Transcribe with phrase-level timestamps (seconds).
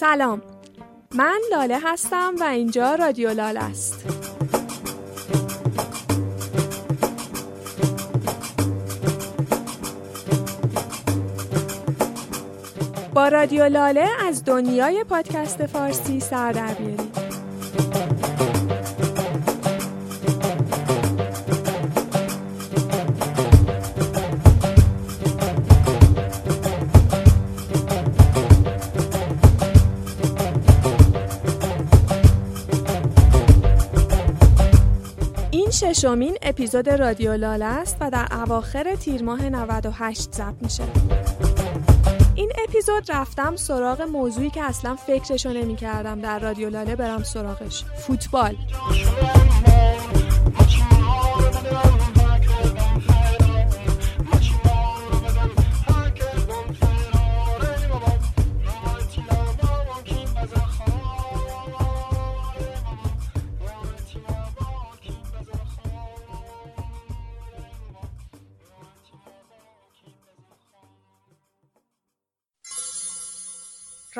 [0.00, 0.42] سلام.
[1.14, 4.04] من لاله هستم و اینجا رادیو لاله است.
[13.14, 17.05] با رادیو لاله از دنیای پادکست فارسی سر در بیارید.
[35.80, 40.82] ششمین اپیزود رادیو لاله است و در اواخر تیر ماه 98 ضبط میشه.
[42.34, 47.84] این اپیزود رفتم سراغ موضوعی که اصلا فکرشو نمی کردم در رادیو لاله برم سراغش
[47.84, 48.56] فوتبال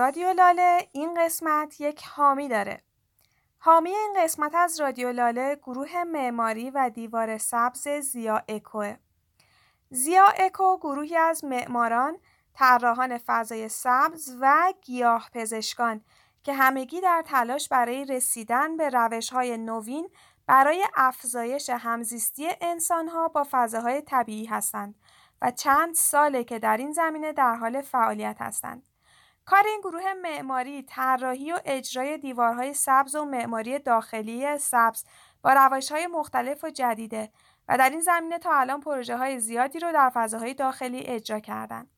[0.06, 2.80] رادیو لاله این قسمت یک حامی داره.
[3.58, 8.96] حامی این قسمت از رادیو لاله گروه معماری و دیوار سبز زیا اکوه.
[9.90, 12.18] زیا اکو گروهی از معماران،
[12.54, 16.04] طراحان فضای سبز و گیاه پزشکان
[16.42, 20.08] که همگی در تلاش برای رسیدن به روش‌های نوین
[20.46, 24.94] برای افزایش همزیستی انسانها با فضاهای طبیعی هستند
[25.42, 28.82] و چند ساله که در این زمینه در حال فعالیت هستند.
[29.46, 35.04] کار این گروه معماری طراحی و اجرای دیوارهای سبز و معماری داخلی سبز
[35.42, 37.30] با روشهای مختلف و جدیده
[37.68, 41.90] و در این زمینه تا الان پروژه های زیادی رو در فضاهای داخلی اجرا کردند.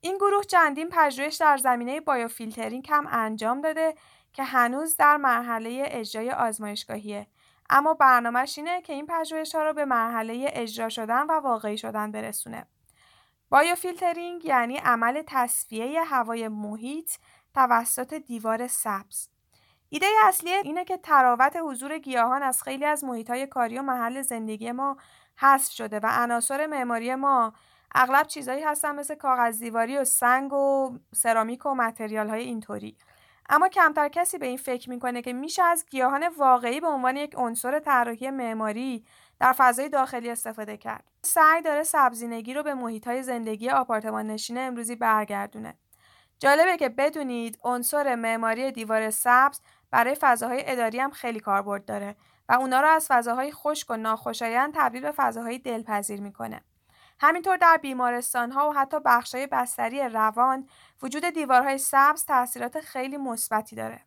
[0.00, 3.94] این گروه چندین پژوهش در زمینه بایوفیلترینگ هم انجام داده
[4.32, 7.26] که هنوز در مرحله اجرای آزمایشگاهیه
[7.70, 12.12] اما برنامهش اینه که این پژوهش ها رو به مرحله اجرا شدن و واقعی شدن
[12.12, 12.66] برسونه.
[13.54, 17.10] بایوفیلترینگ یعنی عمل تصفیه هوای محیط
[17.54, 19.28] توسط دیوار سبز.
[19.88, 24.72] ایده اصلی اینه که تراوت حضور گیاهان از خیلی از محیطهای کاری و محل زندگی
[24.72, 24.96] ما
[25.36, 27.52] حذف شده و عناصر معماری ما
[27.94, 32.96] اغلب چیزایی هستن مثل کاغذ دیواری و سنگ و سرامیک و متریال های اینطوری.
[33.48, 37.34] اما کمتر کسی به این فکر می‌کنه که میشه از گیاهان واقعی به عنوان یک
[37.36, 39.04] عنصر طراحی معماری
[39.44, 41.04] در فضای داخلی استفاده کرد.
[41.22, 45.74] سعی داره سبزینگی رو به محیطهای زندگی آپارتمان نشین امروزی برگردونه.
[46.38, 49.60] جالبه که بدونید عنصر معماری دیوار سبز
[49.90, 52.16] برای فضاهای اداری هم خیلی کاربرد داره
[52.48, 56.60] و اونا رو از فضاهای خشک و ناخوشایند تبدیل به فضاهای دلپذیر می‌کنه.
[57.20, 60.68] همینطور در بیمارستان ها و حتی بخشای بستری روان
[61.02, 64.00] وجود دیوارهای سبز تاثیرات خیلی مثبتی داره.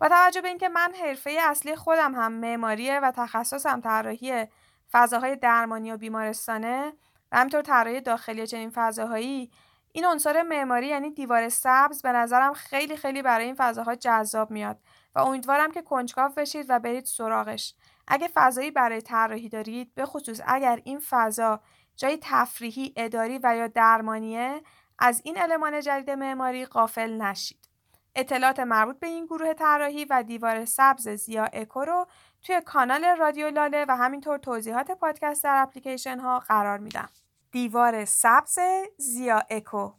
[0.00, 4.46] با توجه به اینکه من حرفه اصلی خودم هم معماریه و تخصصم طراحی
[4.94, 6.92] فضاهای درمانی و بیمارستانه
[7.32, 9.50] و همینطور طراحی داخلی چنین فضاهایی
[9.92, 14.78] این عنصر معماری یعنی دیوار سبز به نظرم خیلی خیلی برای این فضاها جذاب میاد
[15.14, 17.74] و امیدوارم که کنجکاو بشید و برید سراغش.
[18.08, 21.60] اگه فضایی برای طراحی دارید به خصوص اگر این فضا
[21.96, 24.62] جای تفریحی اداری و یا درمانیه
[24.98, 27.68] از این المان جدید معماری قافل نشید.
[28.14, 32.06] اطلاعات مربوط به این گروه طراحی و دیوار سبز زیا اکو رو
[32.44, 37.08] توی کانال رادیو لاله و همینطور توضیحات پادکست در اپلیکیشن ها قرار میدم.
[37.52, 38.58] دیوار سبز
[38.96, 39.92] زیا اکو.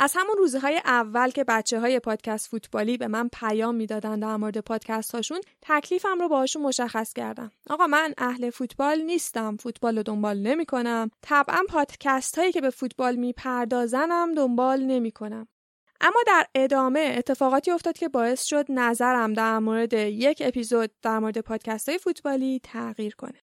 [0.00, 4.58] از همون روزهای اول که بچه های پادکست فوتبالی به من پیام می‌دادن در مورد
[4.58, 7.50] پادکست هاشون تکلیفم رو باهاشون مشخص کردم.
[7.70, 12.70] آقا من اهل فوتبال نیستم فوتبال رو دنبال نمی کنم طبعا پادکست هایی که به
[12.70, 15.48] فوتبال میپردازنم دنبال نمی کنم
[16.00, 21.38] اما در ادامه اتفاقاتی افتاد که باعث شد نظرم در مورد یک اپیزود در مورد
[21.38, 23.42] پادکست های فوتبالی تغییر کنه.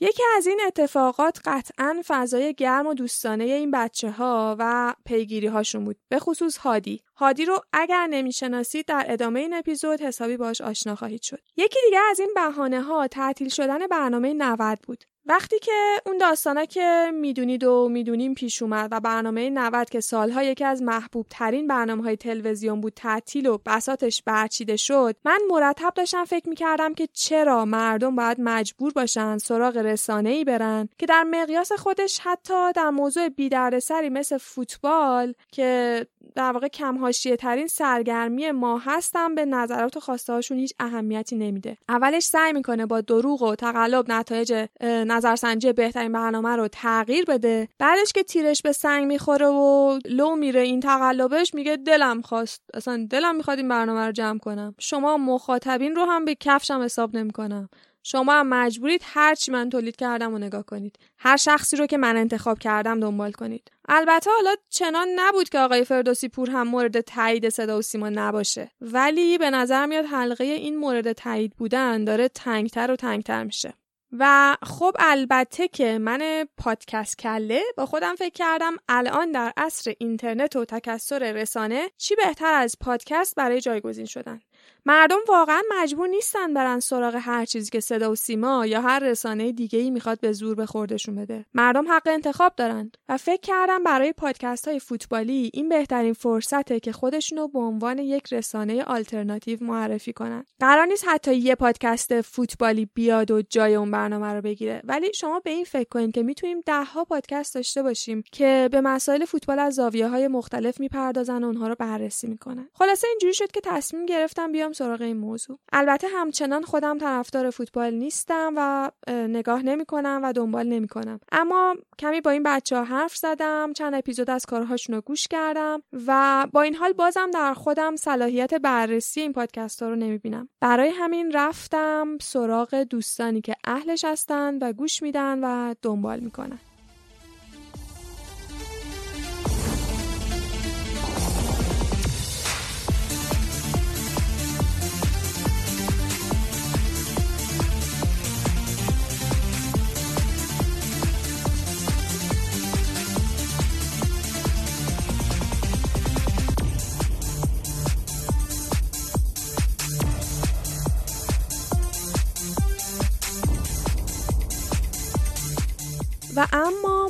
[0.00, 5.84] یکی از این اتفاقات قطعا فضای گرم و دوستانه این بچه ها و پیگیری هاشون
[5.84, 5.96] بود.
[6.08, 7.02] به خصوص هادی.
[7.16, 11.40] هادی رو اگر نمی‌شناسید در ادامه این اپیزود حسابی باش آشنا خواهید شد.
[11.56, 15.04] یکی دیگه از این بهانه ها تعطیل شدن برنامه 90 بود.
[15.28, 15.72] وقتی که
[16.06, 20.82] اون داستانا که می‌دونید و می‌دونیم پیش اومد و برنامه 90 که سالها یکی از
[20.82, 26.48] محبوب ترین برنامه های تلویزیون بود تعطیل و بساتش برچیده شد من مرتب داشتم فکر
[26.48, 32.20] می‌کردم که چرا مردم باید مجبور باشن سراغ رسانه ای برن که در مقیاس خودش
[32.22, 39.44] حتی در موضوع بیدردسری مثل فوتبال که در واقع کم ترین سرگرمی ما هستن به
[39.44, 41.76] نظرات و خواسته هاشون هیچ اهمیتی نمیده.
[41.88, 47.68] اولش سعی می‌کنه با دروغ و تقلب نتایج نظرسنجی بهترین برنامه رو تغییر بده.
[47.78, 52.62] بعدش که تیرش به سنگ می‌خوره و لو میره این تقلبش میگه دلم خواست.
[52.74, 54.74] اصلا دلم می‌خواد این برنامه رو جمع کنم.
[54.78, 57.68] شما مخاطبین رو هم به کفشم حساب نمی‌کنم.
[58.08, 60.98] شما هم مجبورید هر چی من تولید کردم و نگاه کنید.
[61.18, 63.70] هر شخصی رو که من انتخاب کردم دنبال کنید.
[63.88, 68.70] البته حالا چنان نبود که آقای فردوسی پور هم مورد تایید صدا و سیما نباشه.
[68.80, 73.74] ولی به نظر میاد حلقه این مورد تایید بودن داره تنگتر و تنگتر میشه.
[74.12, 80.56] و خب البته که من پادکست کله با خودم فکر کردم الان در عصر اینترنت
[80.56, 84.40] و تکسر رسانه چی بهتر از پادکست برای جایگزین شدن.
[84.88, 89.52] مردم واقعا مجبور نیستن برن سراغ هر چیزی که صدا و سیما یا هر رسانه
[89.52, 91.44] دیگه ای می‌خواد به زور به خوردشون بده.
[91.54, 96.92] مردم حق انتخاب دارند و فکر کردم برای پادکست های فوتبالی این بهترین فرصته که
[96.92, 100.44] خودشونو به عنوان یک رسانه آلترناتیو معرفی کنن.
[100.60, 104.80] قرار نیست حتی یه پادکست فوتبالی بیاد و جای اون برنامه رو بگیره.
[104.84, 109.24] ولی شما به این فکر کنید که می‌تونیم دهها پادکست داشته باشیم که به مسائل
[109.24, 112.68] فوتبال از زاویه های مختلف می‌پردازن و اونها رو بررسی می‌کنن.
[112.74, 115.58] خلاصه اینجوری شد که تصمیم گرفتم بیام سراغ این موضوع.
[115.72, 121.76] البته همچنان خودم طرفدار فوتبال نیستم و نگاه نمی کنم و دنبال نمی کنم اما
[121.98, 126.46] کمی با این بچه ها حرف زدم چند اپیزود از کارهاشون رو گوش کردم و
[126.52, 130.88] با این حال بازم در خودم صلاحیت بررسی این پادکست ها رو نمی بینم برای
[130.88, 136.58] همین رفتم سراغ دوستانی که اهلش هستن و گوش میدن و دنبال می‌کنن.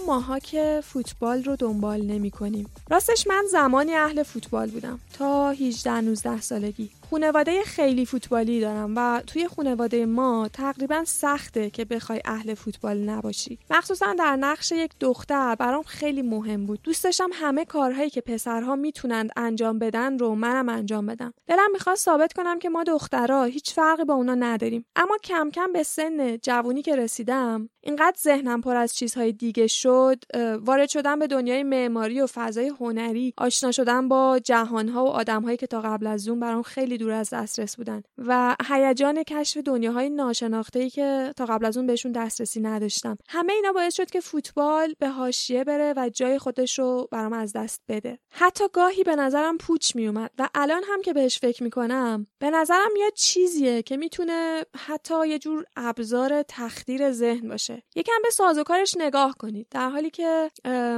[0.07, 2.67] ماها که فوتبال رو دنبال نمی کنیم.
[2.91, 9.23] راستش من زمانی اهل فوتبال بودم تا 18 19 سالگی خونواده خیلی فوتبالی دارم و
[9.27, 13.59] توی خونواده ما تقریبا سخته که بخوای اهل فوتبال نباشی.
[13.71, 16.81] مخصوصا در نقش یک دختر برام خیلی مهم بود.
[16.83, 21.35] دوست داشتم همه کارهایی که پسرها می‌تونند انجام بدن رو منم انجام بدم.
[21.47, 24.85] دلم می‌خواست ثابت کنم که ما دخترها هیچ فرقی با اونا نداریم.
[24.97, 30.25] اما کم کم به سن جوونی که رسیدم اینقدر ذهنم پر از چیزهای دیگه شد
[30.61, 33.35] وارد شدن به دنیای معماری و فضای هنری.
[33.39, 37.31] آشنا شدن با جهانها و آدمهایی که تا قبل از اون برام خیلی دور از
[37.31, 38.03] دسترس بودن.
[38.19, 43.17] و هیجان کشف دنیاهای ناشناخته ای که تا قبل از اون بهشون دسترسی نداشتم.
[43.29, 47.53] همه اینا باعث شد که فوتبال به حاشیه بره و جای خودش رو برام از
[47.53, 48.19] دست بده.
[48.31, 52.97] حتی گاهی به نظرم پوچ میومد و الان هم که بهش فکر می‌کنم به نظرم
[52.97, 57.83] یه چیزیه که می‌تونه حتی یه جور ابزار تخدیر ذهن باشه.
[57.97, 59.67] یکم به سازوکارش نگاه کنید.
[59.71, 60.51] در حالی که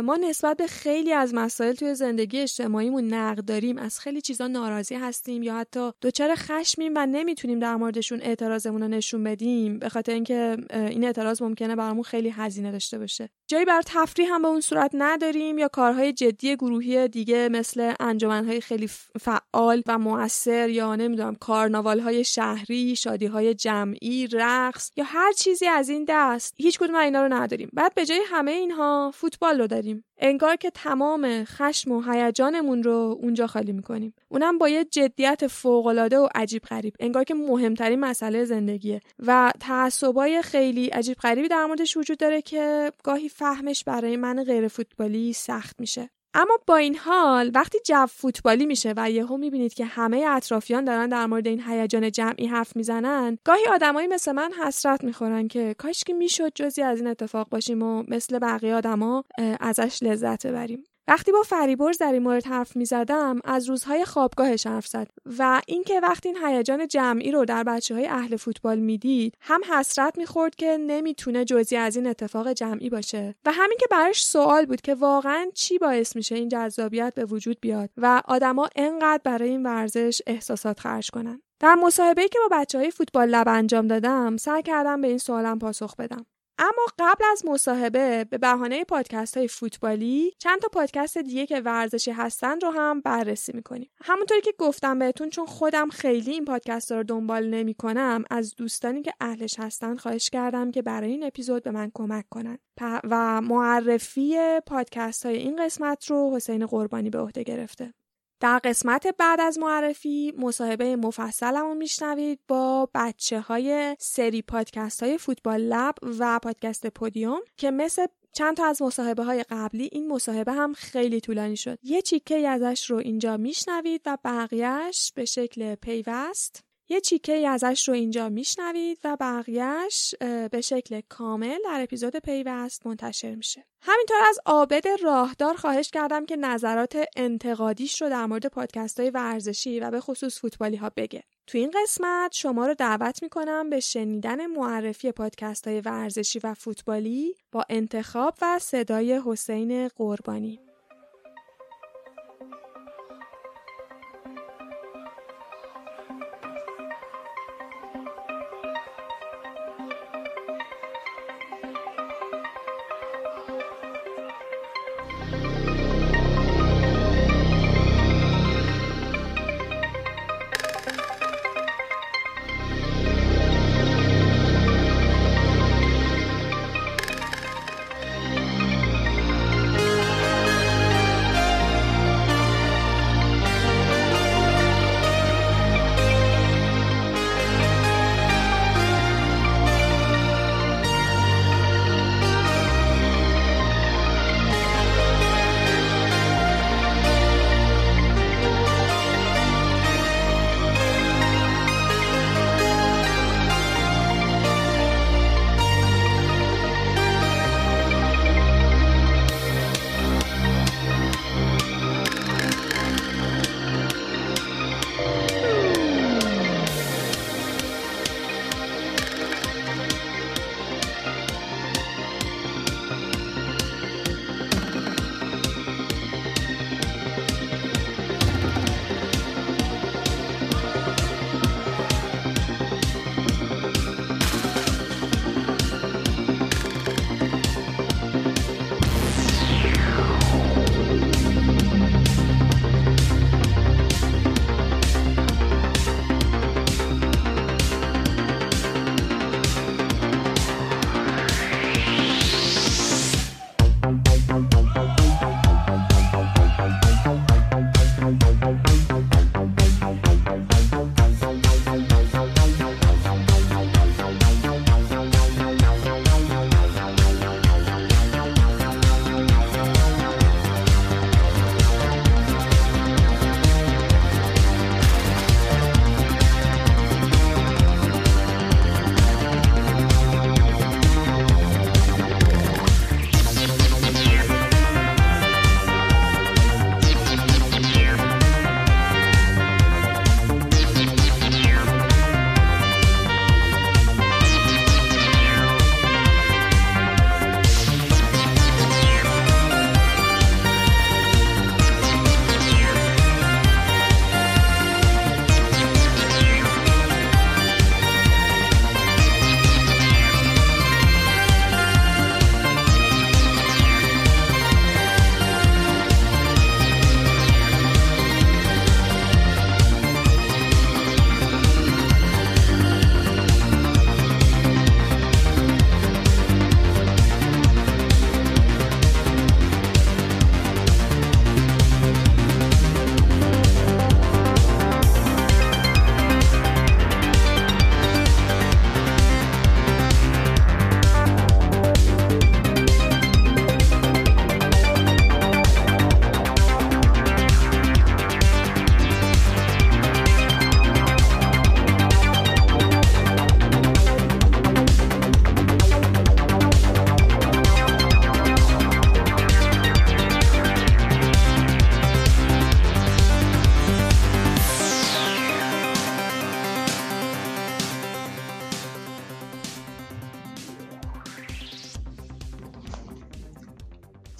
[0.05, 4.95] ما نسبت به خیلی از مسائل توی زندگی اجتماعیمون نقد داریم از خیلی چیزا ناراضی
[4.95, 9.79] هستیم یا حتی دچار خشمیم و نمی‌تونیم در موردشون اعتراضمون رو نشون بدیم.
[9.79, 13.29] به خاطر اینکه این اعتراض ممکنه برامون خیلی هزینه داشته باشه.
[13.51, 18.61] جایی بر تفریح هم به اون صورت نداریم یا کارهای جدی گروهی دیگه مثل انجمنهای
[18.61, 18.89] خیلی
[19.21, 26.05] فعال و موثر یا نمی‌دونم کارناوال شهری شادی جمعی رقص یا هر چیزی از این
[26.09, 26.55] دست.
[26.57, 27.71] هیچ کدوم اینا رو نداریم.
[27.73, 30.05] بعد به جای همه اینها فوتبال رو داریم.
[30.21, 34.15] انگار که تمام خشم و هیجانمون رو اونجا خالی می‌کنیم.
[34.29, 35.47] اونم با یه جدیت
[35.79, 36.95] فوقالعاده و عجیب غریب.
[37.01, 39.01] انگار که مهمترین مسئله زندگیه.
[39.27, 44.69] و تعصبای خیلی عجیب غریبی در موردش وجود داره که گاهی فهمش برای من غیر
[44.69, 46.11] فوتبالی سخت میشه.
[46.35, 51.09] اما با این حال وقتی جو فوتبالی میشه و یهو می‌بینید که همه اطرافیان دارن
[51.09, 56.05] در مورد این هیجان جمعی حرف می‌زنن گاهی آدمایی مثل من حسرت می‌خورن که کاش
[56.05, 59.25] که می‌شد جزی از این اتفاق باشیم و مثل بقیه آدما
[59.61, 60.85] ازش لذت ببریم.
[61.09, 65.61] وقتی با فریبرز در این مورد حرف می زدم از روزهای خوابگاهش حرف زد و
[65.67, 70.55] اینکه وقتی این هیجان جمعی رو در بچه های اهل فوتبال می‌دید هم حسرت می‌خورد
[70.55, 74.95] که نمی‌تونه جزی از این اتفاق جمعی باشه و همین که براش سوال بود که
[74.95, 80.23] واقعا چی باعث میشه این جذابیت به وجود بیاد و آدما انقدر برای این ورزش
[80.27, 81.43] احساسات خرج کنن.
[81.61, 85.59] در مصاحبه‌ای که با بچه های فوتبال لب انجام دادم سعی کردم به این سوالم
[85.59, 86.27] پاسخ بدم.
[86.59, 92.11] اما قبل از مصاحبه به بهانه پادکست های فوتبالی چند تا پادکست دیگه که ورزشی
[92.11, 93.91] هستن رو هم بررسی می‌کنیم.
[94.05, 99.13] همونطوری که گفتم بهتون چون خودم خیلی این پادکست رو دنبال نمی‌کنم از دوستانی که
[99.21, 102.59] اهلش هستن خواهش کردم که برای این اپیزود به من کمک کنن.
[103.05, 104.37] و معرفی
[104.67, 107.95] پادکست های این قسمت رو حسین قربانی به عهده گرفته.
[108.41, 115.61] در قسمت بعد از معرفی مصاحبه مفصلمو میشنوید با بچه های سری پادکست های فوتبال
[115.61, 120.73] لب و پادکست پودیوم که مثل چند تا از مصاحبه های قبلی این مصاحبه هم
[120.73, 121.79] خیلی طولانی شد.
[121.83, 126.68] یه چیکه ازش رو اینجا میشنوید و بقیهش به شکل پیوست.
[126.89, 130.15] یه چیکه ازش رو اینجا میشنوید و بقیهش
[130.51, 133.65] به شکل کامل در اپیزود پیوست منتشر میشه.
[133.83, 139.81] همینطور از عابد راهدار خواهش کردم که نظرات انتقادیش رو در مورد پادکست های ورزشی
[139.81, 141.23] و به خصوص فوتبالی ها بگه.
[141.47, 147.35] تو این قسمت شما رو دعوت می‌کنم به شنیدن معرفی پادکست های ورزشی و فوتبالی
[147.53, 150.68] با انتخاب و صدای حسین قربانی.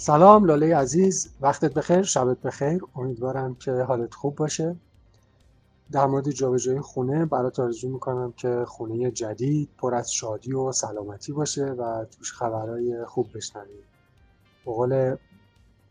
[0.09, 2.81] سلام لاله عزیز وقتت بخیر شبت بخیر.
[2.95, 4.75] امیدوارم که حالت خوب باشه.
[5.91, 11.31] در مورد جابجایی خونه برات آرزو می‌کنم که خونه جدید پر از شادی و سلامتی
[11.31, 13.75] باشه و توش خبرهای خوب بشنوی.
[14.65, 15.15] به قول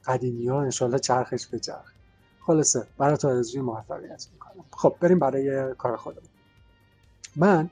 [0.04, 1.92] قدیمی ها انشالله چرخش به چرخ.
[2.40, 4.64] خلاصه برات آرزوی موفقیت می‌کنم.
[4.72, 6.28] خب بریم برای کار خودمون.
[7.36, 7.70] من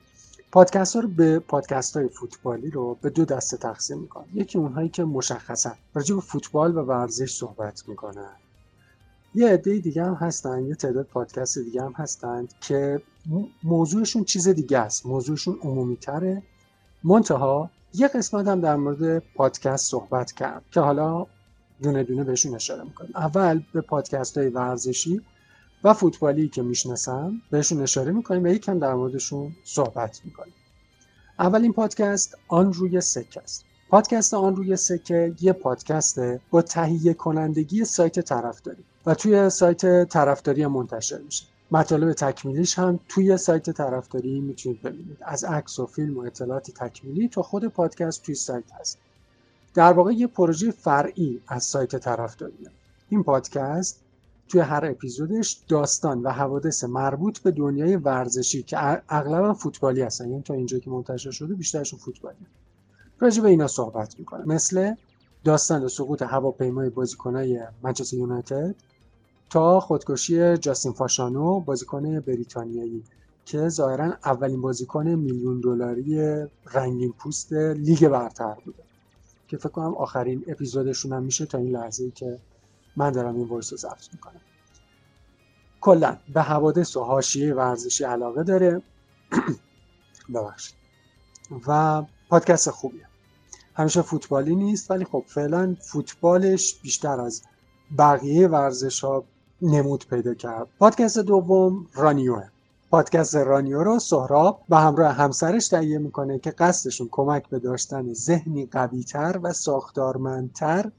[0.56, 4.26] پادکست ها رو به پادکست های فوتبالی رو به دو دسته تقسیم می‌کنم.
[4.34, 8.36] یکی اونهایی که مشخصا راجع به فوتبال و ورزش صحبت می‌کنن
[9.34, 13.02] یه عده دیگه هم هستن یه تعداد پادکست دیگه هم هستند که
[13.62, 15.06] موضوعشون چیز دیگه است.
[15.06, 16.42] موضوعشون عمومی تره
[17.04, 21.26] منتها یه قسمت هم در مورد پادکست صحبت کرد که حالا
[21.82, 23.08] دونه دونه بهشون اشاره می‌کنم.
[23.14, 25.20] اول به پادکست های ورزشی.
[25.86, 30.54] و فوتبالی که می‌شناسم بهشون اشاره می‌کنیم و یکم در موردشون صحبت می‌کنیم.
[31.38, 33.64] اولین پادکست آن روی سکه است.
[33.88, 40.66] پادکست آن روی سکه یه پادکسته با تهیه کنندگی سایت طرفداری و توی سایت طرفداری
[40.66, 41.44] منتشر میشه.
[41.70, 45.18] مطالب تکمیلیش هم توی سایت طرفداری می‌تونید ببینید.
[45.20, 48.98] از عکس و فیلم و اطلاعات تکمیلی تا خود پادکست توی سایت هست.
[49.74, 52.70] در واقع یه پروژه فرعی از سایت طرفداریه.
[53.08, 54.00] این پادکست
[54.48, 60.30] توی هر اپیزودش داستان و حوادث مربوط به دنیای ورزشی که اغلبا فوتبالی هستن.
[60.30, 62.46] یعنی تا اینجا که منتشر شده بیشترشون فوتبالی.
[63.18, 64.94] راجع به اینا صحبت می‌کنه مثل
[65.44, 68.74] داستان سقوط هواپیمای بازیکنای منچستر یونایتد
[69.50, 73.02] تا خودکشی جاستین فاشانو بازیکن بریتانیایی
[73.44, 78.82] که ظاهرا اولین بازیکن میلیون دلاری رنگین پوست لیگ برتر بوده.
[79.48, 82.38] که فکر کنم آخرین اپیزودشون هم میشه تا این لحظه ای که
[82.96, 84.40] من دارم این voice رو ضبط می‌کنم.
[85.80, 88.82] کلا به حوادث و حاشیه ورزشی علاقه داره.
[90.34, 90.74] ببخشید.
[91.66, 93.06] و پادکست خوبیه.
[93.74, 97.42] همیشه فوتبالی نیست ولی خب فعلا فوتبالش بیشتر از
[97.98, 99.24] بقیه ورزش ها
[99.62, 100.68] نمود پیدا کرد.
[100.78, 102.48] پادکست دوم رانیوه.
[102.90, 108.66] پادکست رانیو رو سهراب به همراه همسرش تهیه می‌کنه که قصدشون کمک به داشتن ذهنی
[108.66, 110.90] قویتر و ساختارمندتر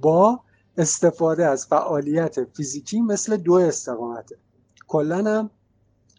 [0.00, 0.40] با
[0.76, 4.36] استفاده از فعالیت فیزیکی مثل دو استقامته.
[4.88, 5.50] کلا هم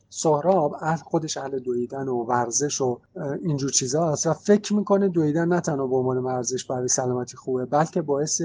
[0.09, 2.99] سهراب خودش اهل دویدن و ورزش و
[3.43, 4.27] اینجور چیزا هست.
[4.27, 8.41] و فکر می‌کنه دویدن نه تنها به عنوان ورزش برای سلامتی خوبه بلکه باعث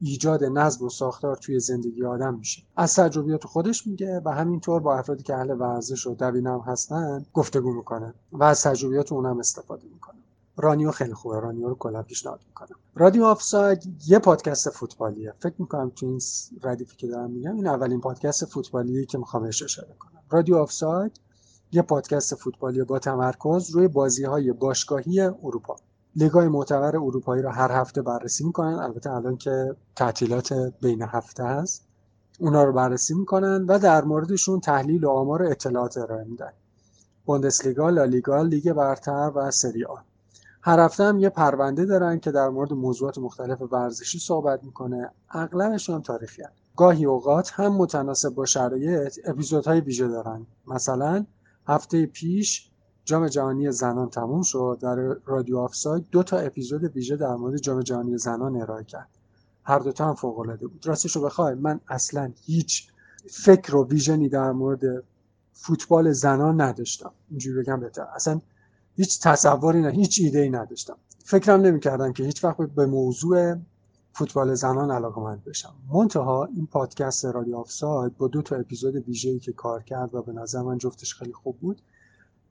[0.00, 2.62] ایجاد نظم و ساختار توی زندگی آدم میشه.
[2.76, 7.72] از تجربیات خودش میگه و همینطور با افرادی که اهل ورزش و دویدنم هستن گفتگو
[7.72, 10.15] می‌کنه و از تجربیات اونم استفاده می‌کنه.
[10.56, 11.40] رانیو خیلی خوبه.
[11.40, 12.76] رانیو رو کلا پیشنهاد می‌کنم.
[12.94, 15.34] رادیو آفساید یه پادکست فوتبالیه.
[15.38, 16.20] فکر می‌کنم تو این
[16.62, 20.22] ردیفی که دارم میگم این اولین پادکست فوتبالیه که می‌خوام اشاره کنم.
[20.30, 21.20] رادیو آفساید
[21.72, 25.76] یه پادکست فوتبالی با تمرکز روی بازی های باشگاهی اروپا.
[26.16, 28.74] لیگای معتبر اروپایی رو هر هفته بررسی می‌کنن.
[28.74, 31.86] البته الان که تعطیلات بین هفته هست.
[32.40, 36.52] اونا رو بررسی می‌کنن و در موردشون تحلیل و آمار اطلاعات ارائه میدن.
[37.24, 39.94] بوندسلیگا، لالیگا، لیگ برتر و سری آ.
[40.66, 45.10] هر هفته هم یه پرونده دارن که در مورد موضوعات مختلف ورزشی صحبت می‌کنه.
[45.30, 46.50] اغلبشون هم تاریخی هن.
[46.76, 50.46] گاهی اوقات هم متناسب با شرایط اپیزودهای ویژه دارن.
[50.66, 51.26] مثلا
[51.66, 52.70] هفته پیش
[53.04, 54.78] جام جهانی زنان تموم شد.
[54.80, 59.08] در رادیو آفساید دو تا اپیزود ویژه در مورد جام جهانی زنان ارائه کرد.
[59.64, 60.86] هر دو تا هم فوق العاده بود.
[60.86, 62.88] راستش رو بخوای من اصلا هیچ
[63.30, 64.80] فکر و ویژنی در مورد
[65.52, 67.12] فوتبال زنان نداشتم.
[67.30, 68.06] اینجوری بگم بهتر.
[68.14, 68.40] اصلا
[68.96, 70.96] هیچ تصوری نه هیچ ایده ای نداشتم.
[71.24, 73.54] فکرم نمی‌کردم که هیچ وقت به موضوع
[74.12, 75.74] فوتبال زنان علاقمند بشم.
[75.92, 80.32] منتها این پادکست رادیو آفساید با دو تا اپیزود ویژه‌ای که کار کرد و به
[80.32, 81.82] نظر من جفتش خیلی خوب بود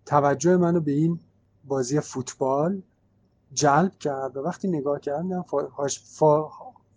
[0.05, 1.19] توجه منو به این
[1.65, 2.81] بازی فوتبال
[3.53, 5.45] جلب کرد و وقتی نگاه کردم
[5.77, 6.49] فاش فا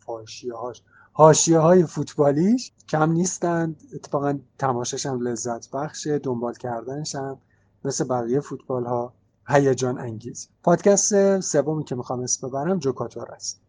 [0.08, 0.82] هاش
[1.12, 3.82] حاشیه های فوتبالیش کم نیستند.
[3.94, 7.38] اتفاقا تماشاش هم لذت بخشه دنبال کردنش هم
[7.84, 9.12] مثل بقیه فوتبال ها
[9.48, 10.48] هیجان انگیز.
[10.62, 13.61] پادکست سومی که می‌خوام اسم ببرم جوکاتور است.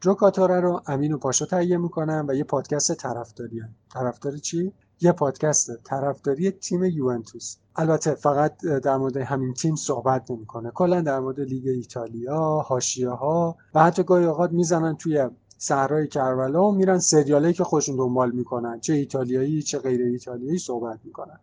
[0.00, 3.74] جوکاتوره رو امین و پاشا تهیه می‌کنم و یه پادکست طرفداری هم.
[3.94, 7.56] طرفداری چی؟ یه پادکست طرفداری تیم یوونتوس.
[7.76, 10.70] البته فقط در مورد همین تیم صحبت نمی‌کنه.
[10.70, 16.64] کلا در مورد لیگ ایتالیا حاشیه ها و حتی گاهی اوقات می‌زنن توی صحرای کربلا
[16.64, 18.80] و میرن سریالی که خودشون دنبال می‌کنن.
[18.80, 21.40] چه ایتالیایی چه غیر ایتالیایی صحبت می‌کنن.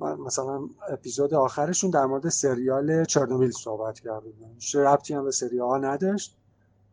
[0.00, 4.82] مثلا اپیزود آخرشون در مورد سریال چرنوبیل صحبت کرده بودن.
[4.86, 6.36] ربطی هم به سریال نداشت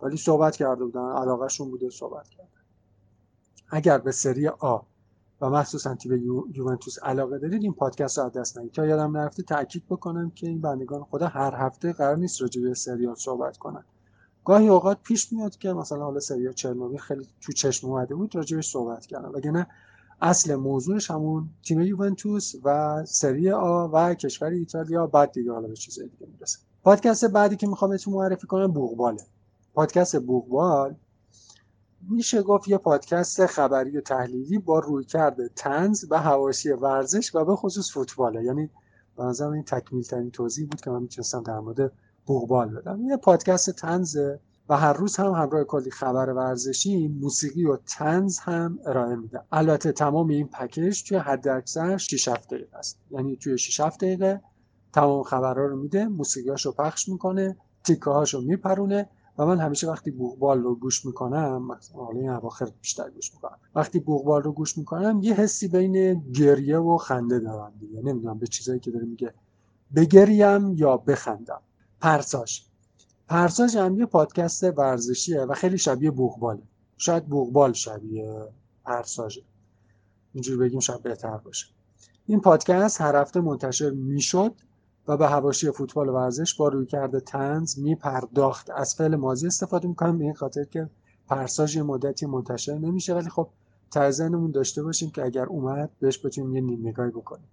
[0.02, 2.48] ولی صحبت کرده بودن علاقهشون بوده صحبت کردن
[3.70, 4.80] اگر به سری آ
[5.42, 8.72] و مخصوصا تیم یو، یوونتوس علاقه دارید این پادکست رو از دست ندید.
[8.72, 12.74] تا یادم نرفته تاکید بکنم که این بندگان خدا هر هفته قرار نیست راجع به
[12.74, 13.84] سریال صحبت کنن.
[14.46, 18.72] گاهی اوقات پیش میاد که مثلا حالا سریال چرنوبیل خیلی تو چشم اومده بود راجبش
[18.72, 19.68] صحبت کردم وگرنه
[20.22, 25.08] اصل موضوعش همون تیم یوونتوس و سری آ و کشور ایتالیا.
[25.08, 29.22] بعد دیگه حالا به چیزای دیگه می‌رسه پادکست بعدی که می‌خوام بهتون معرفی کنم بوغباله.
[29.74, 30.96] پادکست بوغبال
[32.10, 37.56] میشه گفت یه پادکست خبری و تحلیلی با رویکرد تنز و حواشی ورزش و به
[37.56, 38.44] خصوص فوتباله.
[38.44, 38.70] یعنی
[39.18, 41.92] به این تکمیل ترین توضیح بود که من می‌تونستم در مورد
[42.26, 43.02] بوغبال بدم.
[43.02, 44.18] یه پادکست تنز
[44.70, 49.42] و هر روز هم همراه کلی خبر ورزشی موسیقی و تنز هم ارائه میده.
[49.52, 53.00] البته تمام این پکیج توی حد اکثر 6 دقیقه است.
[53.12, 54.42] یعنی توی 6 دقیقه
[54.94, 60.64] تمام خبرها رو میده موسیقیاشو پخش می‌کنه تیکه هاشو میپرونه و من همیشه وقتی بوغبال
[60.64, 65.34] رو گوش می‌کنم حالا این اواخر بیشتر گوش می‌کنم وقتی بوغبال رو گوش می‌کنم یه
[65.34, 68.02] حسی بین گریه و خنده دارم دیگه.
[68.02, 69.34] نمی‌دونم به چیزایی که داره میگه
[69.96, 71.62] بگریم یا بخندم.
[72.02, 72.67] پرساش.
[73.28, 76.62] پرساش هم یه پادکست ورزشیه و خیلی شبیه بوغباله.
[76.98, 78.48] شاید بوغبال شبیه
[78.86, 79.42] پرساژه
[80.34, 81.68] اینجوری بگیم شاید بهتر باشه.
[82.26, 84.54] این پادکست هر هفته منتشر می‌شد
[85.08, 89.48] و به هواشی فوتبال و ورزش با روی کرده تنز می پرداخت از فعل ماضی
[89.48, 90.90] استفاده می‌کنم به این خاطر که
[91.28, 93.16] پرساژ یه مدتی منتشر نمیشه.
[93.16, 93.50] ولی خب
[93.92, 97.48] ترزنمون داشته باشیم که اگر اومد بهش بتونیم یه نیم نگاهی بکنیم.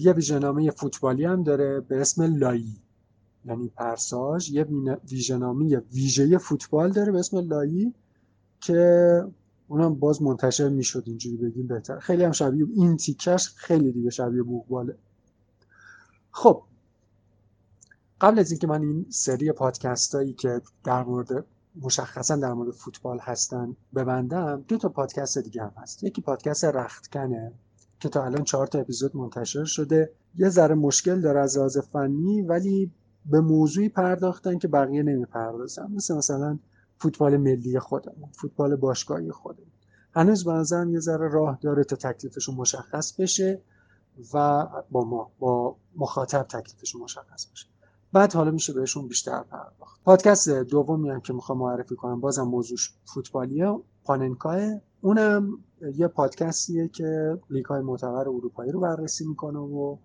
[0.00, 2.76] یه ویژنامه فوتبالی هم داره به اسم لایی.
[3.46, 4.66] یعنی پرساژ یه
[5.10, 7.94] ویژنامه ویژه فوتبال داره به اسم لایی
[8.60, 9.22] که
[9.68, 11.98] اونم باز منتشر می‌شد اینجوری بگیم بهتر.
[11.98, 14.96] خیلی هم شبیه این تیکش خیلی دیگه شبیه بوقباله
[16.30, 16.62] خب
[18.20, 21.44] قبل از اینکه من این سری پادکست هایی که در مورد
[21.80, 26.04] مشخصا در مورد فوتبال هستن ببندم دو تا پادکست دیگه هم هست.
[26.04, 27.52] یکی پادکست رختکنه
[28.00, 30.10] که تا الان چهار تا اپیزود منتشر شده.
[30.38, 32.90] یه ذره مشکل داره از لحاظ فنی ولی
[33.30, 35.92] به موضوعی پرداختن که بقیه نمی‌پردازن.
[35.92, 36.58] مثل مثلا
[36.98, 39.70] فوتبال ملی خودمون فوتبال باشگاهی خودمون.
[40.14, 43.60] هنوز به نظرم یه ذره راه داره تا تکلیفشون مشخص بشه
[44.34, 47.66] و با ما با مخاطب تکلیفشون مشخص بشه.
[48.12, 50.02] بعد حالا میشه بهشون بیشتر پرداخت.
[50.04, 53.78] پادکست دومی هم که می‌خوام معرفی کنم بازم موضوعش فوتبالیه.
[54.04, 55.58] پاننکاه اونم
[55.94, 59.96] یه پادکستیه که لیگ های معتبر اروپایی رو بررسی می‌کنه و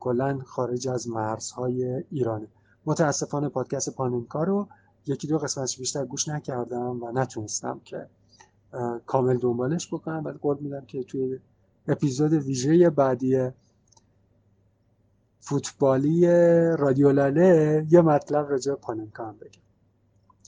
[0.00, 2.48] کلا خارج از مرزهای ایرانه.
[2.86, 4.68] متاسفانه پادکست پاننکا رو
[5.06, 8.06] یکی دو قسمتش بیشتر گوش نکردم و نتونستم که
[9.06, 10.24] کامل دنبالش بکنم.
[10.24, 11.38] ولی قول میدم که توی
[11.88, 13.50] اپیزود ویژه بعدی
[15.40, 16.26] فوتبالی
[16.76, 19.60] رادیو لاله یه مطلب راجع به پاننکا هم بگم.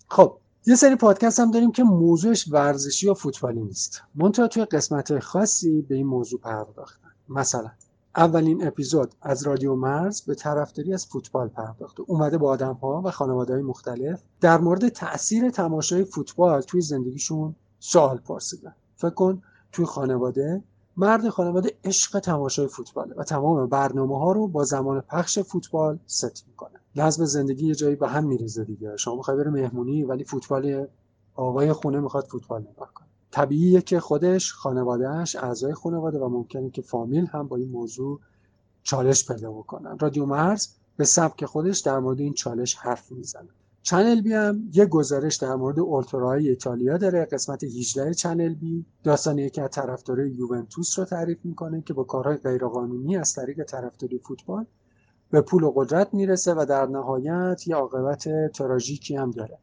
[0.09, 4.03] خب یه سری پادکست هم داریم که موضوعش ورزشی یا فوتبالی نیست.
[4.15, 7.09] منتها توی قسمت خاصی به این موضوع پرداختن.
[7.29, 7.71] مثلا
[8.19, 12.03] اولین اپیزود از رادیو مرز به طرفداری از فوتبال پرداخته.
[12.07, 17.55] اومده با آدم ها و خانواده های مختلف در مورد تاثیر تماشای فوتبال توی زندگیشون
[17.79, 18.75] سوال پرسیدن.
[18.97, 20.63] فکر کن توی خانواده
[20.97, 26.45] مرد خانواده عشق تماشای فوتباله و تمام برنامه ها رو با زمان پخش فوتبال ست
[26.49, 26.81] می‌کنه.
[26.97, 28.97] نظم زندگی یه جایی به هم میریزه دیگه.
[28.97, 30.87] شما می‌خوای بره مهمونی ولی فوتبال
[31.35, 33.08] آقای خونه می‌خواد فوتبال نگاه کنه.
[33.39, 38.21] طبیعیه که خودش خانوادهش اعضای خانواده و ممکنه که فامیل هم با این موضوع
[38.83, 39.99] چالش پیدا بکنن.
[39.99, 43.49] رادیو مرز به سبک خودش در مورد این چالش حرف می‌زنه.
[43.83, 48.85] چنل بی هم یه گزارش در مورد اولتراهای ایتالیا داره قسمت 18 چنل بی.
[49.05, 54.19] داستان یکی از طرفدارای یوونتوس رو تعریف می‌کنه که با کارهای غیرقانونی از طریق طرفداری
[54.19, 54.67] فوتبال
[55.31, 59.59] به پول و قدرت می‌رسه و در نهایت یه عاقبت تراژیکی هم داره.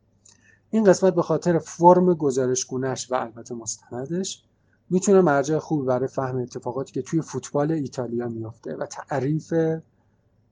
[0.76, 4.44] این قسمت به خاطر فرم گزارشگونش و البته مستندش
[4.90, 9.54] می‌تونه مرجع خوبی برای فهم اتفاقاتی که توی فوتبال ایتالیا میافته و تعریف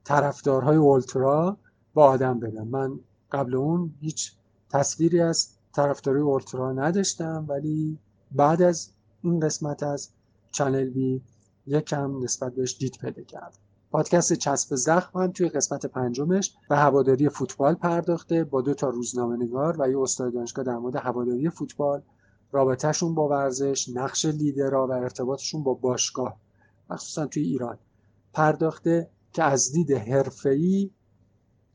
[0.03, 1.57] طرفدارهای اولترا
[1.93, 2.67] با آدم بدم.
[2.67, 2.99] من
[3.31, 4.33] قبل اون هیچ
[4.69, 7.97] تصویری از طرفداری اولترا نداشتم ولی
[8.31, 8.89] بعد از
[9.23, 10.09] این قسمت از
[10.51, 11.21] چنل بی
[11.67, 13.62] یکم نسبت بهش دید پیدا کردم
[13.93, 19.37] پادکست چسب زخم هم توی قسمت پنجمش به هواداری فوتبال پرداخته با دو تا روزنامه
[19.37, 22.01] نگار و یه استاد دانشگاه در مورد هواداری فوتبال.
[22.51, 26.37] رابطهشون با ورزش نقش لیدرها و ارتباطشون با باشگاه
[26.89, 27.77] مخصوصا توی ایران
[28.33, 30.91] پرداخته که از دید حرفه‌ای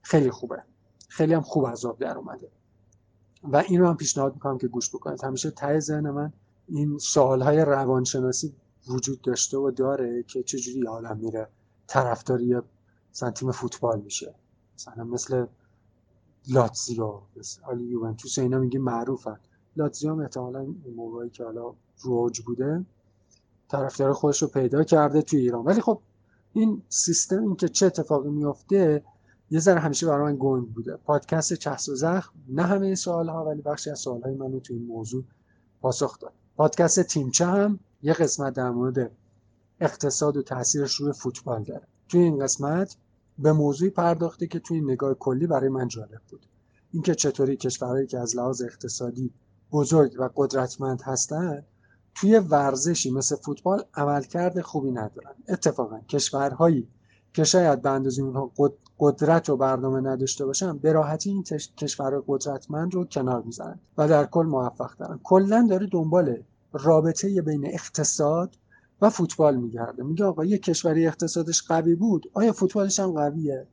[0.03, 0.63] خیلی خوبه.
[1.09, 2.49] خیلی هم خوب از آب در اومده.
[3.43, 5.25] و این رو هم پیشنهاد می‌کنم که گوش بکنید.
[5.25, 6.33] همیشه ته ذهن من
[6.69, 8.55] این سوالهای روانشناسی
[8.89, 11.49] وجود داشته و داره که چجوری آدم میره
[11.89, 12.57] طرفداری
[13.13, 14.35] مثلا تیم فوتبال میشه.
[14.75, 15.47] مثلا مثل
[16.49, 19.39] لاتزیو مثل یوونتوس اینا میگه معروفن.
[19.77, 22.85] لاتزیو هم احتمالا موقعی که حالا روج بوده
[23.69, 25.65] طرفدار خودش رو پیدا کرده توی ایران.
[25.65, 26.01] ولی خب
[26.53, 29.05] این سیستم این که چه اتفاقی میفته
[29.51, 30.97] یه ذره همیشه برای من گنگ بوده.
[30.97, 34.61] پادکست چسب و زخم نه همه این سوال ها ولی بخشی از سوال های من
[34.61, 35.25] توی این موضوع
[35.81, 36.33] پاسخ داد.
[36.57, 39.11] پادکست تیمچه هم یه قسمت در مورد
[39.81, 41.87] اقتصاد و تاثیرش روی فوتبال داره.
[42.09, 42.97] توی این قسمت
[43.39, 46.47] به موضوعی پرداخته که توی نگاه کلی برای من جالب بود.
[46.93, 49.33] اینکه چطوری کشورهایی که از لحاظ اقتصادی
[49.73, 51.67] بزرگ و قدرتمند هستند
[52.15, 55.35] توی ورزشی مثل فوتبال عملکرد خوبی ندارن.
[55.49, 56.89] اتفاقا کشورهایی
[57.33, 58.53] که شاید به اندازه اونها
[58.99, 61.43] قدرت و برنامه نداشته باشن به راحتی این
[61.77, 65.21] کشور قدرتمند رو کنار می‌زنن و در کل موفق دارن.
[65.23, 68.57] کلا داره دنبال رابطه بین اقتصاد
[69.03, 70.03] و فوتبال میگرده.
[70.03, 72.31] میگه آقا یه کشوری اقتصادش قوی بود.
[72.35, 73.67] آیا فوتبالش هم قویه؟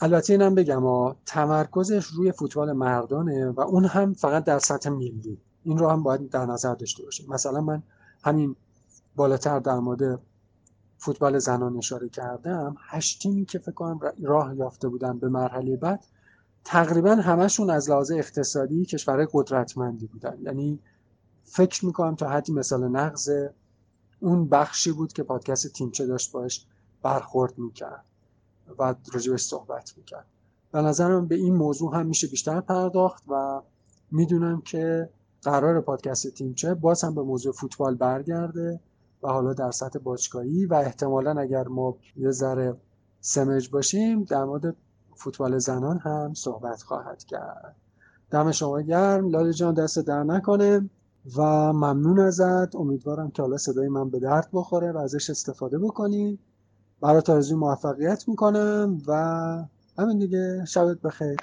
[0.00, 5.38] البته اینم بگم آ تمرکزش روی فوتبال مردانه و اون هم فقط در سطح ملی.
[5.62, 7.26] این رو هم باید در نظر داشته باشیم.
[7.28, 7.82] مثلا من
[8.24, 8.56] همین
[9.16, 10.20] بالاتر در مورد
[10.98, 12.76] فوتبال زنان اشاره کردم.
[12.78, 16.04] هشت تیمی که فکر کنم راه یافته بودن به مرحله بعد
[16.64, 20.38] تقریبا همشون از لحاظ اقتصادی کشورهای قدرتمندی بودن.
[20.42, 20.78] یعنی
[21.44, 23.30] فکر می‌کنم تا حدی مثال نقض
[24.20, 26.66] اون بخشی بود که پادکست تیمچه داشت باش
[27.02, 28.04] برخورد می‌کرد
[28.78, 30.26] و راجبش صحبت می‌کرد.
[30.72, 33.60] به نظرم به این موضوع هم میشه بیشتر پرداخت و
[34.10, 35.10] می‌دونم که
[35.42, 38.80] قرار پادکست تیمچه باز هم به موضوع فوتبال برگرده
[39.22, 42.76] و حالا در سطح باشگاهی و احتمالا اگر ما یه ذره
[43.20, 44.76] سمج باشیم در مورد
[45.14, 47.76] فوتبال زنان هم صحبت خواهد کرد.
[48.30, 49.28] دم شما گرم.
[49.28, 50.90] لالی جان دست در نکنه.
[51.36, 52.76] و ممنون ازت.
[52.76, 56.38] امیدوارم که حالا صدای من به درد بخوره و ازش استفاده بکنی.
[57.00, 59.14] برات آرزوی موفقیت می‌کنم و
[59.98, 60.64] همین دیگه.
[60.64, 61.36] شبت بخیر.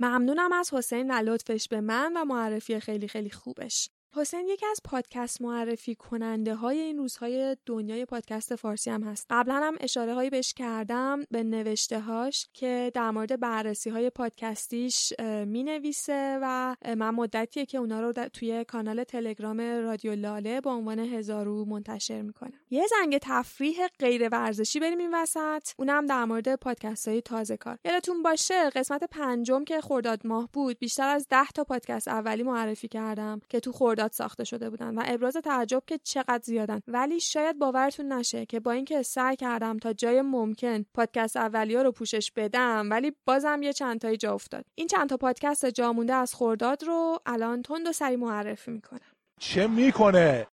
[0.00, 3.90] ممنونم از حسین و لطفش به من و معرفی خیلی خیلی خوبش.
[4.16, 9.26] حسین یکی از پادکست معرفی کننده های این روزهای دنیای پادکست فارسی هم هست.
[9.30, 15.12] قبلا هم اشاره هایی بهش کردم به نوشته هاش که در مورد بررسی های پادکستیش
[15.46, 20.98] می نویسه و من مدتیه که اونا رو توی کانال تلگرام رادیو لاله با عنوان
[20.98, 22.52] هزارو منتشر می‌کنم.
[22.70, 25.68] یه زنگ تفریح غیر ورزشی بریم این وسط.
[25.78, 27.78] اونم در مورد پادکست های تازه کار.
[27.84, 32.88] یادتون باشه قسمت پنجم که خرداد ماه بود بیشتر از ده تا پادکست اولی معرفی
[32.88, 36.80] کردم که تو خرداد ساخته شده بودن و ابراز تعجب که چقدر زیادن.
[36.86, 41.92] ولی شاید باورتون نشه که با اینکه سعی کردم تا جای ممکن پادکست اولیا رو
[41.92, 44.64] پوشش بدم ولی بازم یه چند تایی جا افتاد.
[44.74, 49.00] این چند تا پادکست جا مونده از خورداد رو الان تند و سری معرفی می‌کنم.
[49.40, 50.46] چه می‌کنه؟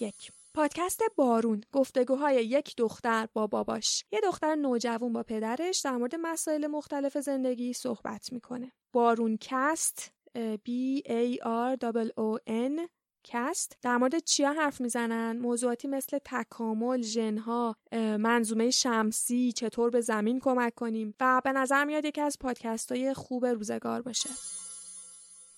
[0.00, 0.32] یک.
[0.54, 4.04] پادکست بارون گفتگوهای یک دختر با باباش.
[4.12, 8.72] یه دختر نوجوان با پدرش در مورد مسائل مختلف زندگی صحبت می‌کنه.
[8.92, 11.76] بارون کست B A R
[12.16, 12.88] O N
[13.26, 17.76] کست در مورد چیا حرف می‌زنن؟ موضوعاتی مثل تکامل ژنها
[18.18, 23.14] منظومه شمسی چطور به زمین کمک کنیم؟ و به نظر میاد یکی از پادکست های
[23.14, 24.30] خوب روزگار باشه.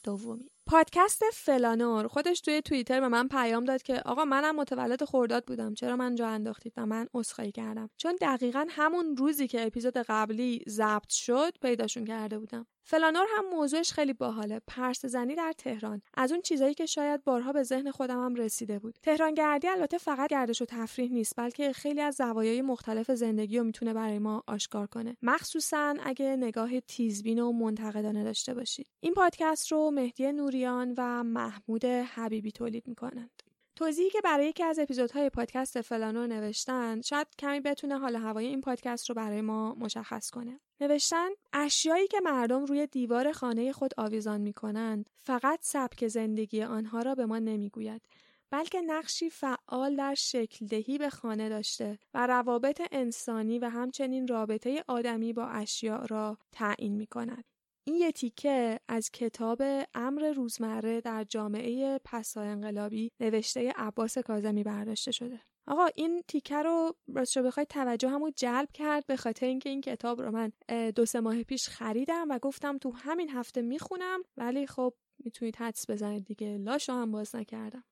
[0.04, 0.50] دومی.
[0.66, 2.06] پادکست فلانور.
[2.06, 5.74] خودش توی توییتر به من پیام داد که آقا منم متولد خورداد بودم.
[5.74, 10.64] چرا من جا انداختید و من عذرخواهی کردم؟ چون دقیقا همون روزی که اپیزود قبلی
[10.68, 12.66] ضبط شد پیداشون کرده بودم.
[12.88, 14.60] فلانور هم موضوعش خیلی باحاله.
[14.66, 16.02] پرس زنی در تهران.
[16.14, 18.94] از اون چیزایی که شاید بارها به ذهن خودم هم رسیده بود.
[19.02, 23.64] تهران گردی البته فقط گردش و تفریح نیست بلکه خیلی از زوایای مختلف زندگی رو
[23.64, 25.16] می‌تونه برای ما آشکار کنه.
[25.22, 31.84] مخصوصا اگه نگاه تیزبین و منتقدانه داشته باشید این پادکست رو مهدی نوریان و محمود
[31.84, 33.42] حبیبی تولید می‌کنند.
[33.76, 38.60] توضیحی که برای یکی از اپیزودهای پادکست فلانو نوشتن شاید کمی بتونه حال هوای این
[38.60, 40.60] پادکست رو برای ما مشخص کنه.
[40.80, 47.00] نوشتن اشیایی که مردم روی دیوار خانه خود آویزان می کنند فقط سبک زندگی آنها
[47.00, 48.02] را به ما نمی‌گوید
[48.50, 54.84] بلکه نقشی فعال در شکل دهی به خانه داشته و روابط انسانی و همچنین رابطه
[54.88, 57.44] آدمی با اشیاء را تعیین می کند.
[57.88, 59.62] این یه تیکه از کتاب
[59.94, 65.40] امر روزمره در جامعه پسا انقلابی نوشته عباس کازمی برداشته شده.
[65.68, 70.22] آقا این تیکه رو راستش بخوای توجه همو جلب کرد به خاطر اینکه این کتاب
[70.22, 70.52] رو من
[70.90, 75.90] دو سه ماه پیش خریدم و گفتم تو همین هفته می‌خونم ولی خب می‌تونید حدس
[75.90, 76.56] بزنید دیگه.
[76.56, 77.84] لاشو هم باز نکردم.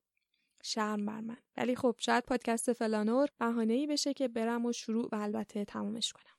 [0.63, 1.39] شرم بر من.
[1.57, 6.13] ولی خب شاید پادکست فلانور بهانه ای بشه که برم و شروع و البته تمومش
[6.13, 6.35] کنم.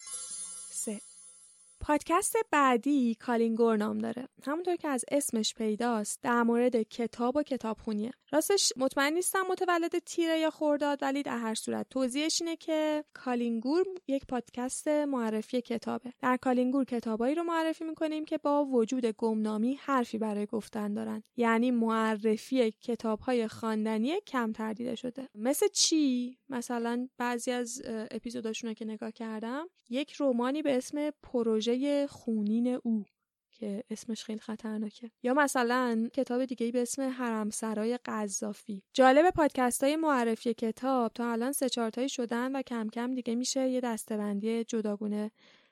[1.88, 4.28] پادکست بعدی گالینگور نام داره.
[4.48, 8.12] همونطور که از اسمش پیداست در مورد کتاب و کتابخونیه.
[8.32, 13.86] راستش مطمئن نیستم متولد تیر یا خورداد ولی در هر صورت توضیحش اینه که گالینگور
[14.08, 16.13] یک پادکست معرفی کتابه.
[16.19, 21.24] در گالینگور کتابایی رو معرفی می‌کنیم که با وجود گمنامی حرفی برای گفتن دارن.
[21.38, 25.30] یعنی معرفی کتابهای خواندنی کمتر دیده شده.
[25.36, 32.79] مثل چی؟ مثلا بعضی از اپیزوداشون که نگاه کردم یک رمانی به اسم پروژه خونین
[32.84, 33.05] او
[33.51, 35.12] که اسمش خیلی خطرناکه.
[35.23, 38.84] یا مثلا کتاب دیگه به اسم حرم سرای قذافی.
[38.93, 43.67] جالب پادکست های معرفی کتاب تا الان سه چارتایی شدن و کم کم دیگه میشه
[43.67, 45.31] یه دستبندی جداگونه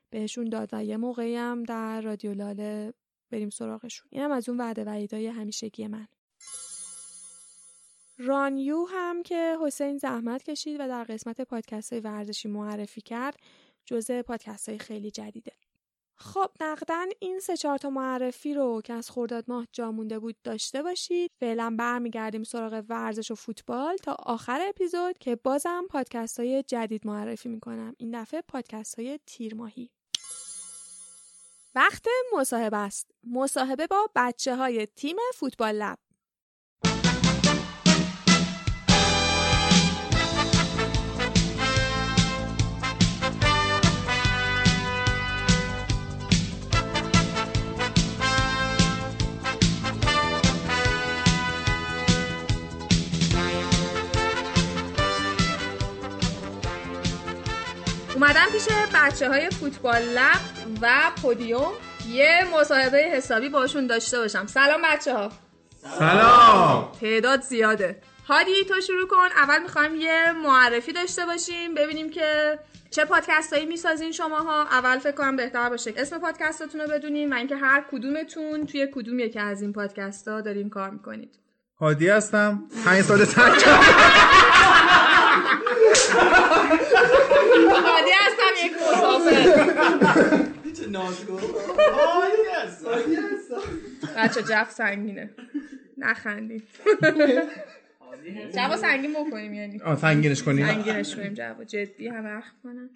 [0.10, 2.94] بهشون داد و یه موقعی هم در رادیو لاله
[3.32, 4.08] بریم سراغشون.
[4.12, 6.08] اینم از اون وعده وعیدای همیشگی من.
[8.18, 13.40] رانیو هم که حسین زحمت کشید و در قسمت پادکست های ورزشی معرفی کرد
[13.86, 15.52] جزء پادکست های خیلی جدیده.
[16.16, 20.36] خب نقدن این سه چهار تا معرفی رو که از خرداد ماه جا مونده بود
[20.44, 21.32] داشته باشید.
[21.40, 27.50] فعلا برمیگردیم سراغ ورزش و فوتبال تا آخر اپیزود که بازم پادکست های جدید معرفی
[27.50, 27.96] می‌کنم.
[27.98, 29.90] این دفعه پادکست های تیر ماهی.
[31.76, 33.12] وقت مصاحبه است.
[33.24, 35.98] مصاحبه با بچه های تیم فوتبال لب.
[58.24, 60.40] اومدم پیش بچه های فوتبال لب
[60.82, 60.90] و
[61.22, 61.72] پودیوم.
[62.10, 64.48] یه مصاحبه حسابی باشون داشته باشم.
[64.48, 65.32] سلام بچه ها
[66.00, 66.92] سلام.
[67.02, 68.02] تعداد زیاده.
[68.28, 69.28] هادی تو شروع کن.
[69.38, 72.60] اول می‌خوایم یه معرفی داشته باشیم ببینیم که
[72.92, 74.62] چه پادکست هایی می‌سازین شماها.
[74.62, 75.94] اول فکر کنم بهتر باشه.
[75.98, 80.42] اسم پادکستتون رو بدونیم و اینکه هر کدومتون توی کدوم یکی از این پادکست ها
[80.42, 81.40] دارین کار می‌کنید.
[81.80, 82.64] هادی هستم.
[82.86, 83.64] پنج سال ترک
[87.72, 90.44] هادی هستم یک مسافر
[94.18, 95.30] بچه جف سنگینه.
[95.98, 96.64] نخندید
[98.56, 99.82] جوا سنگین بکنیم یعنی.
[99.86, 101.34] آه سنگینش کنی سنگینش کنیم.
[101.34, 102.90] جوا جدی همه اخ کنم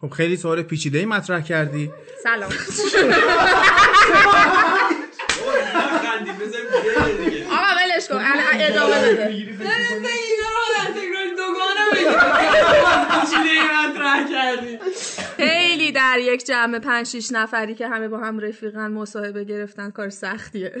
[0.00, 1.90] خب خیلی سوال پیچیده ای مطرح کردی.
[2.22, 2.50] سلام.
[7.50, 8.16] آقا ولش کن.
[8.16, 9.44] الان ادامه بده.
[15.36, 20.08] خیلی در یک جمع پنج شیش نفری که همه با هم رفیقن مصاحبه گرفتن کار
[20.08, 20.72] سختیه.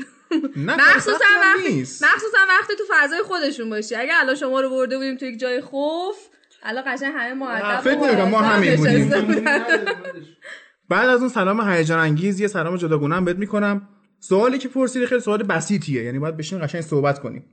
[0.56, 1.80] مخصوصا وقتی.
[1.80, 3.94] مخصوصا وقتی تو فضای خودشون باشی.
[3.94, 6.16] اگه الان شما رو برده بودیم تو یک جای خوف
[6.62, 9.44] الان قشنگ همه مؤدب فکر ما همین بودیم.
[10.88, 13.88] بعد از اون سلام هیجان انگیز یه سلام جداگونه هم بهت می‌کنم.
[14.20, 17.44] سوالی که پرسیدی خیلی سوال بسیطیه یعنی باید بشین قشنگ صحبت کنیم.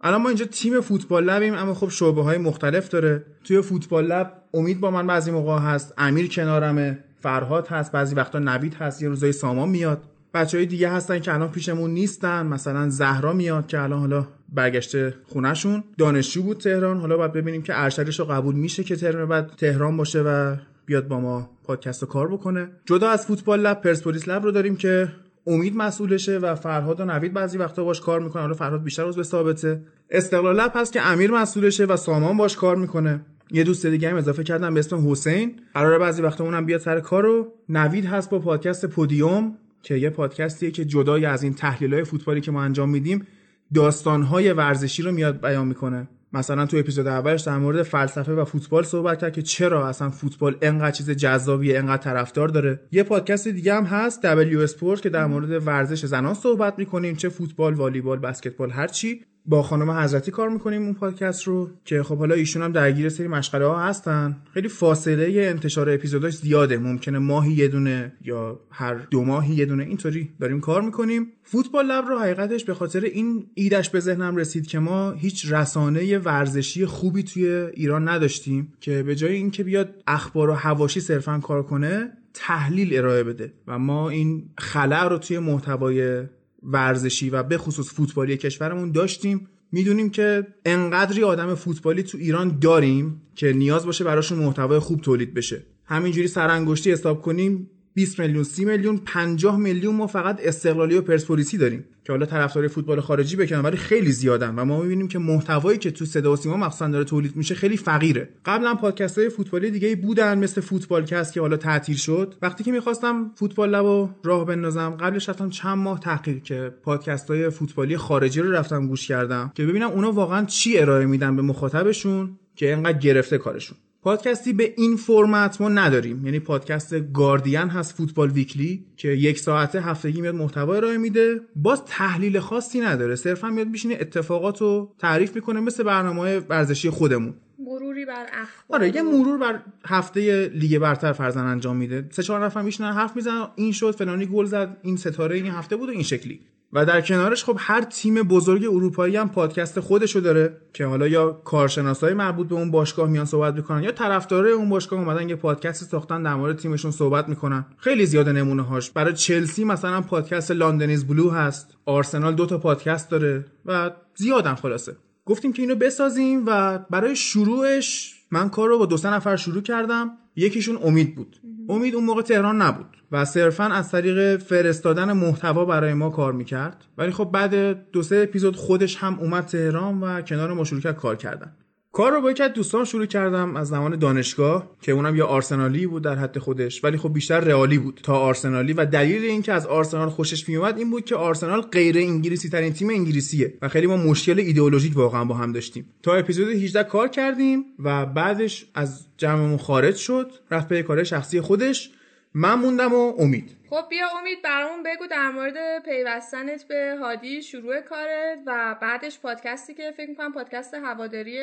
[0.00, 3.24] الان ما اینجا تیم فوتبال لبیم اما خب شعبه های مختلف داره.
[3.44, 5.94] توی فوتبال لب امید با من بعضی موقع هست.
[5.98, 9.02] امیر کنارمه فرهاد هست بعضی وقتا نوید هست.
[9.02, 10.02] یه روزای سامان میاد.
[10.34, 12.46] بچه های دیگه هستن که الان پیشمون نیستن.
[12.46, 15.84] مثلا زهرا میاد که الان حالا برگشته خونهشون.
[15.98, 17.00] دانشجو بود تهران.
[17.00, 20.56] حالا باید ببینیم که ارشدش رو قبول میشه که ترم بعد تهران باشه و
[20.86, 22.68] بیاد با ما پادکست کار بکنه.
[22.84, 25.08] جدا از فوتبال لب پرسپولیس لب رو داریم که
[25.46, 29.22] امید مسئولشه و فرهاد و نوید بعضی وقتا باش کار می‌کنه حالا فرهاد بیشتر عضو
[29.22, 29.80] ثابته.
[30.10, 33.20] استقلال لب هست که امیر مسئولشه و سامان باش کار می‌کنه.
[33.50, 35.60] یه دوست دیگه هم اضافه کردم به اسم حسین.
[35.74, 40.10] قراره بعضی وقتا اونم بیاد سر کار رو نوید هست با پادکست پودیوم که یه
[40.10, 43.26] پادکستیه که جدای از این تحلیل‌های فوتبالی که ما انجام میدیم
[43.74, 46.08] داستان‌های ورزشی رو میاد بیان می‌کنه.
[46.32, 50.56] مثلا تو اپیزود اولش در مورد فلسفه و فوتبال صحبت کرد که چرا اصلا فوتبال
[50.62, 52.80] انقدر چیز جذابیه انقدر طرفدار داره.
[52.92, 57.28] یه پادکست دیگه هم هست دبلیو اسپورت که در مورد ورزش زنان صحبت می‌کنیم چه
[57.28, 62.18] فوتبال والیبال بسکتبال هر چی با خانم حضرتی کار می‌کنیم اون پادکست رو که خب
[62.18, 64.36] حالا ایشون هم درگیر سری مشغله ها هستن.
[64.54, 66.78] خیلی فاصله انتشار اپیزوداش زیاده.
[66.78, 71.26] ممکنه ماهی یه دونه یا هر دو ماهی یه دونه اینطوری داریم کار می‌کنیم.
[71.42, 76.18] فوتبال لب رو حقیقتش به خاطر این ایدش به ذهنم رسید که ما هیچ رسانه
[76.18, 81.62] ورزشی خوبی توی ایران نداشتیم که به جای اینکه بیاد اخبار و حواشی صرفا کار
[81.62, 83.52] کنه تحلیل ارائه بده.
[83.66, 86.22] و ما این خلع رو توی محتوای
[86.66, 89.48] ورزشی و به خصوص فوتبالی کشورمون داشتیم.
[89.72, 95.34] می‌دونیم که انقدری آدم فوتبالی تو ایران داریم که نیاز باشه براشون محتوای خوب تولید
[95.34, 95.62] بشه.
[95.84, 101.58] همینجوری سرانگشتی حساب کنیم 20 میلیون 30 میلیون 50 میلیون ما فقط استقلالی و پرسپولیسی
[101.58, 105.78] داریم که حالا طرفدار فوتبال خارجی بکنن ولی خیلی زیادن و ما می‌بینیم که محتوایی
[105.78, 108.28] که تو صدا و سیما مخصوصا داره تولید میشه خیلی فقیره.
[108.44, 112.34] قبلا پادکست های فوتبالی دیگه بودن مثل فوتبال کست که حالا تعطیل شد.
[112.42, 117.30] وقتی که می‌خواستم فوتبال لب و راه بندازم قبلش رفتم چند ماه تحقیق که پادکست
[117.30, 121.42] های فوتبالی خارجی رو رفتم گوش کردم که ببینم اونا واقعا چی ارائه میدن به
[121.42, 123.78] مخاطبشون که اینقدر گرفته کارشون.
[124.06, 126.24] پادکستی به این فرمت ما نداریم.
[126.24, 131.40] یعنی پادکست گاردین هست فوتبال ویکلی که یک ساعته هفتگی میاد محتوا ارائه میده.
[131.56, 133.16] باز تحلیل خاصی نداره.
[133.16, 137.34] صرفا میاد میشینه اتفاقات رو تعریف می‌کنه مثل برنامه ورزشی خودمون.
[137.58, 138.80] مروری بر اخبار.
[138.80, 142.08] آره یه مرور بر هفته لیگ برتر فرزن انجام میده.
[142.10, 143.46] سه چهار نفر میشنن حرف می‌زنن.
[143.56, 144.76] این شد فلانی گل زد.
[144.82, 146.40] این ستاره این هفته بود و این شکلی.
[146.72, 151.32] و در کنارش خب هر تیم بزرگ اروپایی هم پادکست خودشو داره که حالا یا
[151.32, 155.84] کارشناسای مربوط به اون باشگاه میان صحبت می‌کنن یا طرفدارای اون باشگاه اومدن یه پادکست
[155.84, 157.64] ساختن در مورد تیمشون صحبت می‌کنن.
[157.76, 158.90] خیلی زیاده نمونه هاش.
[158.90, 161.76] برای چلسی مثلا پادکست لندنیز بلو هست.
[161.86, 164.96] آرسنال دو تا پادکست داره و زیادن خلاصه.
[165.24, 169.62] گفتیم که اینو بسازیم و برای شروعش من کار رو با دو سه نفر شروع
[169.62, 170.10] کردم.
[170.36, 171.36] یکیشون امید بود.
[171.68, 172.95] امید اون موقع تهران نبود.
[173.12, 176.84] و صرفا از طریق فرستادن محتوا برای ما کار می‌کرد.
[176.98, 180.96] ولی خب بعد دو سه اپیزود خودش هم اومد تهران و کنار ما شروع کرد
[180.96, 181.52] کار کردن.
[181.96, 185.86] کار رو با یکی از دوستان شروع کردم از زمان دانشگاه که اونم یا آرسنالی
[185.86, 188.72] بود در حد خودش ولی خب بیشتر رئالی بود تا آرسنالی.
[188.72, 192.90] و دلیل اینکه از آرسنال خوشش میومد این بود که آرسنال غیر انگلیسی ترین تیم
[192.90, 195.86] انگلیسیه و خیلی ما مشکل ایدئولوژیک واقعا با هم داشتیم.
[196.02, 201.40] تا اپیزود 18 کار کردیم و بعدش از جمعمون خارج شد رفت به کار شخصی
[201.40, 201.90] خودش.
[202.34, 203.56] من موندم و امید.
[203.70, 209.74] خب بیا امید برامون بگو در مورد پیوستنت به هادی شروع کارت و بعدش پادکستی
[209.74, 211.38] که فکر می‌کنم پادکست هواداری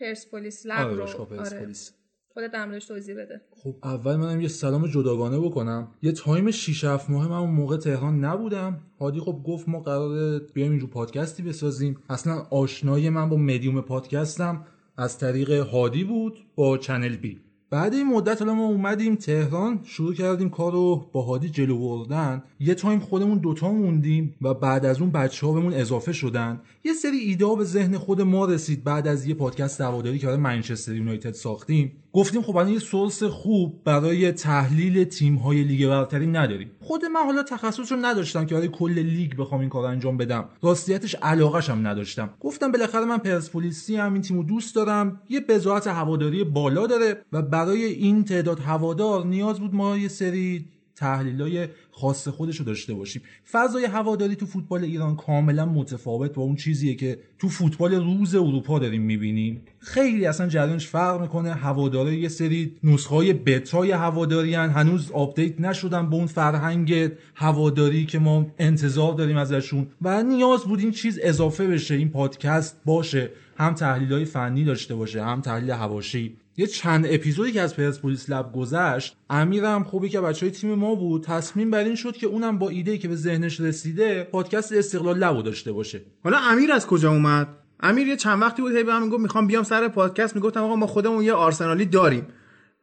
[0.00, 1.00] پرسپولیس لب آره رو.
[1.00, 1.92] باشگاه پرسپولیس.
[2.34, 3.40] خودت در موردش توضیح بده.
[3.50, 5.94] خب اول منم یه سلام جداگانه بکنم.
[6.02, 8.80] یه تایم 6 7 ماه من اون موقع تهران نبودم.
[9.00, 12.02] هادی خب گفت ما قراره بیایم اینجور پادکستی بسازیم.
[12.10, 14.66] اصلا آشنایی من با مدیوم پادکستم
[14.96, 17.40] از طریق هادی بود با چنل بی.
[17.70, 22.42] بعد این مدت حالا ما اومدیم تهران شروع کردیم کار رو با هادی جلو بردن.
[22.60, 26.60] یه time خودمون دوتا موندیم و بعد از اون بچه ها بهمون اضافه شدن.
[26.84, 30.26] یه سری ایده ها به ذهن خود ما رسید بعد از یه پادکست هواداری که
[30.26, 31.92] برای منچستر یونایتد ساختیم.
[32.12, 36.70] گفتیم خب الان یه source خوب برای تحلیل تیم های لیگ برتری نداریم.
[36.80, 40.48] خود من حالا تخصص رو نداشتم که برای کل لیگ بخوام این کار انجام بدم.
[40.62, 42.30] راستیتش علاقش هم نداشتم.
[42.40, 45.20] گفتم بالاخره من پرسپولیسی هم این تیمو دوست دارم.
[45.28, 50.66] یه بضاعت هواداری بالا داره و برای این تعداد هوادار نیاز بود ما یه سری
[50.98, 53.22] تحلیلای خاص خودش رو داشته باشیم.
[53.50, 58.78] فضای هواداری تو فوتبال ایران کاملا متفاوت با اون چیزیه که تو فوتبال روز اروپا
[58.78, 59.62] داریم می‌بینیم.
[59.78, 61.54] خیلی اصلا جریانش فرق می‌کنه.
[61.54, 64.70] هواداره یه سری نسخه بتای هواداری هن.
[64.70, 69.86] هنوز update نشدن به اون فرهنگ هواداری که ما انتظار داریم ازشون.
[70.02, 73.30] و نیاز بود این چیز اضافه بشه این پادکست باشه.
[73.56, 76.36] هم تحلیل های فنی داشته باشه هم تحلیل حواشی.
[76.58, 80.94] یه چند اپیزودی که از پرسپولیس Lab گذشت امیرم خوبی که بچه های تیم ما
[80.94, 85.18] بود تصمیم بر این شد که اونم با ایده که به ذهنش رسیده پادکست استقلال
[85.18, 86.00] لبو داشته باشه.
[86.24, 87.48] حالا امیر از کجا اومد؟
[87.80, 90.36] امیر یه چند وقتی بود هی به من می‌گفت می‌خوام بیام سر پادکست.
[90.36, 92.26] می‌گفتم آقا ما خودمون یه آرسنالی داریم.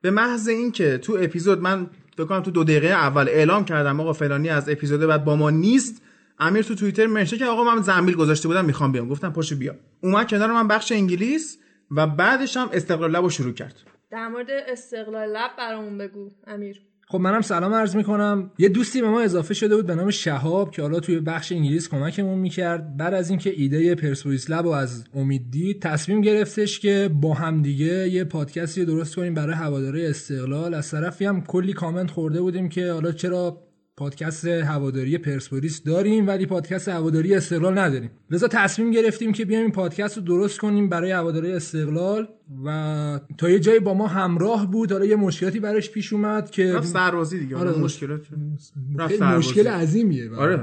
[0.02, 4.14] به محض اینکه تو اپیزود من فکر کنم تو دو دقیقه اول اعلام کردم آقا
[4.14, 6.02] فلانی از اپیزود بعد با ما نیست
[6.40, 9.10] امیر تو توییتر منشه که آقا من زنبیل گذاشته بودم می‌خوام بیام.
[9.10, 9.76] گفتم پاشو بیا.
[10.02, 11.58] اومد کنار من بخش انگلیس.
[11.92, 13.76] و بعدش هم استقلال لب رو شروع کرد.
[14.12, 16.82] در مورد استقلال لب برامون بگو امیر.
[17.08, 18.52] خب منم سلام عرض می‌کنم.
[18.58, 21.90] یه دوستی به ما اضافه شده بود به نام شهاب که حالا توی بخش انگلیس
[21.90, 22.98] کمکمون می‌کرد.
[22.98, 27.62] بعد از اینکه ایده پرسپولیس لب رو از امید دید تصمیم گرفتش که با هم
[27.62, 30.74] دیگه یه پادکستی درست کنیم برای هواداره استقلال.
[30.74, 33.65] از طرفی هم کلی کامنت خورده بودیم که حالا چرا
[33.98, 39.72] پادکست هواداری پرسپولیس داریم ولی پادکست هواداری استقلال نداریم لذا تصمیم گرفتیم که بیایم این
[39.72, 42.28] پادکست رو درست کنیم برای هواداری استقلال
[42.66, 46.74] و تا یه جایی با ما همراه بود حالا یه مشکلاتی براش پیش اومد که
[46.74, 48.22] رفت سربازی دیگه آره، مشکلات
[48.98, 49.22] رفت.
[49.22, 50.58] مشکل عظیمیه آره.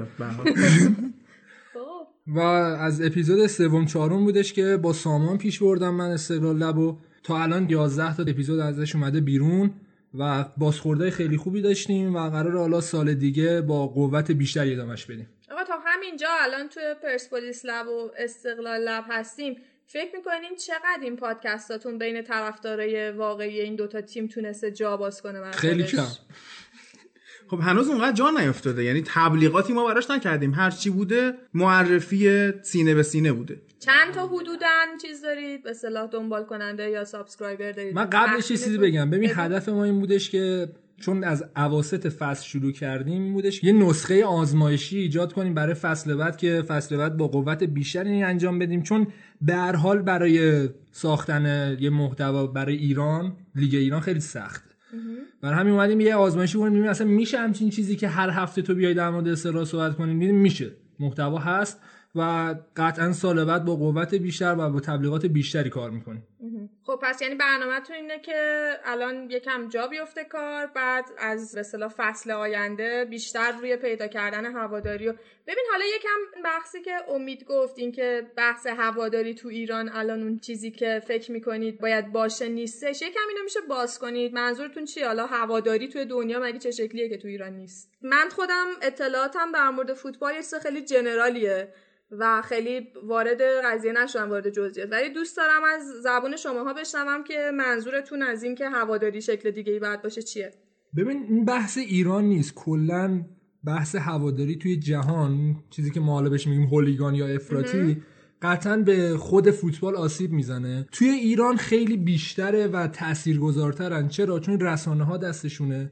[1.73, 1.81] خب
[2.37, 6.99] و از اپیزود سوم چهارم بودش که با سامان پیش بردم من استقلال لب و
[7.23, 9.71] تا الان 11 تا اپیزود ازش اومده بیرون
[10.15, 15.29] و بازخوردهای خیلی خوبی داشتیم و قرار حالا سال دیگه با قوت بیشتری ادامش بدیم.
[15.53, 19.57] آقا تا همینجا الان توی پرسپولیس لب و استقلال لب هستیم.
[19.87, 25.51] فکر می‌کنین چقدر این پادکستاتون بین طرفدارای واقعی این دوتا تیم تونسته جا باز کنه
[25.51, 26.07] خیلی؟ کم.
[27.53, 28.85] خب هنوز اونقدر جا نیفتاده.
[28.85, 30.55] یعنی تبلیغاتی ما براش نکردیم.
[30.55, 33.61] هر چی بوده معرفی سینه به سینه بوده.
[33.81, 38.57] چند تا حدودا چیز دارید؟ به اصطلاح دنبال کننده یا subscriber دارید؟ من قبلش یه؟
[38.57, 39.11] چیزی بگم.
[39.11, 39.31] ببین.
[39.35, 40.69] هدف ما این بودش که
[41.01, 46.15] چون از اواسط فصل شروع کردیم این بودش یه نسخه آزمایشی ایجاد کنیم برای فصل
[46.15, 48.83] بعد که فصل بعد با قوت بیشتری انجام بدیم.
[48.83, 49.07] چون
[49.41, 54.72] به هر حال برای ساختن یه محتوا برای ایران لیگ ایران خیلی سخته.
[55.41, 58.75] برای همین اومدیم یه آزمایشی کنیم ببینیم اصلا میشه همچین چیزی که هر هفته تو
[58.75, 60.73] بیای در مورد استقلال صحبت کنیم دیدیم میشه.
[60.99, 61.81] محتوا هست.
[62.15, 66.29] و قطعا سال بعد با قوت بیشتر و با تبلیغات بیشتری کار می‌کنیم
[66.83, 72.31] خب پس یعنی برنامهتون اینه که الان یکم جا بیفته کار بعد از به فصل
[72.31, 75.13] آینده بیشتر روی پیدا کردن هواداری و
[75.47, 80.39] ببین حالا یکم بحثی که امید گفت این که بحث هواداری تو ایران الان اون
[80.39, 83.03] چیزی که فکر می‌کنید باید باشه نیستش.
[83.03, 84.35] یکم اینو میشه باز کنید.
[84.35, 88.67] منظورتون چیه؟ حالا هواداری توی دنیا مگه چه شکلیه که تو ایران نیست؟ من خودم
[88.83, 90.33] اطلاعاتم در مورد فوتبال
[90.63, 91.69] خیلی جنرالیه.
[92.19, 94.93] و خیلی وارد قضیه نشدم وارد جزئیات.
[94.93, 99.73] ولی دوست دارم از زبون شماها بشنوم که منظورتون از این که هواداری شکل دیگه
[99.73, 100.51] ای باید باشه چیه.
[100.97, 102.55] ببین این بحث ایران نیست.
[102.55, 103.25] کلا
[103.67, 108.03] بحث هواداری توی جهان چیزی که ما حالا بهش میگیم هولیگان یا افراطی
[108.43, 110.87] قطعا به خود فوتبال آسیب می‌زنه.
[110.93, 115.91] توی ایران خیلی بیشتره و تاثیرگذارترن چرا؟ چون رسانه ها دستشونه.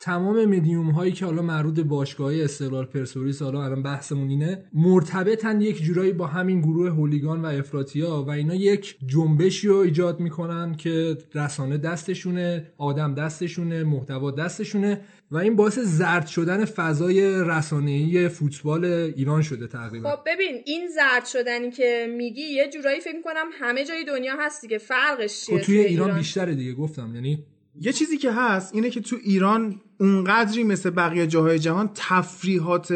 [0.00, 5.60] تمام مدیوم هایی که حالا مربوط به باشگاه استقلال پرسپولیس حالا الان بحثمون اینه مرتبطن
[5.60, 10.74] یک جورایی با همین گروه هولیگان و افراطیا و اینا یک جنبشی رو ایجاد می‌کنن
[10.74, 18.84] که رسانه دستشونه آدم دستشونه محتوا دستشونه و این باعث زرد شدن فضای رسانه‌ای فوتبال
[18.84, 20.10] ایران شده تقریبا.
[20.10, 24.62] خب ببین این زرد شدنی که میگی یه جورایی فکر می‌کنم همه جای دنیا هست
[24.62, 27.44] دیگه فرقش چیه خب توی ایران؟ بیشتره دیگه گفتم یعنی
[27.74, 32.94] یه چیزی که هست اینه که تو ایران اونقدری مثل بقیه جاهای جهان تفریحات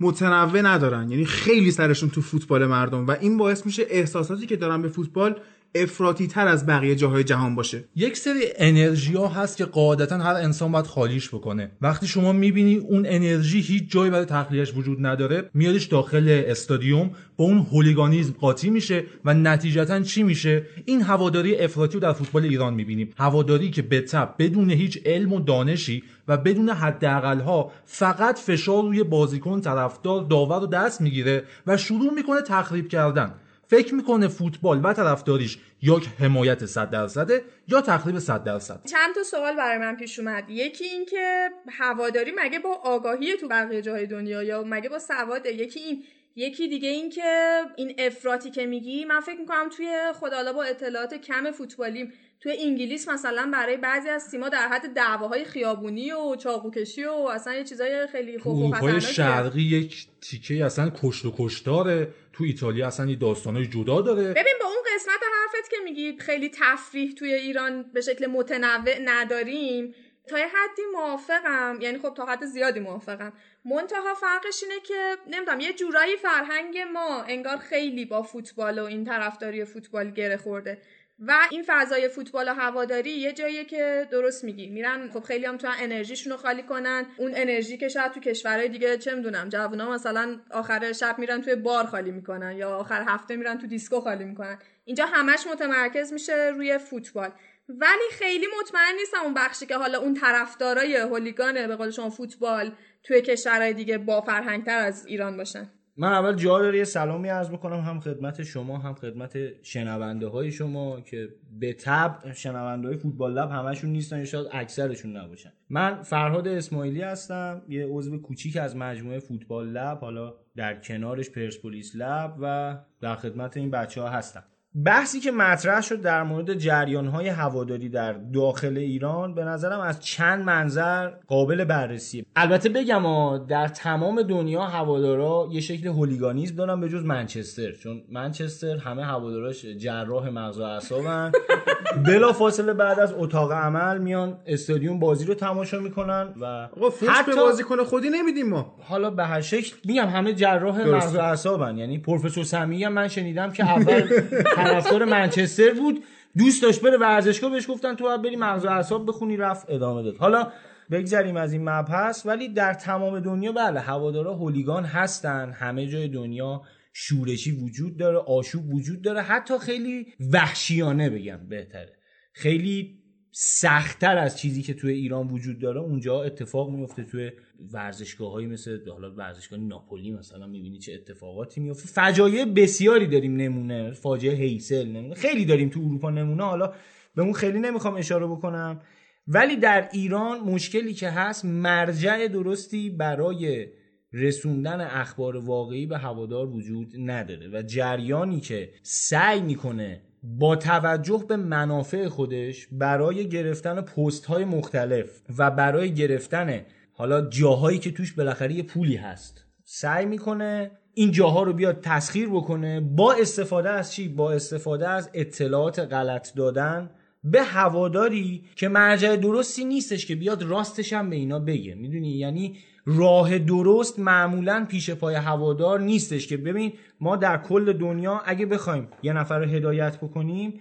[0.00, 1.10] متنوع ندارن.
[1.10, 5.40] یعنی خیلی سرشون تو فوتبال مردم و این باعث میشه احساساتی که دارن به فوتبال
[5.74, 7.84] افراطی تر از بقیه جاهای جهان باشه.
[7.96, 11.70] یک سری انرژی ها هست که قاعدتا هر انسان باید خالیش بکنه.
[11.82, 17.44] وقتی شما می‌بینی اون انرژی هیچ جایی برای تخلیهش وجود نداره میادش داخل استادیوم با
[17.44, 22.74] اون هولیگانیزم قاطی میشه و نتیجتا چی میشه؟ این هواداری افراطی رو در فوتبال ایران
[22.74, 23.10] می‌بینیم.
[23.18, 28.82] هواداری که به تب بدون هیچ علم و دانشی و بدون حداقل ها فقط فشار
[28.82, 33.34] روی بازیکن طرفدار داور رو دست می‌گیره و شروع می‌کنه تخریب کردن.
[33.74, 39.22] فکر می‌کنه فوتبال و طرفداریش یا حمایت 100 درصده یا تخریب 100 درصد؟ چند تا
[39.22, 40.50] سوال برای من پیش اومد.
[40.50, 45.52] یکی این که هواداری مگه با آگاهی تو بقیه جاهای دنیا یا مگه با سواده
[45.52, 46.04] یکی این
[46.36, 51.14] یکی دیگه این که این افراطی که میگی من فکر می‌کنم توی خدالا با اطلاعات
[51.14, 52.12] کم فوتبالیم
[52.44, 57.54] توی انگلیس مثلا برای بعضی از تیم‌ها در حد دعواهای خیابونی و چاقوکشی و اصلا
[57.54, 62.86] یه چیزای خیلی خوب و اروپای شرقی یک تیکه اصلا کشت و کشتاره تو ایتالیا
[62.86, 64.22] اصلا یه داستانای جدا داره.
[64.22, 69.94] ببین با اون قسمت حرفت که میگی خیلی تفریح توی ایران به شکل متنوع نداریم
[70.28, 71.78] تا یه حدی موافقم.
[71.80, 73.32] یعنی خب تا حد زیادی موافقم.
[73.64, 79.04] منتها فرقش اینه که نمی‌دونم یه جورایی فرهنگ ما انگار خیلی با فوتبال و این
[79.04, 80.78] طرفداری فوتبال گره خورده.
[81.18, 84.66] و این فضای فوتبال و هواداری یه جاییه که درست میگی.
[84.66, 87.06] میرن خب خیلی هم تو انرژیشون رو خالی کنن.
[87.16, 91.54] اون انرژی که شاید تو کشورهای دیگه چه می‌دونم جوونا مثلا آخر شب میرن توی
[91.54, 94.58] بار خالی می‌کنن یا آخر هفته میرن تو دیسکو خالی می‌کنن.
[94.84, 97.30] اینجا همش متمرکز میشه روی فوتبال.
[97.68, 102.72] ولی خیلی مطمئن نیستم اون بخشی که حالا اون طرفدارای هولیگان به قول شما فوتبال
[103.02, 105.70] توی کشورهای دیگه با فرهنگتر از ایران باشن.
[105.96, 110.50] من اول جا داره یه سلامی عرض بکنم هم خدمت شما هم خدمت شنونده های
[110.50, 111.28] شما که
[111.60, 115.52] به تب شنونده های فوتبال لب همشون نیستن شاید اکثرشون نباشن.
[115.70, 121.96] من فرهاد اسماعیلی هستم یه عضو کوچیک از مجموعه فوتبال لب حالا در کنارش پرسپولیس
[121.96, 124.44] لب و در خدمت این بچه ها هستم.
[124.82, 130.00] بحثی که مطرح شد در مورد جریان های هواداری در داخل ایران به نظرم از
[130.00, 132.24] چند منظر قابل بررسیه.
[132.36, 138.76] البته بگم در تمام دنیا هوادارا یه شکل هولیگانیزم دارن به جز منچستر چون منچستر
[138.76, 141.32] همه هواداراش جراح مغز و اعصابن.
[142.06, 146.68] بلا فاصله بعد از اتاق عمل میان استادیوم بازی رو تماشا می‌کنن و
[147.08, 148.74] حتی به بازیکن خودی نمیدیم ما.
[148.80, 151.78] حالا به هر شکل میگم همه جراح مغز و اعصابن.
[151.78, 154.02] یعنی پروفسور سمی من شنیدم که اول
[154.64, 156.04] طرفدار منچستر بود.
[156.36, 160.02] دوست داشت بره ورزشگاه بهش گفتن تو باید بری مغز و اعصاب بخونی رفت ادامه
[160.02, 160.16] داد.
[160.16, 160.52] حالا
[160.90, 165.52] بگذریم از این مبحث ولی در تمام دنیا بله هوادارا هولیگان هستن.
[165.52, 166.62] همه جای دنیا
[166.92, 169.22] شورشی وجود داره آشوب وجود داره.
[169.22, 171.92] حتی خیلی وحشیانه بگم بهتره.
[172.32, 173.03] خیلی
[173.36, 177.30] سختتر از چیزی که توی ایران وجود داره اونجا اتفاق میفته توی
[177.72, 183.92] ورزشگاه هایی مثل حالا ورزشگاه ناپولی مثلا می‌بینی چه اتفاقاتی میفته فجایع بسیاری داریم نمونه
[183.92, 186.44] فاجعه هیسل نمونه خیلی داریم تو اروپا نمونه.
[186.44, 186.72] حالا
[187.14, 188.80] به اون خیلی نمی‌خوام اشاره بکنم.
[189.26, 193.66] ولی در ایران مشکلی که هست مرجع درستی برای
[194.12, 197.48] رسوندن اخبار واقعی به هوادار وجود نداره.
[197.52, 205.20] و جریانی که سعی می‌کنه با توجه به منافع خودش برای گرفتن پست های مختلف
[205.38, 206.60] و برای گرفتن
[206.92, 212.28] حالا جاهایی که توش بالاخره یه پولی هست سعی می‌کنه این جاها رو بیاد تسخیر
[212.28, 216.90] بکنه با استفاده از چی؟ با استفاده از اطلاعات غلط دادن
[217.24, 221.74] به هواداری که مرجع درستی نیستش که بیاد راستش هم به اینا بگه.
[221.74, 222.56] می‌دونی؟ یعنی
[222.86, 228.88] راه درست معمولا پیش پای هوادار نیستش که ببین ما در کل دنیا اگه بخوایم
[229.02, 230.60] یه نفر رو هدایت بکنیم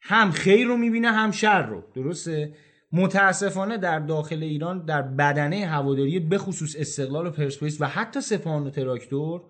[0.00, 1.84] هم خیر رو می‌بینه هم شر رو.
[1.94, 2.54] درسته؟
[2.92, 8.66] متاسفانه در داخل ایران در بدنه هواداری به خصوص استقلال و پرسپولیس و حتی سپاهان
[8.66, 9.42] و تراکتور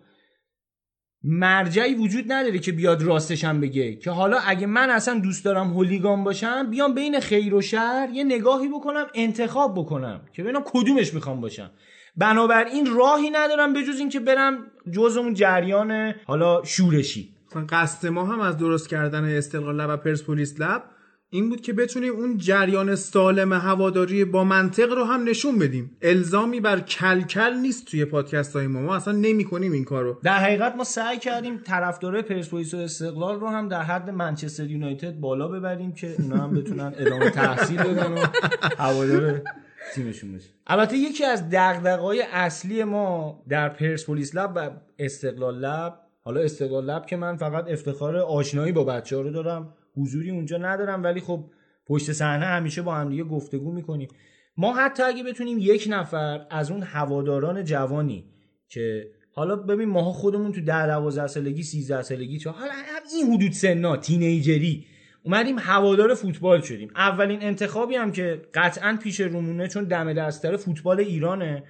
[1.23, 6.25] مرجعی وجود نداره که بیاد راستشم بگه که حالا اگه من اصلا دوست دارم هولیگان
[6.25, 11.41] باشم بیام بین خیر و شر یه نگاهی بکنم انتخاب بکنم که ببینم کدومش می‌خوام
[11.41, 11.71] باشم.
[12.17, 14.59] بنابراین راهی ندارم به جز اینکه برم
[14.91, 17.35] جز اون جریان حالا شورشی.
[17.69, 20.83] قصد ما هم از درست کردن استقلال لب و پرسپولیس لب
[21.33, 25.97] این بود که بتونیم اون جریان سالم هواداری با منطق رو هم نشون بدیم.
[26.03, 28.81] الزامی بر کلکل نیست توی پادکست های ما.
[28.81, 30.19] ما اصلا نمی کنیم این کارو.
[30.23, 35.13] در حقیقت ما سعی کردیم طرفدارای پرسپولیس و استقلال رو هم در حد منچستر یونایتد
[35.13, 38.27] بالا ببریم که اونا هم بتونن ادامه تحصیل بدن و
[38.79, 39.43] هوادار
[39.95, 46.41] تیمشون بشه البته یکی از دغدغه‌های اصلی ما در پرسپولیس لب و استقلال لب حالا
[46.41, 51.03] استقلال لب که من فقط افتخار آشنایی با بچه ها رو دارم حضوری اونجا ندارم
[51.03, 51.45] ولی خب
[51.87, 54.09] پشت صحنه همیشه با هم دیگه گفتگو می‌کنیم.
[54.57, 58.25] ما حتی اگه بتونیم یک نفر از اون هواداران جوانی
[58.69, 62.73] که حالا ببین ماها خودمون تو 10 12 سالگی 13 سالگی چه حالا
[63.15, 64.87] این حدود سنا تینیجری
[65.23, 66.91] اومدیم هوادار فوتبال شدیم.
[66.97, 71.65] اولین انتخابی هم که قطعا پیش رومونه چون دم دستر فوتبال ایرانه.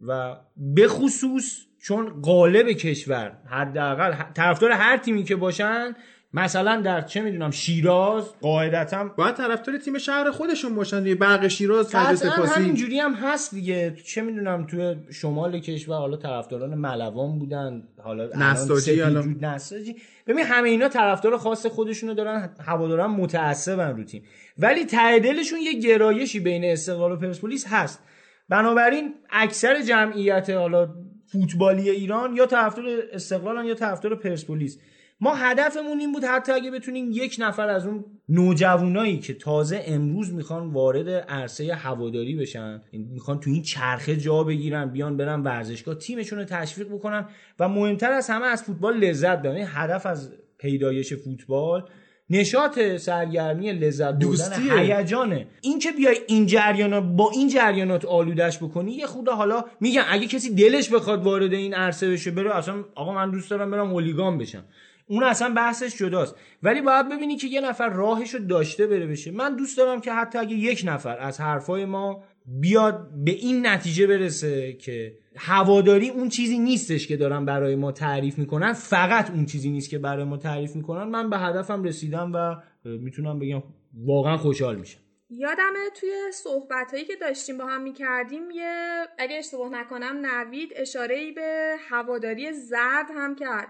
[0.00, 5.94] و به خصوص چون قالب کشور حداقل طرفدار هر تیمی که باشن
[6.32, 8.24] مثلا در چه می‌دونم شیراز.
[8.40, 11.14] قاعدتا باید طرفدار تیم شهر خودشون باشن دیگه.
[11.14, 12.60] برق شیراز فجر سپاسی.
[12.60, 13.96] همینجوری هم هست دیگه.
[14.04, 19.02] چه می‌دونم تو شمال کشور حالا طرفداران ملوان بودن حالا نساجی
[19.40, 19.96] نساجی.
[20.26, 24.22] ببین همه اینا طرفدار خاص خودشونو دارن هواداران متعصبن رو تیم.
[24.58, 28.02] ولی ته دلشون یه گرایشی بین استقلال و پرسپولیس هست.
[28.48, 30.88] بنابراین اکثر جمعیت حالا
[31.32, 34.78] فوتبالی ایران یا طرفدار استقلالن یا طرفدار پرسپولیس.
[35.20, 40.34] ما هدفمون این بود حتی اگه بتونیم یک نفر از اون نوجوانایی که تازه امروز
[40.34, 46.38] می‌خوان وارد عرصه هواداری بشن می‌خوان تو این چرخه جا بگیرن بیان برن ورزشگاه تیمشون
[46.38, 47.26] رو تشویق بکنن
[47.58, 51.84] و مهمتر از همه از فوتبال لذت ببرن هدف از پیدایش فوتبال
[52.30, 55.46] نشاط سرگرمی لذت بردن هیجانه.
[55.60, 60.26] این که بیای این جریانات با این جریانات آلودش بکنی یه خود حالا میگم اگه
[60.26, 64.38] کسی دلش بخواد وارد این عرصه بشه بره اصلا آقا من دوست دارم برم اولیگان
[64.38, 64.64] بشم.
[65.08, 66.34] اون اصلا بحثش جداست.
[66.62, 69.30] ولی باید ببینی که یه نفر راهش رو داشته بره بشه.
[69.30, 72.24] من دوست دارم که حتی اگه یک نفر از حرفای ما
[72.60, 78.38] بیاد به این نتیجه برسه که هواداری اون چیزی نیستش که دارن برای ما تعریف
[78.38, 81.04] می‌کنن فقط اون چیزی نیست که برای ما تعریف می‌کنن.
[81.04, 83.62] من به هدفم رسیدم و می‌تونم بگم
[84.06, 85.00] واقعا خوشحال میشم.
[85.30, 91.14] یادمه توی صحبت هایی که داشتیم با هم می‌کردیم یه اگه اشتباه نکنم نوید اشاره
[91.14, 93.68] ای به هواداری زرد هم کرد.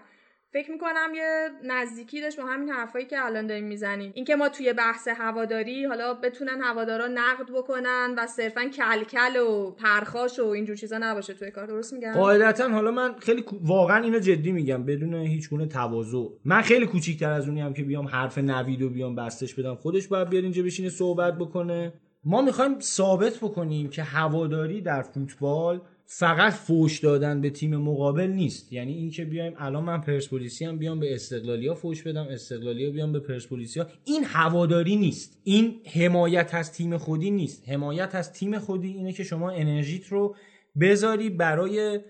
[0.52, 4.12] فکر می‌کنم یه نزدیکی داشت با همین حرفایی که الان داریم می‌زنیم.
[4.14, 10.38] اینکه ما توی بحث هواداری حالا بتونن هوادارا نقد بکنن و صرفا کلکل و پرخاش
[10.38, 11.66] و اینجور چیزا نباشه توی کار.
[11.66, 16.24] درست میگم؟ قاعدتا حالا من خیلی واقعا اینو جدی میگم بدون هیچ گونه تواضع.
[16.44, 19.74] من خیلی کوچیکتر از اونی هم که بیام حرف نوید و بیام بستش بدم.
[19.74, 21.92] خودش باید بیاد اینجا بشینه صحبت بکنه.
[22.24, 25.80] ما می‌خوایم ثابت بکنیم که هواداری در فوتبال
[26.10, 28.72] فقط فوش دادن به تیم مقابل نیست.
[28.72, 33.20] یعنی اینکه بیایم الان من پرسپولیسی هم بیام به استقلالیا فوش بدم استقلالیا بیام به
[33.20, 35.40] پرسپولیسیا این هواداری نیست.
[35.44, 37.68] این حمایت از تیم خودی نیست.
[37.68, 40.36] حمایت از تیم خودی اینه که شما انرژیت رو
[40.80, 42.00] بذاری برای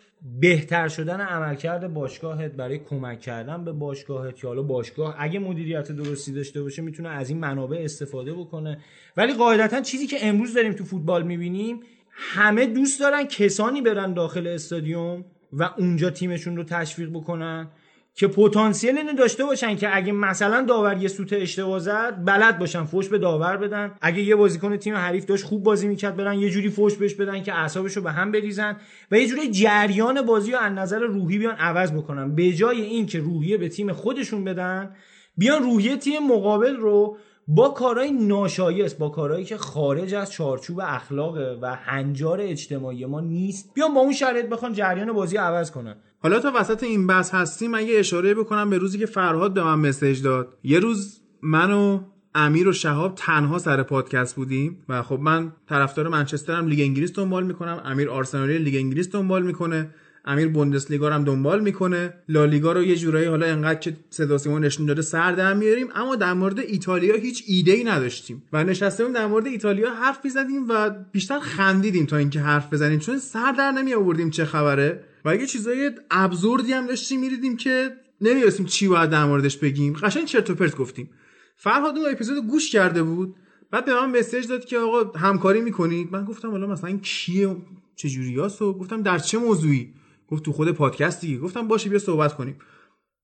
[0.40, 6.32] بهتر شدن عملکرد باشگاهت برای کمک کردن به باشگاهت یا حالا باشگاه اگه مدیریت درستی
[6.32, 8.78] داشته باشه می‌تونه از این منابع استفاده بکنه.
[9.16, 11.80] ولی قاعدتا چیزی که امروز داریم تو فوتبال می‌بینیم
[12.20, 17.68] همه دوست دارن کسانی برن داخل استادیوم و اونجا تیمشون رو تشویق بکنن
[18.14, 22.84] که پتانسیل اینو داشته باشن که اگه مثلا داور یه سوت اشتباه زد بلد باشن
[22.84, 23.92] فوش به داور بدن.
[24.00, 27.42] اگه یه بازیکن تیم حریف داشت خوب بازی می‌کرد برن یه جوری فوش بهش بدن
[27.42, 28.76] که اعصابش رو به هم بریزن
[29.10, 32.34] و یه جوری جریان بازی رو از نظر روحی بیان عوض بکنن.
[32.34, 34.90] به جای این که روحیه به تیم خودشون بدن
[35.36, 37.16] بیان روحیه تیم مقابل رو
[37.50, 43.74] با کارهای ناشایست با کارهایی که خارج از چارچوب اخلاق و هنجار اجتماعی ما نیست
[43.74, 45.96] بیان با اون شرایط بخوان جریان بازی عوض کنن.
[46.18, 49.74] حالا تا وسط این بحث هستیم اگه اشاره بکنم به روزی که فرهاد به من
[49.74, 50.58] مسیج داد.
[50.62, 52.00] یه روز من و
[52.34, 57.46] امیر و شهاب تنها سر پادکست بودیم و خب من طرفدار منچسترم لیگ انگلیس دنبال
[57.46, 59.94] می‌کنم امیر آرسنالی لیگ انگلیس دنبال می‌کنه.
[60.28, 62.14] امیر بوندسلیگا رو هم دنبال می‌کنه.
[62.28, 66.16] لالیگا رو یه جورایی حالا انقدر که صدا سیما نشون داده سر در میاریم اما
[66.16, 70.90] در مورد ایتالیا هیچ ایده ای نداشتیم و نشستیم در مورد ایتالیا حرف می‌زدیم و
[71.12, 75.00] بیشتر خندیدیم تا اینکه حرف بزنیم چون سر در نمی آوردیم چه خبره.
[75.24, 79.92] و اگه چیزای ابزوردی هم داشتیم میریدیم که نمی‌دونستیم چی باید در موردش بگیم.
[79.92, 81.10] قشنگ چرت و پرت گفتیم.
[81.56, 83.34] فرهاد اون اپیزود گوش کرده بود
[83.70, 86.08] بعد به من مسیج داد که آقا همکاری می‌کنید.
[86.12, 87.56] من گفتم حالا مثلا کیه؟
[87.96, 89.92] چه جوریاست و گفتم در چه موضوعی؟
[90.28, 92.58] گفت تو خود پادکست دیگه گفتم باشه بیا صحبت کنیم.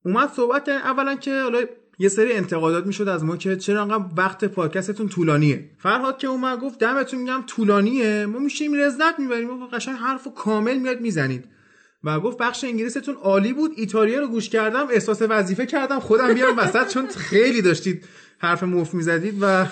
[0.05, 1.63] اومد صحبت اولا که حالا
[1.99, 5.71] یه سری انتقادات می‌شد از ما که چرا انقدر وقت پادکستتون طولانیه.
[5.79, 8.27] فرهاد که اومد گفت دمتون میگم طولانیه.
[8.27, 9.63] ما میشیم لذت می‌بریم.
[9.63, 11.45] و قشنگ حرف کامل میاد می‌زنید.
[12.05, 13.71] و گفت بخش انگلیستون عالی بود.
[13.77, 16.01] ایتالیا رو گوش کردم احساس وظیفه کردم.
[16.01, 18.05] خودم بیام وسط چون خیلی داشتید
[18.39, 19.67] حرف موف می‌زدید و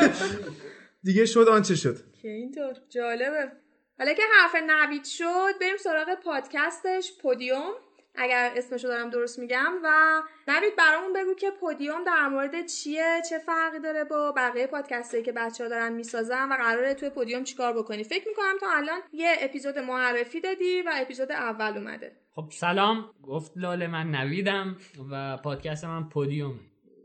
[1.04, 1.96] دیگه شد آنچه شد.
[2.22, 2.74] که اینطور.
[2.88, 3.52] جالبه.
[3.98, 7.72] حالا که حرف نوید شد بریم سراغ پادکستش پودیوم.
[8.14, 13.38] اگر اسمشو دارم درست میگم و نوید برامون بگو که پودیوم در مورد چیه چه
[13.38, 17.72] فرقی داره با بقیه پادکستی که بچه ها دارن می‌سازن و قراره توی پودیوم چیکار
[17.72, 18.04] بکنی.
[18.04, 22.16] فکر می‌کنم تا الان یه اپیزود معرفی دادی و اپیزود اول اومده.
[22.34, 23.10] خب سلام.
[23.22, 24.76] گفت لاله من نویدم
[25.10, 26.60] و پادکست من پودیوم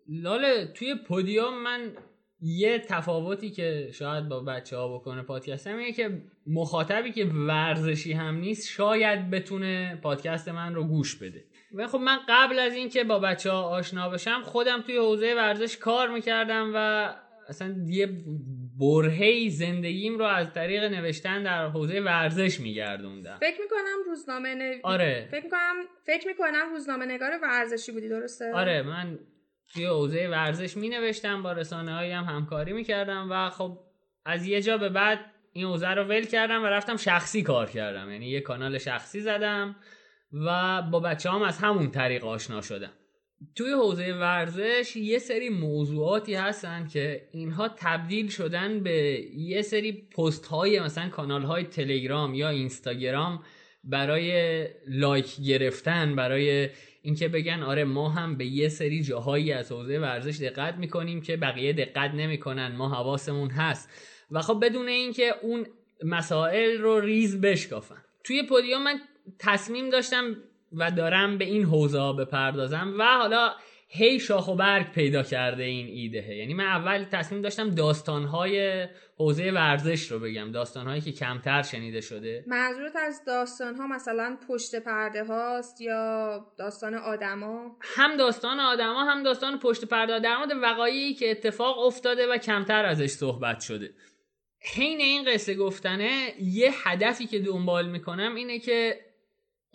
[0.10, 1.92] لاله توی پودیوم من
[2.46, 8.14] یه تفاوتی که شاید با بچه ها بکنه پادکست هم اینه که مخاطبی که ورزشی
[8.14, 11.44] هم نیست شاید بتونه پادکست من رو گوش بده.
[11.74, 15.78] و خب من قبل از اینکه با بچه ها آشنا بشم خودم توی حوزه ورزش
[15.78, 17.10] کار می‌کردم و
[17.50, 18.10] اصلا یه
[18.80, 23.38] برهی زندگیم رو از طریق نوشتن در حوزه ورزش میگردوندم.
[23.40, 24.74] فکر می‌کنم روزنامه نو...
[24.84, 25.28] آره.
[25.32, 25.76] فکر می‌کنم
[26.06, 29.20] فکر می‌کنم روزنامه نگار ورزشی بودی درسته؟ آره من
[29.74, 33.80] توی حوزه ورزش می نوشتم با رسانه هایی هم همکاری می کردم و خب
[34.26, 35.20] از یه جا به بعد
[35.54, 38.12] این حوزه رو ول کردم و رفتم شخصی کار کردم.
[38.12, 39.76] یعنی یه کانال شخصی زدم
[40.34, 42.92] و با بچه هم از همون طریق آشنا شدم.
[43.56, 48.92] توی حوزه ورزش یه سری موضوعاتی هستن که اینها تبدیل شدن به
[49.36, 53.44] یه سری پست های مثلا کانال های تلگرام یا اینستاگرام
[53.84, 56.70] برای لایک گرفتن برای
[57.06, 61.38] اینکه بگن آره ما هم به یه سری جاهایی از حوزه ورزش دقت می‌کنیم که
[61.38, 63.90] بقیه دقت نمی‌کنن ما حواسمون هست.
[64.32, 65.66] و خب بدون اینکه اون
[66.04, 68.04] مسائل رو ریز بشکافن.
[68.24, 69.00] توی پودیوم من
[69.40, 70.36] تصمیم داشتم
[70.74, 73.52] و دارم به این حوزه بپردازم و حالا
[73.96, 78.88] هی شاخ و برگ پیدا کرده این ایده یعنی من اول تصمیم داشتم داستانهای
[79.18, 80.52] حوزه ورزش رو بگم.
[80.52, 82.44] داستانهایی که کمتر شنیده شده.
[82.48, 89.60] منظورت از داستانها مثلا پشت پرده هاست یا داستان آدما؟ هم داستان آدما هم داستان
[89.60, 90.20] پشت پرده.
[90.20, 93.90] در مورد وقایعی که اتفاق افتاده و کمتر ازش صحبت شده.
[94.76, 98.96] حین این قصه گفتنه یه هدفی که دنبال می‌کنم اینه که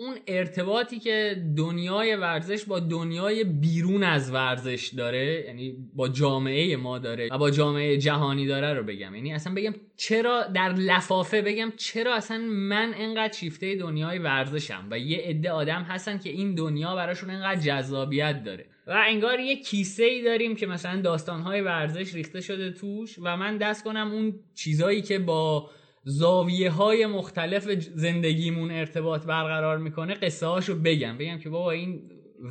[0.00, 6.98] اون ارتباطی که دنیای ورزش با دنیای بیرون از ورزش داره یعنی با جامعه ما
[6.98, 9.14] داره و با جامعه جهانی داره رو بگم.
[9.14, 14.98] یعنی اصلا بگم چرا در لفافه بگم چرا اصلا من انقدر شیفته دنیای ورزشم و
[14.98, 18.66] یه عده آدم هستن که این دنیا براشون انقدر جذابیت داره.
[18.86, 23.56] و انگار یه کیسه ای داریم که مثلا داستانهای ورزش ریخته شده توش و من
[23.56, 25.70] دست کنم اون چیزایی که با
[26.10, 31.18] زاویه های مختلف زندگیمون ارتباط برقرار می‌کنه قصه هاشو بگم.
[31.18, 32.02] بگم که بابا این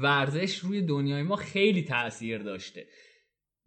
[0.04, 2.88] ورزش روی دنیای ما خیلی تاثیر داشته.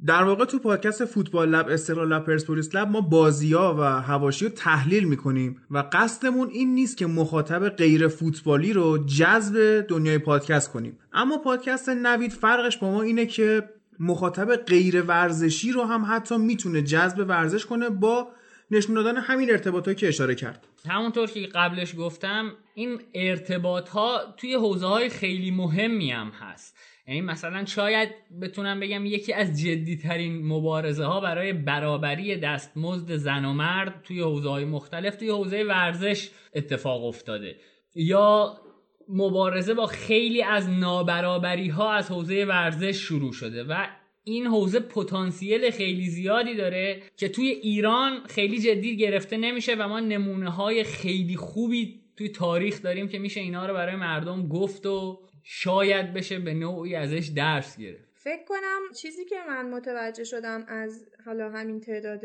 [0.07, 4.45] در واقع تو پادکست فوتبال لب استقلال لب پرسپولیس لب ما بازی ها و هواشی
[4.45, 10.73] رو تحلیل می‌کنیم و قصدمون این نیست که مخاطب غیر فوتبالی رو جذب دنیای پادکست
[10.73, 10.99] کنیم.
[11.13, 13.69] اما پادکست نوید فرقش با ما اینه که
[14.01, 18.29] مخاطب غیر ورزشی رو هم حتی می‌تونه جذب ورزش کنه با
[18.71, 20.67] نشون دادن همین ارتباط که اشاره کرد.
[20.89, 26.79] همونطور که قبلش گفتم این ارتباط ها توی حوزه های خیلی مهمی هم هست.
[27.07, 28.09] یعنی مثلا شاید
[28.43, 34.49] بتونم بگم یکی از جدیترین مبارزه ها برای برابری دستمزد زن و مرد توی حوزه
[34.49, 37.57] های مختلف توی حوزه ورزش اتفاق افتاده.
[37.95, 38.61] یا
[39.09, 43.87] مبارزه با خیلی از نابرابری ها از حوزه ورزش شروع شده و
[44.31, 50.01] این حوزه پتانسیل خیلی زیادی داره که توی ایران خیلی جدی گرفته نمیشه و ما
[50.01, 55.21] نمونه های خیلی خوبی توی تاریخ داریم که میشه اینا رو برای مردم گفت و
[55.43, 58.10] شاید بشه به نوعی ازش درس گرفت.
[58.23, 62.25] فکر کنم چیزی که من متوجه شدم از حالا همین تعداد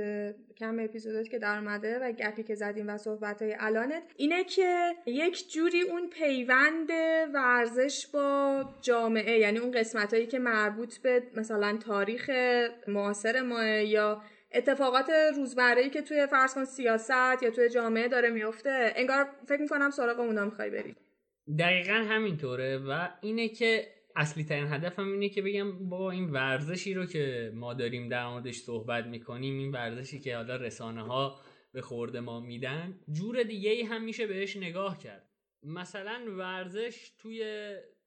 [0.58, 4.96] کم اپیزودات که در اومده و گپی که زدیم و صحبت های الانت اینه که
[5.06, 6.90] یک جوری اون پیوند
[7.34, 12.30] ورزش با جامعه یعنی اون قسمت هایی که مربوط به مثلا تاریخ
[12.88, 14.22] معاصر ما یا
[14.52, 19.90] اتفاقات روزمره که توی فرض کن سیاست یا توی جامعه داره میفته انگار فکر می‌کنم
[19.90, 20.96] سراغ اونا می‌خوای بری.
[21.60, 27.06] دقیقا همینطوره و اینه که اصلی ترین هدفم اینه که بگم با این ورزشی رو
[27.06, 31.42] که ما داریم در موردش صحبت می‌کنیم این ورزشی که حالا رسانه ها
[31.72, 35.30] به خورده ما میدن جور دیگه ای هم میشه بهش نگاه کرد.
[35.64, 37.44] مثلا ورزش توی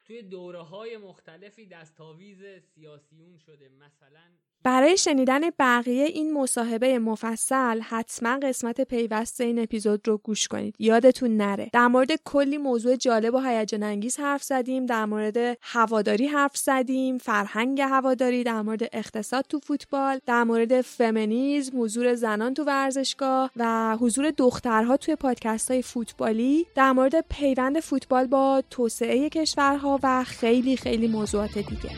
[0.04, 2.44] توی دوره های مختلفی دستاویز
[2.74, 3.68] سیاسیون شده.
[3.68, 4.30] مثلا
[4.64, 10.74] برای شنیدن بقیه این مصاحبه مفصل حتما قسمت پیوست این اپیزود رو گوش کنید.
[10.78, 11.70] یادتون نره.
[11.72, 17.18] در مورد کلی موضوع جالب و هیجان انگیز حرف زدیم در مورد هواداری حرف زدیم
[17.18, 23.96] فرهنگ هواداری در مورد اقتصاد تو فوتبال در مورد فمینیسم حضور زنان تو ورزشگاه و
[24.00, 30.76] حضور دخترها توی پادکست های فوتبالی در مورد پیوند فوتبال با توسعه کشورها و خیلی
[30.76, 31.90] خیلی موضوعات دیگه.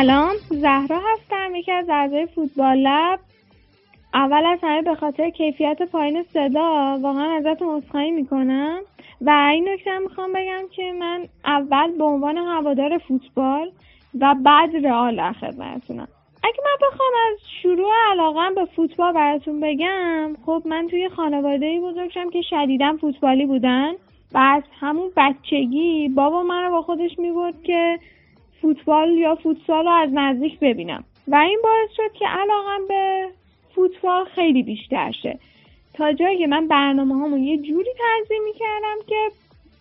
[0.00, 3.18] سلام زهرا هستم یکی از اعضای فوتبال لب.
[4.14, 8.80] اول از همه به خاطر کیفیت پایین صدا واقعا ازتون عذرخواهی می‌کنم.
[9.20, 13.70] و این نکته می‌خوام بگم که من اول به عنوان هوادار فوتبال
[14.20, 16.08] و بعد رئال در خدمتتونم.
[16.44, 21.80] اگه من بخوام از شروع علاقم به فوتبال براتون بگم خب من توی خانواده ای
[21.80, 23.92] بزرگ شدم که شدیدا فوتبالی بودن
[24.32, 27.98] و از همون بچگی بابا من رو با خودش می‌برد که
[28.62, 31.04] فوتبال یا فوتسال رو از نزدیک ببینم.
[31.28, 33.26] و این باعث شد که علاقم به
[33.74, 35.38] فوتبال خیلی بیشتر شه.
[35.94, 39.28] تا جایی که من برنامه هامو یه جوری تنظیم می‌کردم که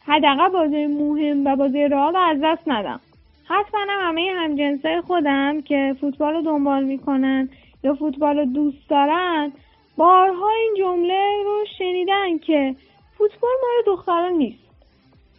[0.05, 2.99] حداقل بازی مهم و بازی رئال رو از دست ندم.
[3.45, 7.49] حتما هم همه همجنسه خودم که فوتبال رو دنبال می‌کنن
[7.84, 9.51] یا فوتبال رو دوست دارن
[9.97, 12.75] بارها این جمله رو شنیدن که
[13.17, 14.68] فوتبال مال دختران نیست.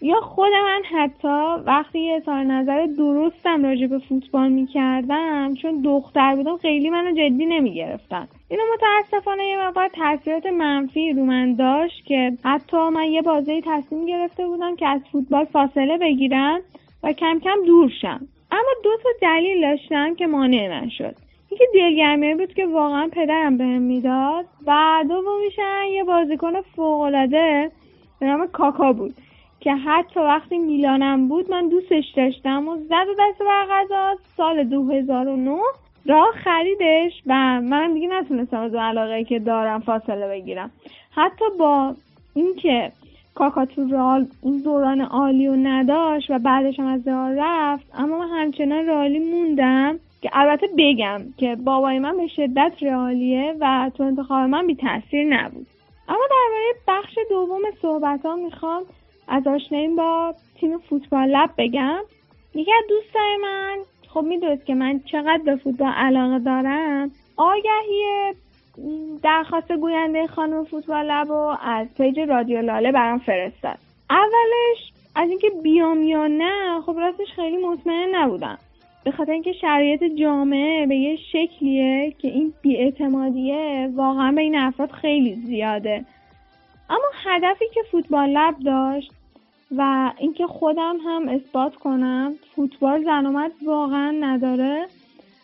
[0.02, 6.36] یا خود من حتی وقتی یه اظهار نظر درستم راجع به فوتبال می‌کردم چون دختر
[6.36, 8.28] بودم خیلی منو جدی نمی‌گرفتن.
[8.48, 14.06] اینو متاسفانه یه مقدار تاثیرات منفی رو من داشت که حتی من یه بازی تصمیم
[14.06, 16.60] گرفته بودم که از فوتبال فاصله بگیرم
[17.02, 18.20] و کم کم دور شم.
[18.50, 21.14] اما دو تا دلیل داشتم که مانع من شد
[21.50, 27.70] یکی دلگرمی بود که واقعا پدرم بهم می‌داد و دومیشن یه بازیکن فوقالعاده
[28.20, 29.14] به نام کاکا بود.
[29.60, 35.58] که حتی وقتی میلانم بود من دوستش داشتم و زد و دست بر سال 2009
[36.06, 40.70] راه خریدش و من دیگه نتونستم از علاقه که دارم فاصله بگیرم.
[41.10, 41.94] حتی با
[42.34, 42.92] اینکه
[43.34, 48.18] کاکا تو رال اون دوران عالی و نداشت و بعدش هم از رال رفت اما
[48.18, 54.02] من همچنان رالی موندم که البته بگم که بابای من به شدت رئالیه و تو
[54.02, 55.66] انتخاب من بی تاثیر نبود.
[56.08, 58.82] اما درباره بخش دوم صحبت ها می‌خوام
[59.30, 62.00] از آشناییم با تیم فوتبال لب بگم.
[62.54, 63.78] یکی از دوستای من
[64.08, 67.10] خب می‌دونست که من چقدر به فوتبال علاقه دارم.
[67.36, 68.34] آگهی
[69.22, 73.78] درخواست گوینده خانم فوتبال لب و از پیج رادیو لاله برام فرستاد.
[74.10, 78.58] اولش از اینکه بیام یا نه خب راستش خیلی مطمئن نبودم.
[79.04, 85.34] به خاطر اینکه شرایط جامعه به یه شکلیه که این بیاعتمادیه واقعا این افراد خیلی
[85.34, 86.04] زیاده.
[86.90, 89.12] اما هدفی که فوتبال لب داشت
[89.76, 94.86] و اینکه خودم هم اثبات کنم فوتبال زن واقعا نداره.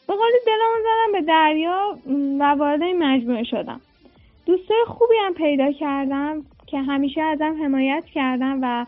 [0.09, 1.99] به قولی دلمو زدم به دریا
[2.39, 3.81] و وارد این مجموعه شدم.
[4.47, 8.87] دوستای خوبی هم پیدا کردم که همیشه ازم حمایت کردم و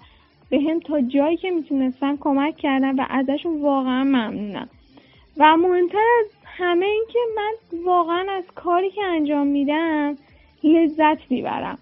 [0.51, 4.69] به هم تا جایی که می‌تونستم کمک کردم و ازشون واقعا ممنونم.
[5.37, 10.17] و مهمتر از همه این که من واقعا از کاری که انجام میدم
[10.65, 11.79] لذت می‌برم.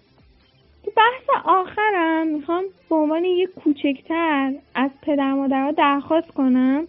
[0.87, 6.87] تو بحث آخرم می‌خوام به عنوان یک کوچکتر از پدر مادرها درخواست کنم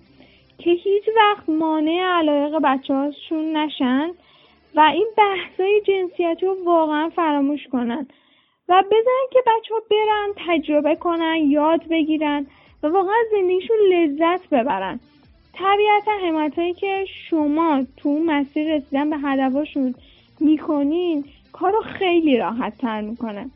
[0.58, 4.10] که هیچ وقت مانع علایق بچه هاشون نشن
[4.74, 8.06] و این بحثای جنسیتی رو واقعا فراموش کنن
[8.68, 12.46] و بزنن که بچه ها برن تجربه کنن یاد بگیرن
[12.82, 15.00] و واقعا زندگیشون لذت ببرن.
[15.52, 19.94] طبیعتا حمایت هایی که شما تو مسیر رسیدن به هدفاشون
[20.40, 23.50] می‌کنین کارو خیلی راحت تر می‌کنه.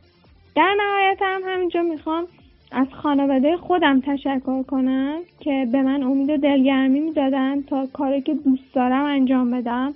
[0.55, 2.27] در نهایت هم همینجا می‌خوام
[2.73, 8.35] از خانواده خودم تشکر کنم که به من امید و دلگرمی می‌دادن تا کاری که
[8.35, 9.95] دوست دارم انجام بدم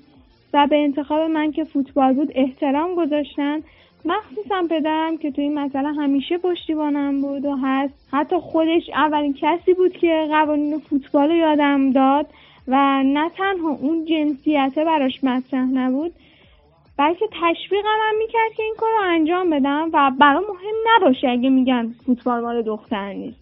[0.55, 3.61] و به انتخاب من که فوتبال بود احترام گذاشتن.
[4.05, 8.09] مخصوصا پدرم که تو این مسئله همیشه پشتیبانم بود و هست.
[8.13, 12.27] حتی خودش اولین کسی بود که قوانین فوتبال رو یادم داد
[12.69, 16.13] و نه تنها اون جنسیته براش مطرح نبود
[16.99, 21.51] بلکه تشویقم هم می‌کرد که این کار رو انجام بدم و برام مهم نباشه اگه
[21.51, 23.41] میگن فوتبال مال دختر نیست.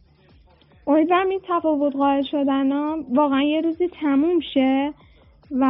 [0.86, 4.92] امیدوارم این تفاوت قائل شدن ها واقعا یه روزی تموم شه
[5.50, 5.64] و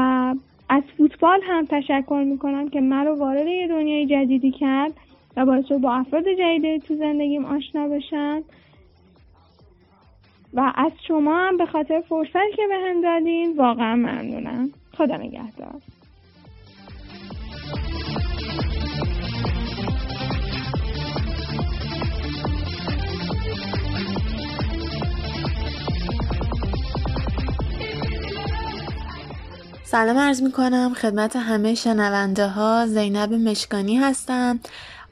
[0.68, 4.93] از فوتبال هم تشکر می‌کنم که من رو وارد یه دنیای جدیدی کرد
[5.37, 8.43] و باعث با افراد جدیدی تو زندگیم آشنا بشن
[10.55, 14.70] و از شما هم به خاطر فرصتی که به هم دادین واقعا ممنونم.
[14.97, 15.80] خدا نگهدار.
[29.95, 34.61] سلام عرض می کنم خدمت همه شنونده ها زینب مشکانی هستم.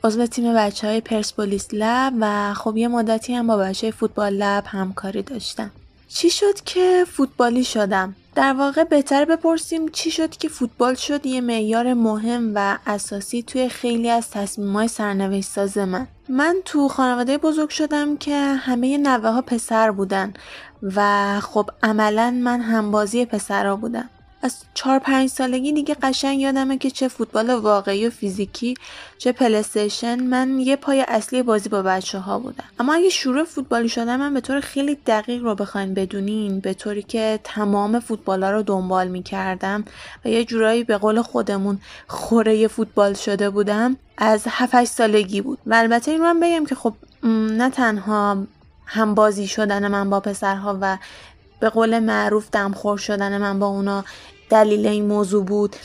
[0.05, 4.65] عضو تیم بچه های پرسپولیس لب و خب یه مدتی هم با بچه فوتبال لب
[4.67, 5.71] همکاری داشتم.
[6.09, 11.41] چی شد که فوتبالی شدم؟ در واقع بهتر بپرسیم چی شد که فوتبال شد یه
[11.41, 16.07] معیار مهم و اساسی توی خیلی از تصمیمای سرنوشت ساز من.
[16.29, 20.35] من تو خانواده بزرگ شدم که همه نوه ها پسر بودن
[20.83, 24.09] و خب عملا من همبازی پسرها بودم.
[24.43, 28.75] از چهار پنج سالگی دیگه قشنگ یادمه که چه فوتبال واقعی و فیزیکی
[29.19, 32.65] چه پلستیشن من یه پای اصلی بازی با بچه ها بودم.
[32.81, 37.03] اما اگه شروع فوتبالی شدم من به طور خیلی دقیق رو بخواین بدونین به طوری
[37.03, 39.85] که تمام فوتبال ها رو دنبال می‌کردم
[40.25, 41.79] و یه جورایی به قول خودمون
[42.09, 45.59] خوره فوتبال شده بودم از 7 سالگی بود.
[45.67, 46.95] و البته این رو هم بگم که خب
[47.51, 48.47] نه تنها
[48.87, 50.99] هم بازی شدن من با پسرها و
[51.61, 54.05] به قول معروف دمخور شدن من با اونا
[54.53, 55.77] دلیل این موضوع بود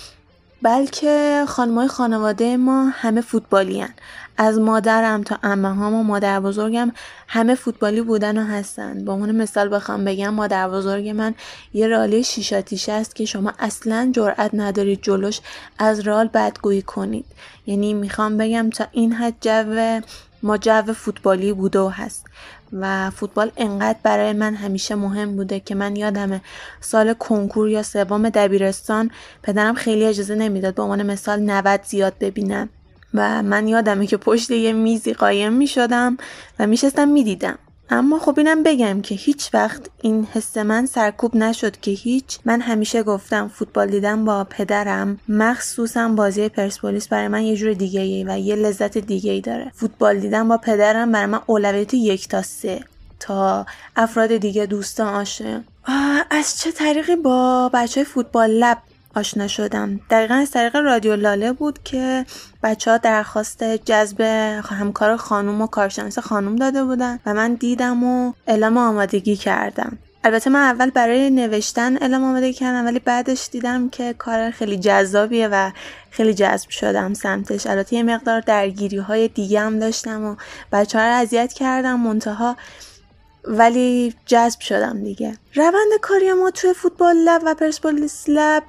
[0.61, 3.93] بلکه خانمای خانواده ما همه فوتبالی هن.
[4.37, 6.91] از مادرم تا امه هم و مادر بزرگم
[7.27, 9.05] همه فوتبالی بودن و هستن.
[9.05, 11.35] با عنوان مثال بخوام بگم مادر بزرگ من
[11.73, 15.39] یه رالی شیشاتیشه است که شما اصلا جرأت ندارید جلوش
[15.79, 17.25] از رال بدگویی کنید.
[17.67, 20.01] یعنی می‌خوام بگم تا این حد جو
[20.43, 22.25] ما جو فوتبالی بوده و هست.
[22.73, 26.41] و فوتبال انقدر برای من همیشه مهم بوده که من یادمه
[26.81, 29.11] سال کنکور یا سوم دبیرستان
[29.43, 32.69] پدرم خیلی اجازه نمی‌داد به عنوان مثال 90 زیاد ببینم.
[33.13, 36.17] و من یادمه که پشت یه میزی قایم می شدم
[36.59, 37.59] و میشستم می‌دیدم.
[37.89, 42.39] اما خب اینم بگم که هیچ وقت این حس من سرکوب نشد که هیچ.
[42.45, 45.19] من همیشه گفتم فوتبال دیدن با پدرم.
[45.29, 49.71] مخصوصا بازی پرسپولیس برای من یه جور دیگه ای و یه لذت دیگه ای داره.
[49.75, 52.83] فوتبال دیدن با پدرم برای من اولویت یک تا سه
[53.19, 53.65] تا
[53.95, 55.63] افراد دیگه دوستان آشه.
[56.29, 58.77] از چه طریقی با بچه فوتبال لب
[59.17, 59.99] آشنا شدم.
[60.09, 62.25] دقیقا از طریق رادیو لاله بود که
[62.63, 64.21] بچه ها درخواست جذب
[64.69, 69.97] همکار خانوم و کارشناس خانوم داده بودن و من دیدم و اعلام آمادگی کردم.
[70.23, 75.47] البته من اول برای نوشتن اعلام آمادگی کردم ولی بعدش دیدم که کار خیلی جذابیه
[75.47, 75.71] و
[76.11, 77.67] خیلی جذب شدم سمتش.
[77.67, 80.35] البته یه مقدار درگیری های دیگه هم داشتم و
[80.71, 82.55] بچه ها رو اذیت کردم منتها
[83.47, 85.37] ولی جذب شدم دیگه.
[85.55, 88.63] روند کاری ما توی فوتبال لب و پرسپولیس لب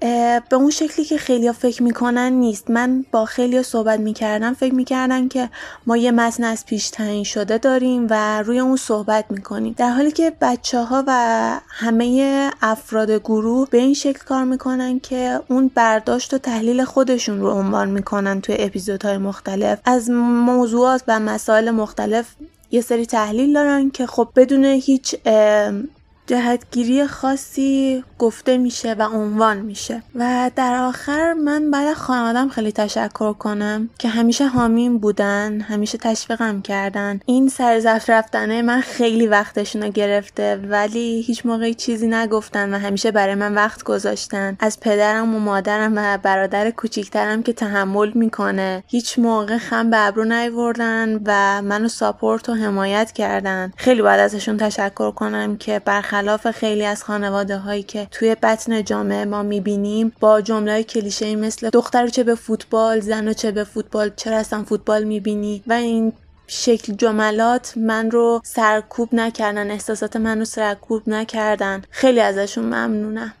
[0.00, 2.70] به اون شکلی که خیلی فکر می‌کنن نیست.
[2.70, 5.50] من با خیلی صحبت می‌کردم فکر می‌کردن که
[5.86, 9.74] ما یه متن از پیش تعیین شده داریم و روی اون صحبت می‌کنیم.
[9.78, 11.12] در حالی که بچه ها و
[11.68, 17.50] همه افراد گروه به این شکل کار می‌کنن که اون برداشت و تحلیل خودشون رو
[17.50, 19.78] عنوان می‌کنن توی اپیزودهای مختلف.
[19.84, 22.26] از موضوعات و مسائل مختلف
[22.70, 25.16] یه سری تحلیل دارن که خب بدون هیچ
[26.26, 30.02] جهتگیری خاصی گفته میشه و عنوان میشه.
[30.14, 36.62] و در آخر من بعد خانوادم خیلی تشکر کنم که همیشه حامیم بودن همیشه تشویقم
[36.62, 37.20] کردن.
[37.26, 43.10] این سرزفت رفتنه من خیلی وقتشون رو گرفته ولی هیچ موقعی چیزی نگفتن و همیشه
[43.10, 44.56] برای من وقت گذاشتن.
[44.60, 48.84] از پدرم و مادرم و برادر کوچیکترم که تحمل می‌کنه.
[48.86, 53.72] هیچ موقع خم به ابرو نیوردن و منو ساپورت و حمایت کردن.
[53.76, 58.84] خیلی باید ازشون تشکر کنم که برخ برخلاف خیلی از خانواده هایی که توی بطن
[58.84, 64.10] جامعه ما می‌بینیم با جمله کلیشه مثل دختر چه به فوتبال زن چه به فوتبال
[64.16, 66.12] چرا اصلا فوتبال می‌بینی؟ و این
[66.46, 71.82] شکل جملات من رو سرکوب نکردن احساسات من رو سرکوب نکردن.
[71.90, 73.34] خیلی ازشون ممنونم.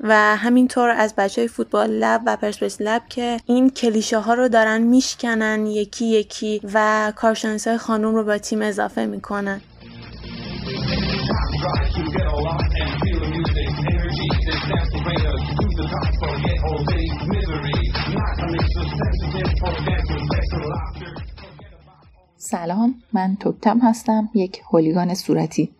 [0.00, 4.48] و همینطور از بچه های فوتبال لب و پرسپس لب که این کلیشه ها رو
[4.48, 9.60] دارن میشکنن یکی یکی و کارشناس های خانوم رو با تیم اضافه می‌کنن.
[22.36, 25.70] سلام من توکتم هستم یک هولیگان صورتی.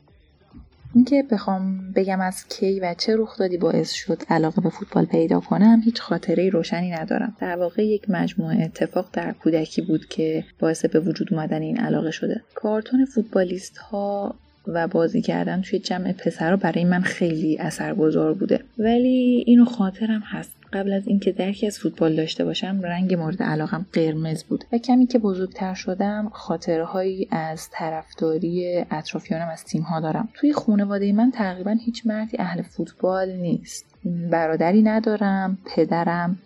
[0.94, 5.40] اینکه بخوام بگم از کی و چه رخ دادی باعث شد علاقه به فوتبال پیدا
[5.40, 7.36] کنم هیچ خاطره روشنی ندارم.
[7.40, 12.10] در واقع یک مجموعه اتفاق در کودکی بود که باعث به وجود اومدن این علاقه
[12.10, 12.42] شده.
[12.54, 14.34] کارتون فوتبالیست ها
[14.66, 18.60] و بازی کردن توی جمع پسرها برای من خیلی اثرگذار بوده.
[18.78, 20.63] ولی اینو خاطرم هست.
[20.74, 25.06] قبل از اینکه درکی از فوتبال داشته باشم رنگ مورد علاقم قرمز بود و کمی
[25.06, 30.28] که بزرگتر شدم خاطرهایی از طرفداری اطرافیانم از تیم ها دارم.
[30.34, 33.86] توی خانواده من تقریبا هیچ مردی اهل فوتبال نیست.
[34.30, 36.38] برادری ندارم پدرم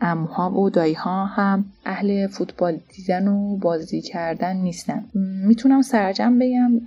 [0.00, 5.04] اموها و دایی ها هم اهل فوتبال دیدن و بازی کردن نیستن.
[5.46, 6.80] می‌تونم سرجم بگم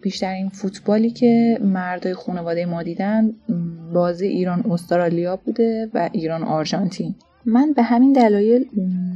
[0.00, 3.32] بیشترین فوتبالی که مردای خانواده ما دیدن
[3.94, 7.14] بازی ایران استرالیا بوده و ایران آرژانتین.
[7.46, 8.66] من به همین دلایل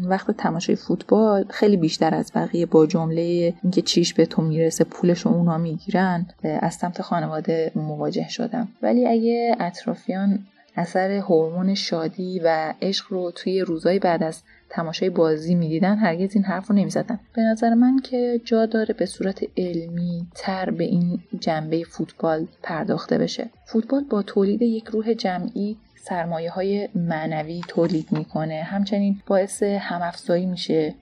[0.05, 5.27] وقت تماشای فوتبال خیلی بیشتر از بقیه با جمله اینکه چیش به تو می‌رسه پولش
[5.27, 8.69] اونا می‌گیرن از سمت خانواده مواجه شدم.
[8.83, 10.39] ولی اگه اطرافیان
[10.77, 14.43] اثر هورمون شادی و عشق رو توی روزهای بعد از
[14.73, 17.21] تماشای بازی می‌دیدن هرگز این حرف رو نمی‌زدن.
[17.35, 23.19] به نظر من که جا داره به صورت علمی تر به این جنبه فوتبال پرداخته
[23.19, 23.51] بشه.
[23.67, 28.63] فوتبال با تولید یک روح جمعی سرمایه های معنوی تولید می‌کنه.
[28.63, 30.95] همچنین باعث همافزایی میشه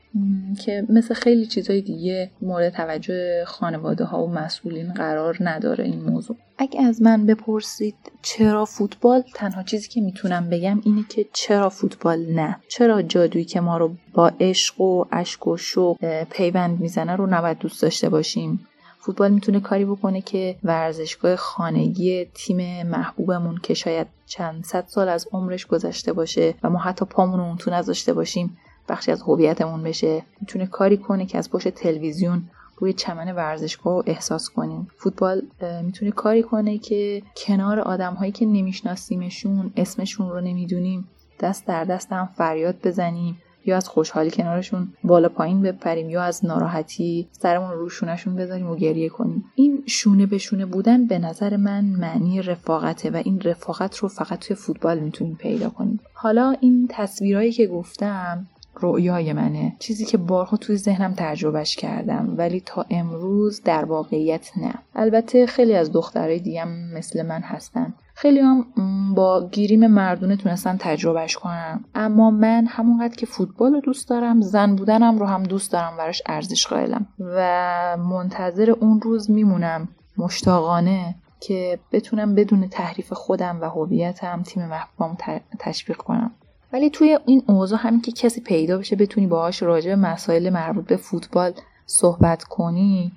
[0.64, 6.36] که مثل خیلی چیزهای دیگه مورد توجه خانواده ها و مسئولین قرار نداره این موضوع.
[6.58, 12.26] اگه از من بپرسید چرا فوتبال تنها چیزی که می‌تونم بگم اینه که چرا فوتبال
[12.26, 17.26] نه؟ چرا جادویی که ما رو با عشق و اشک و شوق پیوند می‌زنه رو
[17.26, 18.66] نباید دوست داشته باشیم؟
[19.00, 25.28] فوتبال می‌تونه کاری بکنه که ورزشگاه خانگی تیم محبوبمون که شاید چند صد سال از
[25.32, 28.56] عمرش گذشته باشه و ما حتی پامون اون تو نذاشته باشیم
[28.88, 32.42] بخشی از هویتمون بشه می‌تونه کاری کنه که از پشت تلویزیون
[32.76, 34.88] روی چمن ورزشگاه رو احساس کنیم.
[34.96, 35.42] فوتبال
[35.82, 41.08] می‌تونه کاری کنه که کنار آدم هایی که نمیشناسیمشون اسمشون رو نمی‌دونیم
[41.40, 43.38] دست در دست هم فریاد بزنیم.
[43.66, 49.08] یا از خوشحالی کنارشون بالا پایین بپریم یا از ناراحتی سرمون روشونشون بذاریم و گریه
[49.08, 49.44] کنیم.
[49.54, 54.38] این شونه به شونه بودن به نظر من معنی رفاقته و این رفاقت رو فقط
[54.38, 56.00] توی فوتبال می‌تونیم پیدا کنیم.
[56.14, 58.46] حالا این تصویرهایی که گفتم
[58.80, 59.76] رؤیای منه.
[59.78, 64.74] چیزی که بارها توی ذهنم تجربهش کردم ولی تا امروز در واقعیت نه.
[64.94, 67.94] البته خیلی از دخترای دیگم مثل من هستن.
[68.20, 68.66] خیلی هم
[69.14, 74.76] با گیریم مردونه تونستن تجربهش کنم اما من همونقدر که فوتبال رو دوست دارم زن
[74.76, 77.06] بودنم رو هم دوست دارم براش ارزش قائلم.
[77.20, 85.16] و منتظر اون روز میمونم مشتاقانه که بتونم بدون تحریف خودم و هویتم تیم محبوبم
[85.58, 86.30] تشویق کنم.
[86.72, 90.86] ولی توی این اوضاع همین که کسی پیدا بشه بتونی باهاش راجع به مسائل مربوط
[90.86, 91.52] به فوتبال
[91.86, 93.12] صحبت کنی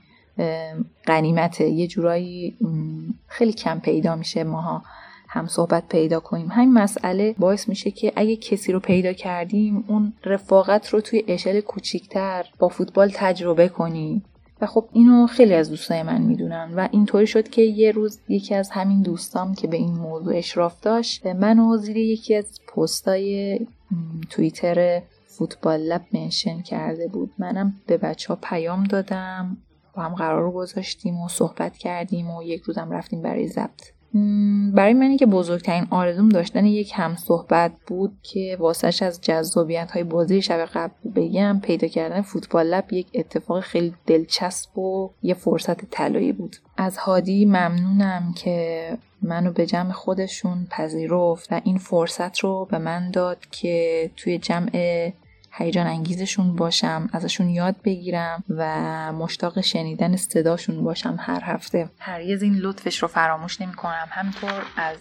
[1.05, 2.57] قنیمته یه جورایی
[3.27, 4.83] خیلی کم پیدا میشه ماها
[5.27, 6.47] هم صحبت پیدا کنیم.
[6.51, 11.59] همین مسئله باعث میشه که اگه کسی رو پیدا کردیم اون رفاقت رو توی اشل
[11.59, 14.23] کوچیکتر با فوتبال تجربه کنیم
[14.61, 16.73] و خب اینو خیلی از دوستای من می‌دونن.
[16.75, 20.79] و اینطوری شد که یه روز یکی از همین دوستام که به این موضوع اشراف
[20.81, 23.59] داشت منو زیر یکی از پستای
[24.29, 27.31] توییتر فوتبال لب منشن کرده بود.
[27.37, 29.57] منم به بچه ها پیام دادم.
[29.93, 33.93] با هم قرار رو گذاشتیم و صحبت کردیم و یک روزم رفتیم برای ضبط.
[34.73, 40.03] برای منی که بزرگترین آرزوم داشتن یک هم صحبت بود که واسهش از جذابیت های
[40.03, 45.85] بازی شب قبل بگم پیدا کردن فوتبال لب یک اتفاق خیلی دلچسب و یه فرصت
[45.85, 46.55] طلایی بود.
[46.77, 53.11] از هادی ممنونم که منو به جمع خودشون پذیرفت و این فرصت رو به من
[53.11, 54.71] داد که توی جمع
[55.55, 58.63] هیجان انگیزشون باشم ازشون یاد بگیرم و
[59.13, 61.89] مشتاق شنیدن صداشون باشم هر هفته.
[61.99, 64.97] هرگز این لطفش رو فراموش نمی کنم همینطور از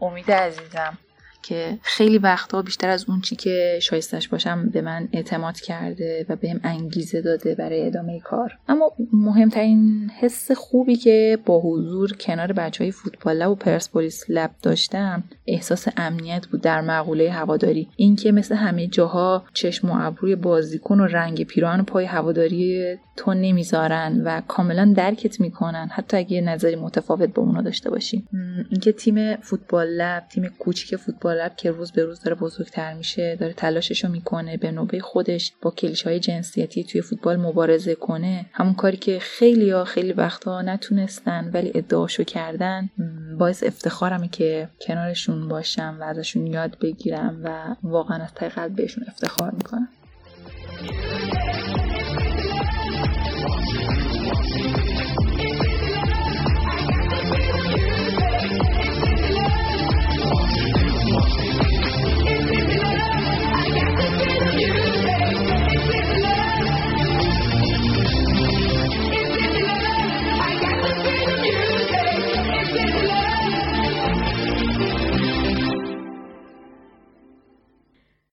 [0.00, 0.98] امید عزیزم.
[1.42, 6.36] که خیلی وقتا بیشتر از اون چی که شایستش باشم به من اعتماد کرده و
[6.36, 8.58] بهم انگیزه داده برای ادامه کار.
[8.68, 15.24] اما مهمترین حس خوبی که با حضور کنار بچه های فوتبال و پرسپولیس لب داشتم
[15.46, 17.88] احساس امنیت بود در مقوله هواداری.
[17.96, 24.22] اینکه مثل همه جاها چشم و ابروی بازیکن و رنگ پیراهن پای هواداری تو نمی‌ذارن
[24.24, 28.24] و کاملا درکت می‌کنن حتی اگه نظری متفاوت با اونا داشته باشی.
[28.70, 33.36] اینکه تیم فوتبال لب تیم کوچیک فوتبال لب که روز به روز داره بزرگتر میشه
[33.36, 38.46] داره تلاششو می‌کنه به نوبه خودش با کلیش های جنسیتی توی فوتبال مبارزه کنه.
[38.52, 42.90] همون کاری که خیلی ها خیلی وقتا نتونستن ولی ادعاشو کردن
[43.38, 49.04] باعث افتخارمه که کنارشون باشم و ازشون یاد بگیرم و واقعا از ته قلب بهشون
[49.08, 49.88] افتخار می‌کنم.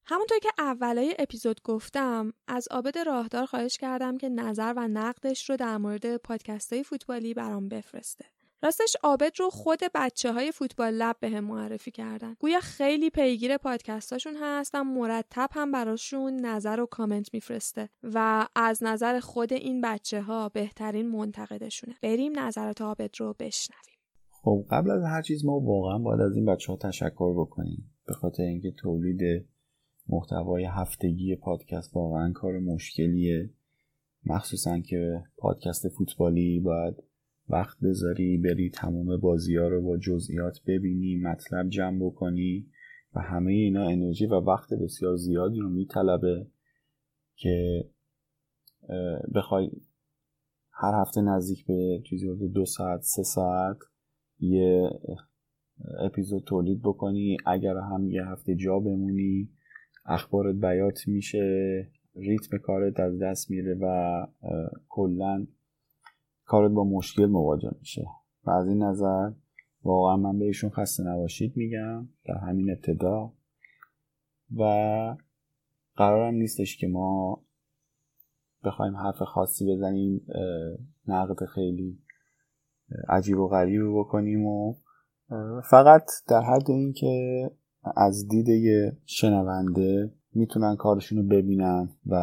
[0.07, 5.55] همونطور که اولای اپیزود گفتم از عابد راهدار خواهش کردم که نظر و نقدش رو
[5.55, 8.25] در مورد پادکست های فوتبالی برام بفرسته.
[8.63, 12.35] راستش عابد رو خود بچه های فوتبال لب به هم معرفی کردن.
[12.39, 18.83] گویا خیلی پیگیر پادکستاشون هست و مرتب هم براشون نظر و کامنت میفرسته و از
[18.83, 21.95] نظر خود این بچه ها بهترین منتقدشونه.
[22.03, 23.95] بریم نظرات عابد رو بشنویم.
[24.31, 28.13] خب قبل از هر چیز ما واقعا باید از این بچه ها تشکر بکنیم به
[28.13, 29.45] خاطر اینکه تولید
[30.09, 33.49] محتوای هفتگی پادکست واقعا کار مشکلیه.
[34.25, 37.03] مخصوصا که پادکست فوتبالی باید
[37.49, 42.67] وقت بذاری بری تمام بازی ها رو با جزئیات ببینی مطلب جمع بکنی
[43.13, 46.47] و همه اینا انرژی و وقت بسیار زیادی رو میطلبه
[47.35, 47.85] که
[49.35, 49.71] بخوای
[50.71, 53.77] هر هفته نزدیک به چیزی دو ساعت سه ساعت
[54.39, 54.89] یه
[55.99, 59.49] اپیزود تولید بکنی اگر هم یه هفته جا بمونی
[60.05, 64.27] اخبارت بیات میشه ریتم کارت از دست میره و
[64.89, 65.47] کلا
[66.45, 68.07] کارت با مشکل مواجه میشه.
[68.43, 69.31] و از این نظر
[69.83, 73.33] واقعا من بهشون خسته نباشید میگم در همین ابتدا.
[74.57, 74.63] و
[75.95, 77.41] قرارم نیستش که ما
[78.63, 80.27] بخوایم حرف خاصی بزنیم
[81.07, 81.99] نقد خیلی
[83.09, 84.75] عجیب و غریب بکنیم و
[85.69, 87.51] فقط در حد اینکه
[87.95, 88.47] از دید
[89.05, 92.15] شنونده می‌تونن کارشون رو ببینن و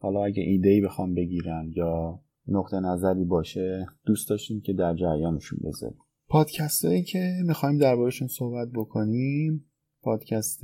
[0.00, 5.58] حالا اگه ایده ای بخوام بگیرن یا نقطه نظری باشه دوست داشتیم که در جریانشون
[5.64, 5.98] بذاریم.
[6.28, 9.64] پادکست هایی که می‌خوایم دربارشون صحبت بکنیم
[10.02, 10.60] پادکست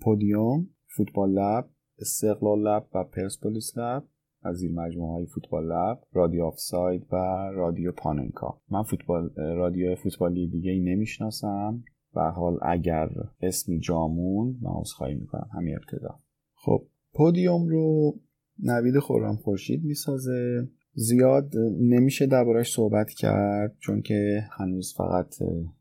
[0.00, 1.68] پودیوم فوتبال لب
[1.98, 4.04] استقلال لب و پرسپولیس لب
[4.42, 7.16] از این مجموعه های فوتبال لب رادیو آفساید و
[7.54, 8.60] رادیو پاننکا.
[8.70, 11.84] من فوتبال رادیو فوتبالی دیگه ای نمی‌شناسم.
[12.16, 13.10] و حال اگر
[13.40, 15.48] اسمی جامون من عذرخواهی می‌کنم.
[15.52, 16.18] همین ابتدا.
[16.54, 18.14] خب پودیوم رو
[18.62, 20.68] نوید خورم خورشید می‌سازه.
[20.96, 25.34] زیاد نمیشه دربارش صحبت کرد چون که هنوز فقط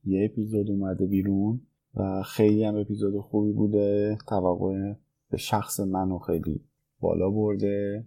[0.05, 1.61] یه اپیزود اومده بیرون
[1.95, 4.17] و خیلی هم اپیزود خوبی بوده.
[4.27, 4.93] توقع
[5.31, 6.61] به شخص منو خیلی
[6.99, 8.05] بالا برده.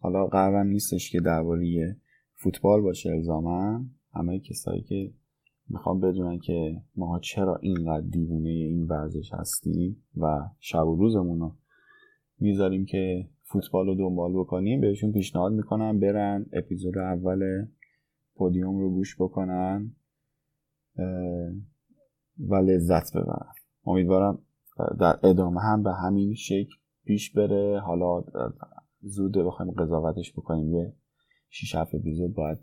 [0.00, 1.96] حالا قرارم نیستش که درباره
[2.34, 3.84] فوتبال باشه الزاما.
[4.14, 5.12] همه کسایی که
[5.68, 11.54] می‌خوام بدونن که ماها چرا اینقدر دیوونه این ورزش هستیم و شب و روزمون رو
[12.38, 14.80] می‌ذاریم که فوتبال رو دنبال بکنیم.
[14.80, 17.66] بهشون پیشنهاد می‌کنم برن اپیزود اول
[18.34, 19.94] پودیوم رو گوش بکنن
[22.38, 23.52] و لذت ببرن.
[23.86, 24.38] امیدوارم
[25.00, 26.74] در ادامه هم به همین شکل
[27.04, 27.80] پیش بره.
[27.80, 28.24] حالا
[29.02, 30.72] زود بخوایم قضاوتش بکنیم.
[30.74, 30.92] یه
[31.50, 32.58] شیش هفت اپیزود باید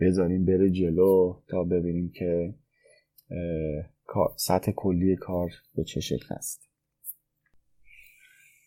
[0.00, 2.54] بذاریم بره جلو تا ببینیم که
[4.36, 6.68] سطح کلی کار به چه شکل است.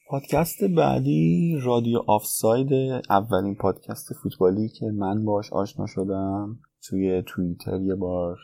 [0.10, 2.74] پادکست بعدی رادیو آفساید
[3.10, 6.60] اولین پادکست فوتبالی که من باش آشنا شدم.
[6.90, 8.38] توی توییتر یه بار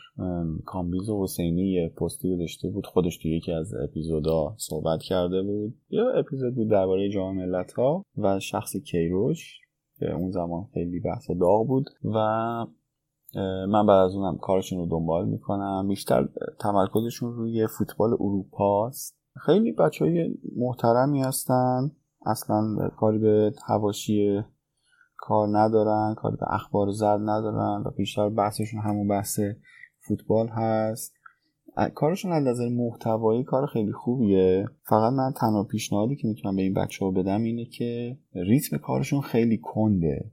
[0.64, 2.86] کامبیز حسینی یه پستی داشته بود.
[2.86, 5.74] خودش توی یکی از اپیزودا صحبت کرده بود.
[5.90, 9.58] یه اپیزود بود درباره جام ملت ها و شخص کیروش.
[9.98, 12.18] که اون زمان خیلی بحث داغ بود و
[13.68, 15.88] من بعد از اونم کارشون رو دنبال می‌کنم.
[15.88, 16.28] بیشتر
[16.60, 19.18] تمرکزشون روی فوتبال اروپا است.
[19.46, 21.90] خیلی بچه های محترمی هستن.
[22.26, 24.42] اصلا کاری به هواشی
[25.16, 29.40] کار ندارن کاری به اخبار زد ندارن و بیشتر بحثشون همون بحث
[30.00, 31.14] فوتبال هست.
[31.94, 34.66] کارشون از نظر محتوایی کار خیلی خوبیه.
[34.88, 39.20] فقط من تنها پیشنهادی که می‌تونم به این بچه ها بدم اینه که ریتم کارشون
[39.20, 40.30] خیلی کنده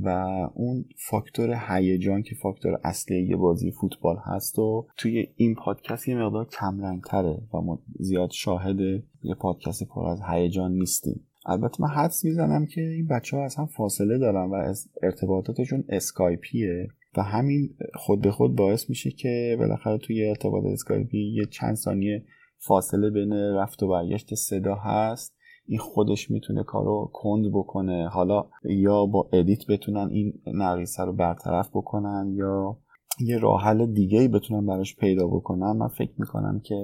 [0.00, 0.08] و
[0.54, 6.16] اون فاکتور هیجان که فاکتور اصلی یه بازی فوتبال هست و توی این پادکست یه
[6.16, 8.80] مقدار کم تره و ما زیاد شاهد
[9.22, 11.24] یه پادکست پر از هیجان نیستیم.
[11.46, 16.88] البته من حدس می‌زنم که این بچه ها اصلا فاصله دارن و ارتباطاتشون اسکایپیه.
[17.16, 22.24] و همین خود به خود باعث میشه که بالاخره توی ارتباط اسکایپی یه چند ثانیه
[22.58, 25.34] فاصله بین رفت و برگشت صدا هست.
[25.66, 28.08] این خودش می‌تونه کارو کند بکنه.
[28.08, 32.78] حالا یا با edit بتونن این نقیصه رو برطرف بکنن یا
[33.20, 35.76] یه راه حل دیگه ای بتونن براش پیدا بکنن.
[35.76, 36.74] من فکر می‌کنم که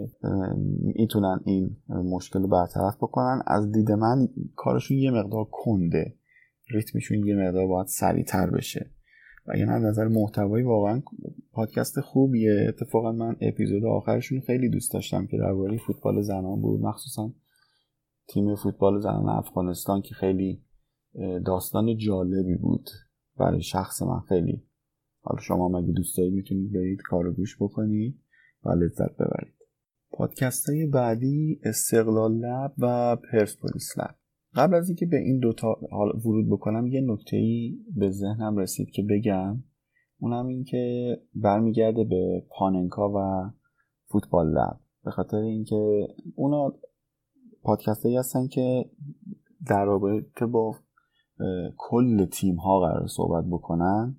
[0.81, 3.43] می‌تونن این مشکل رو برطرف بکنن.
[3.47, 6.15] از دید من کارشون یه مقدار کنده.
[6.71, 8.91] ریتمشون یه مقدار باید سریعتر بشه.
[9.47, 11.03] و یه نظر محتوایی واقعا
[11.53, 12.67] پادکست خوبیه.
[12.69, 16.81] اتفاقا من اپیزود آخرشون خیلی دوست داشتم که درباره فوتبال زنان بود.
[16.81, 17.35] مخصوصا
[18.29, 20.65] تیم فوتبال زنان افغانستان که خیلی
[21.47, 22.91] داستان جالبی بود
[23.39, 24.21] برای شخص من.
[24.21, 24.63] خیلی.
[25.21, 28.21] حالا شما مگه دوست دارید می‌تونید برید کارو گوش بکنید
[28.65, 29.55] و لذت ببرید.
[30.11, 34.15] پادکست های بعدی استقلال لب و پرسپولیس لب.
[34.55, 35.79] قبل از اینکه به این دوتا
[36.25, 39.63] ورود بکنم یه نکته ای به ذهنم رسید که بگم.
[40.19, 43.51] اونم این که برمیگرده به پاننکا و
[44.05, 44.81] فوتبال لب.
[45.05, 46.73] به خاطر اینکه اونا
[47.63, 48.91] پادکست هایی هستن که
[49.69, 50.77] در رابطه با
[51.77, 54.17] کل تیم ها قرار صحبت بکنن.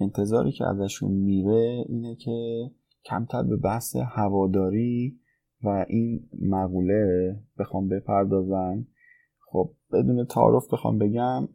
[0.00, 2.70] انتظاری که ازشون میره اینه که
[3.04, 5.20] کمتر به بحث هواداری
[5.62, 8.86] و این مقوله بخوام بپردازن
[9.48, 11.48] خب بدون تعارف بخوام بگم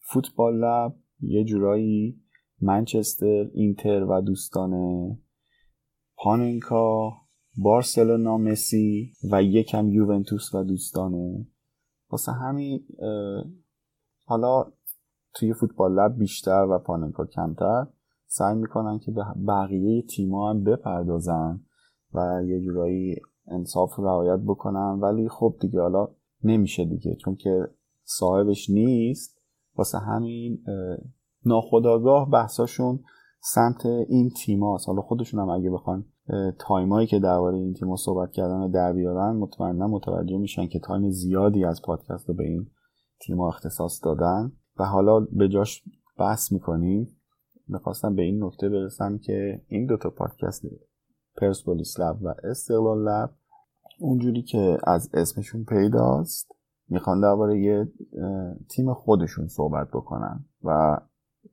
[0.00, 2.20] فوتبال لب یه جورایی
[2.60, 5.18] منچستر اینتر و دوستانه
[6.16, 7.12] پاننکا
[7.56, 11.46] بارسلونا مسی و یکم یوونتوس و دوستانه
[12.10, 12.80] واسه همین
[14.24, 14.72] حالا
[15.34, 17.86] توی فوتبال Lab بیشتر و پاننکا کمتر
[18.26, 21.60] سعی می‌کنن که به بقیه تیما هم بپردازن
[22.14, 23.16] و یه جورایی
[23.46, 24.98] انصاف رعایت بکنن.
[25.00, 26.08] ولی خب دیگه حالا
[26.44, 27.68] نمیشه دیگه چون که
[28.04, 29.42] صاحبش نیست.
[29.76, 30.64] واسه همین
[31.44, 33.00] ناخودآگاه بحثاشون
[33.40, 36.04] سمت این تیماست حالا خودشون هم اگه بخوان
[36.58, 41.10] time ایی که درباره این تیما صحبت کردن در بیارن مطمئنا متوجه میشن که time
[41.10, 42.66] زیادی از پادکست رو به این
[43.20, 44.52] تیما اختصاص دادن.
[44.78, 45.82] و حالا به جاش
[46.18, 47.16] بحث می‌کنیم.
[47.68, 50.66] می‌خواستم به این نکته برسم که این دوتا پادکست
[51.36, 53.30] پرسپولیس لب و استقلال لب
[53.98, 56.48] اونجوری که از اسمشون پیداست
[56.88, 57.92] می‌خوان درباره یه
[58.68, 60.98] تیم خودشون صحبت بکنن و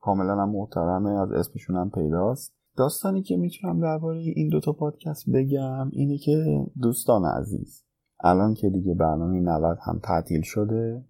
[0.01, 2.53] کاملا هم محترمه از اسمشون هم پیداست.
[2.77, 7.83] داستانی که می‌تونم درباره این دوتا پادکست بگم اینه که دوستان عزیز
[8.19, 11.05] الان که دیگه برنامه 90 هم تعطیل شده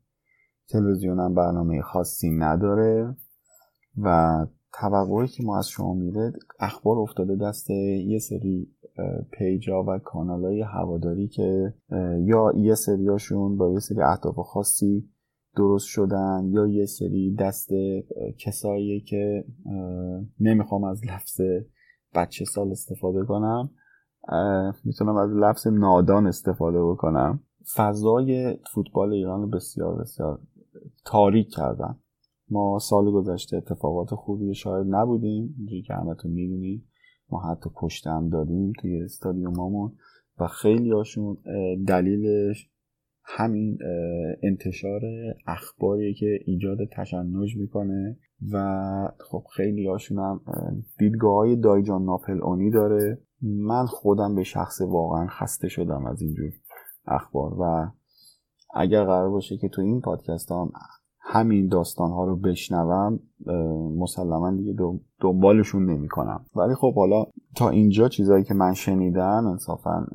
[0.69, 3.15] تلویزیون هم برنامه خاصی نداره
[3.97, 8.75] و توقعی که ما از شما میره اخبار افتاده دست یه سری
[9.31, 11.73] پیجا و کانال های هواداری که
[12.19, 15.09] یا یه سریاشون با یه سری اهداف خاصی
[15.55, 17.69] درست شدن یا یه سری دست
[18.37, 19.45] کسایی که
[20.39, 21.41] نمی‌خوام از لفظ
[22.15, 23.69] بچه سال استفاده کنم
[24.85, 27.39] می‌تونم از لفظ نادان استفاده بکنم.
[27.75, 30.39] فضای فوتبال ایران بسیار بسیار
[31.05, 31.99] تاریک کردن.
[32.49, 36.88] ما سال گذشته اتفاقات خوبی شاید نبودیم اینجوری که همتون می‌دونید.
[37.31, 39.91] ما حتی کشته هم دادیم توی استادیومامون
[40.39, 41.37] و خیلی هاشون
[41.87, 42.69] دلیلش
[43.23, 43.77] همین
[44.43, 45.01] انتشار
[45.47, 48.17] اخباری که ایجاد تشنج می‌کنه
[48.51, 50.41] و خب خیلی هاشون هم
[50.99, 53.21] دیدگاه های دایجان ناپل اونی داره.
[53.41, 56.51] من خودم به شخص واقعا خسته شدم از اینجور
[57.05, 57.91] اخبار و
[58.73, 60.71] اگر قرار باشه که تو این پادکست هم
[61.21, 63.19] همین داستان ها رو بشنوم
[63.97, 64.75] مسلما دیگه
[65.21, 67.25] دنبالشون نمی کنم ولی خب حالا
[67.55, 70.05] تا اینجا چیزایی که من شنیدم انصافا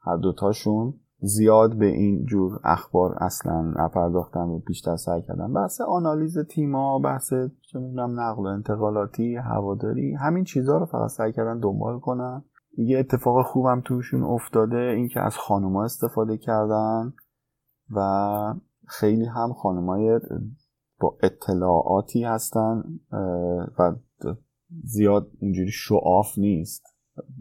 [0.00, 6.38] هر دوتاشون زیاد به این جور اخبار اصلا نپرداختم و بیشتر سعی کردم بحث آنالیز
[6.38, 7.32] تیما بحث
[7.72, 12.44] چه می‌دونم نقل و انتقالاتی هواداری همین چیزها رو فقط سعی کردن دنبال کنم
[12.78, 17.12] یه اتفاق خوبم توشون افتاده اینکه از خانوما استفاده کردن
[17.90, 18.00] و
[18.86, 20.20] خیلی هم خانمای
[21.00, 22.82] با اطلاعاتی هستن
[23.78, 23.94] و
[24.84, 26.82] زیاد اینجوری شعاف نیست.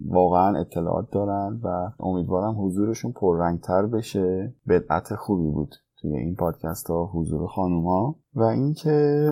[0.05, 4.55] واقعا اطلاعات دارن و امیدوارم حضورشون پررنگتر بشه.
[4.67, 8.15] بدعت خوبی بود توی این پادکست ها حضور خانوما.
[8.34, 9.30] و اینکه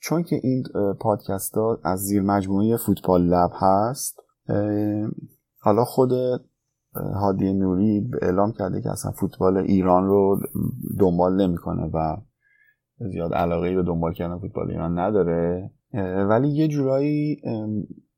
[0.00, 0.64] چون که این
[1.00, 4.20] پادکست ها از زیر مجموعه فوتبال لب هست
[5.60, 6.10] حالا خود
[7.14, 10.40] هادی نوری اعلام کرده که اصلا فوتبال ایران رو
[11.00, 12.16] دنبال نمی‌کنه و
[12.98, 15.70] زیاد علاقه به دنبال کردن فوتبال ایران نداره.
[16.28, 17.40] ولی یه جورایی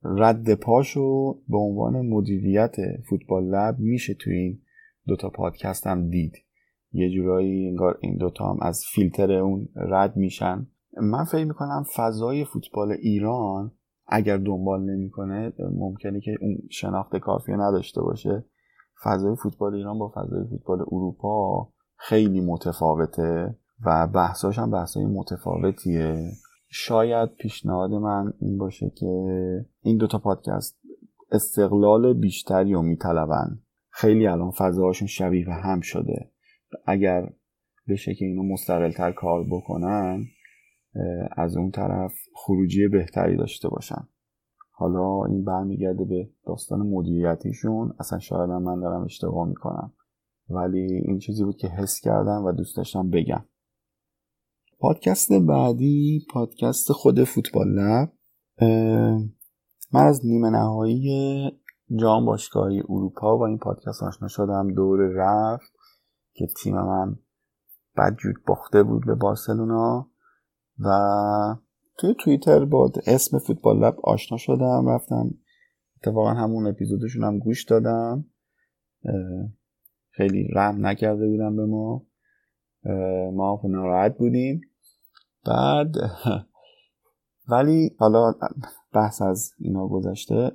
[0.02, 2.76] رد پاشو به عنوان مدیریت
[3.08, 4.58] فوتبال لب میشه توی این
[5.06, 6.32] دوتا پادکست هم دید.
[6.92, 10.66] یه جورایی انگار این دوتا هم از فیلتر اون رد میشن.
[11.02, 13.72] من فکر می‌کنم فضای فوتبال ایران
[14.06, 18.44] اگر دنبال نمی‌کنه ممکنه که اون شناخت کافی نداشته باشه.
[19.04, 23.56] فضای فوتبال ایران با فضای فوتبال اروپا خیلی متفاوته
[23.86, 26.30] و بحثاش هم بحثای متفاوتیه.
[26.68, 29.06] شاید پیشنهاد من این باشه که
[29.82, 30.80] این دوتا پادکست
[31.32, 33.58] استقلال بیشتری رو میطلبن.
[33.90, 36.30] خیلی الان فضاهاشون شبیه به هم شده.
[36.86, 37.32] اگر
[37.88, 40.24] بشه که اینو مستقلتر کار بکنن
[41.36, 44.08] از اون طرف خروجی بهتری داشته باشن.
[44.80, 47.94] حالا این برمیگرده به داستان مدیریتیشون.
[47.98, 49.92] اصلا شاید من دارم اشتباه می‌کنم.
[50.50, 53.44] ولی این چیزی بود که حس کردم و دوست داشتم بگم.
[54.78, 58.12] پادکست بعدی پادکست خود فوتبال لب.
[59.92, 61.50] من از نیمه نهایی
[61.96, 64.74] جام باشگاهی اروپا با این پادکست آشنا شدم.
[64.74, 65.72] دور رفت
[66.32, 67.16] که تیم من
[67.96, 70.10] بدجود باخته بود به بارسلونا
[70.78, 70.90] و
[72.00, 75.30] توی توییتر با اسم فوتبال لب آشنا شدم رفتم
[75.96, 78.24] اتفاقا همون اپیزودشون هم گوش دادم.
[80.10, 82.06] خیلی رحم نکرده بودم به ما.
[83.32, 84.60] ما ناراحت بودیم.
[85.46, 85.94] بعد
[87.50, 88.34] ولی حالا
[88.92, 90.52] بحث از اینا گذشته.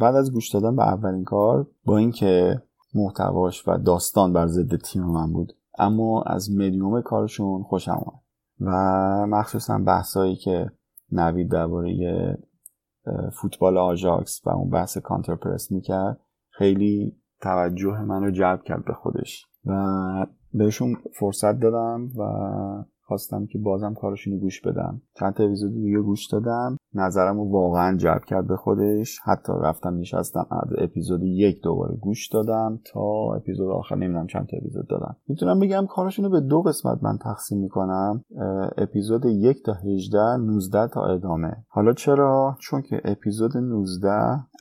[0.00, 2.62] بعد از گوش دادن به اولین کار با اینکه
[2.94, 8.29] محتواش و داستان بر ضد تیم من بود اما از مدیوم کارشون خوشم آمد
[8.60, 8.70] و
[9.26, 10.70] مخصوصا بحثایی که
[11.12, 12.38] نوید درباره
[13.32, 16.20] فوتبال آژاکس و اون بحث کانتر پرس می‌کرد
[16.50, 19.46] خیلی توجه من رو جلب کرد به خودش.
[19.66, 22.22] و بهشون فرصت دادم و
[23.10, 25.02] خواستم که بازم کارشون گوش بدم.
[25.18, 26.76] چند تا اپیزود دیگه گوش دادم.
[26.94, 29.18] نظرم رو واقعا جلب کرد به خودش.
[29.24, 33.94] حتی رفتم نشستم از اپیزود یک دوباره گوش دادم تا اپیزود آخر.
[33.94, 35.16] نمی‌دونم چند تا اپیزود دادم.
[35.28, 38.24] می‌تونم بگم کارشون رو به دو قسمت من تقسیم می‌کنم.
[38.78, 41.56] اپیزود یک تا 18 19 تا ادامه.
[41.68, 44.10] حالا چرا؟ چون که اپیزود 19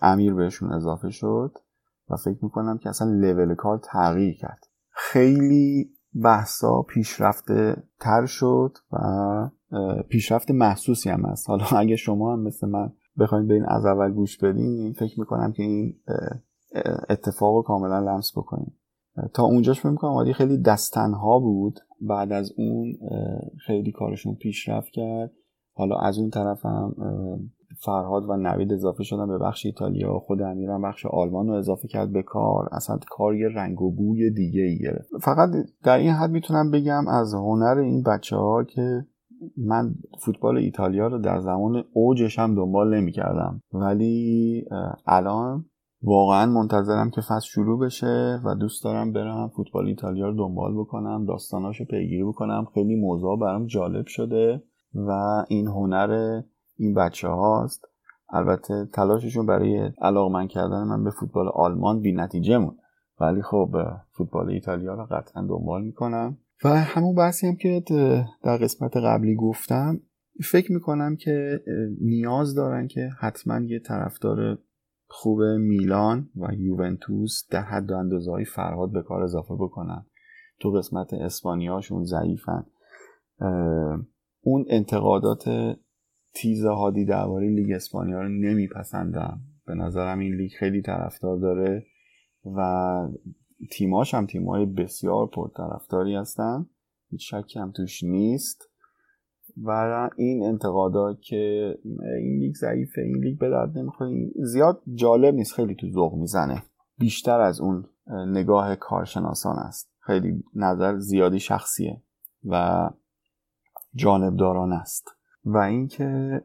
[0.01, 1.51] امیر بهشون اضافه شد
[2.09, 4.65] و فکر می‌کنم که اصلا لول کار تغییر کرد.
[4.91, 8.97] خیلی بحثا پیشرفته تر شد و
[10.09, 11.49] پیشرفت محسوسی هم هست.
[11.49, 15.51] حالا اگه شما هم مثل من بخواید به این از اول گوش بدین فکر می‌کنم
[15.51, 15.95] که این
[17.09, 18.75] اتفاق رو کاملا لمس بکنیم.
[19.33, 21.79] تا اونجاش فکر می‌کنم عادی خیلی دستنها بود.
[22.01, 22.97] بعد از اون
[23.65, 25.31] خیلی کارشون پیشرفت کرد.
[25.73, 26.95] حالا از اون طرف هم
[27.77, 30.19] فرهاد و نوید اضافه شدن به بخش ایتالیا.
[30.19, 32.69] خود امیرم بخش آلمان رو اضافه کرد به کار.
[32.71, 35.09] اصلا کار یه رنگ و بوی دیگه ای گرفت.
[35.21, 35.49] فقط
[35.83, 39.05] در این حد می‌تونم بگم از هنر این بچه ها که
[39.57, 44.65] من فوتبال ایتالیا رو در زمان اوجش هم دنبال نمی کردم ولی
[45.07, 45.65] الان
[46.03, 51.25] واقعا منتظرم که فصل شروع بشه و دوست دارم برم فوتبال ایتالیا رو دنبال بکنم
[51.25, 52.65] داستاناشو پیگیری بکنم.
[52.73, 54.63] خیلی موضوع برام جالب شده
[54.95, 55.11] و
[55.49, 56.41] این هنر
[56.79, 57.85] این بچه هاست
[58.29, 62.77] البته تلاششون برای علاقمند کردن من به فوتبال آلمان بی نتیجه مون.
[63.19, 63.75] ولی خب
[64.11, 66.37] فوتبال ایتالیا رو قطعا دنبال می‌کنم.
[66.63, 67.83] و همون بحثی هم که
[68.43, 69.99] در قسمت قبلی گفتم
[70.43, 71.61] فکر می‌کنم که
[72.01, 74.57] نیاز دارن که حتما یه طرفدار
[75.07, 80.05] خوب میلان و یوونتوس در حد و فرهاد به کار اضافه بکنن.
[80.59, 82.65] تو قسمت اسپانیاشون ضعیفن.
[84.41, 85.43] اون انتقادات
[86.33, 89.41] تیز هادی درباره لیگ اسپانیا رو نمیپسندم.
[89.65, 91.85] به نظرم این لیگ خیلی طرفدار داره
[92.45, 93.07] و
[93.71, 96.65] تیماش هم تیمای بسیار پرطرفداری هستن.
[97.09, 98.69] هیچ شکی هم توش نیست.
[99.63, 101.75] و این انتقادات که
[102.19, 104.29] این لیگ ضعیفه این لیگ به درد نمی‌خوره.
[104.35, 106.63] زیاد جالب نیست خیلی تو ذوق می‌زنه.
[106.97, 107.85] بیشتر از اون
[108.27, 109.91] نگاه کارشناسان است.
[109.99, 112.01] خیلی نظر زیادی شخصیه
[112.45, 112.89] و
[113.95, 115.07] جانبداران است.
[115.45, 116.41] و اینکه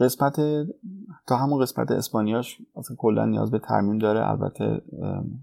[0.00, 0.36] قسمت
[1.26, 4.30] تا همون قسمت اسپانیاش اصلا کلا نیاز به ترمیم داره.
[4.30, 4.82] البته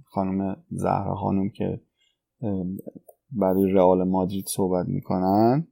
[0.05, 1.81] خانم زهرا خانم که
[3.31, 5.67] برای رئال مادرید صحبت می‌کنن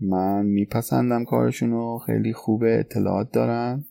[0.00, 3.84] من میپسندم کارشون خیلی خوبه اطلاعات دارن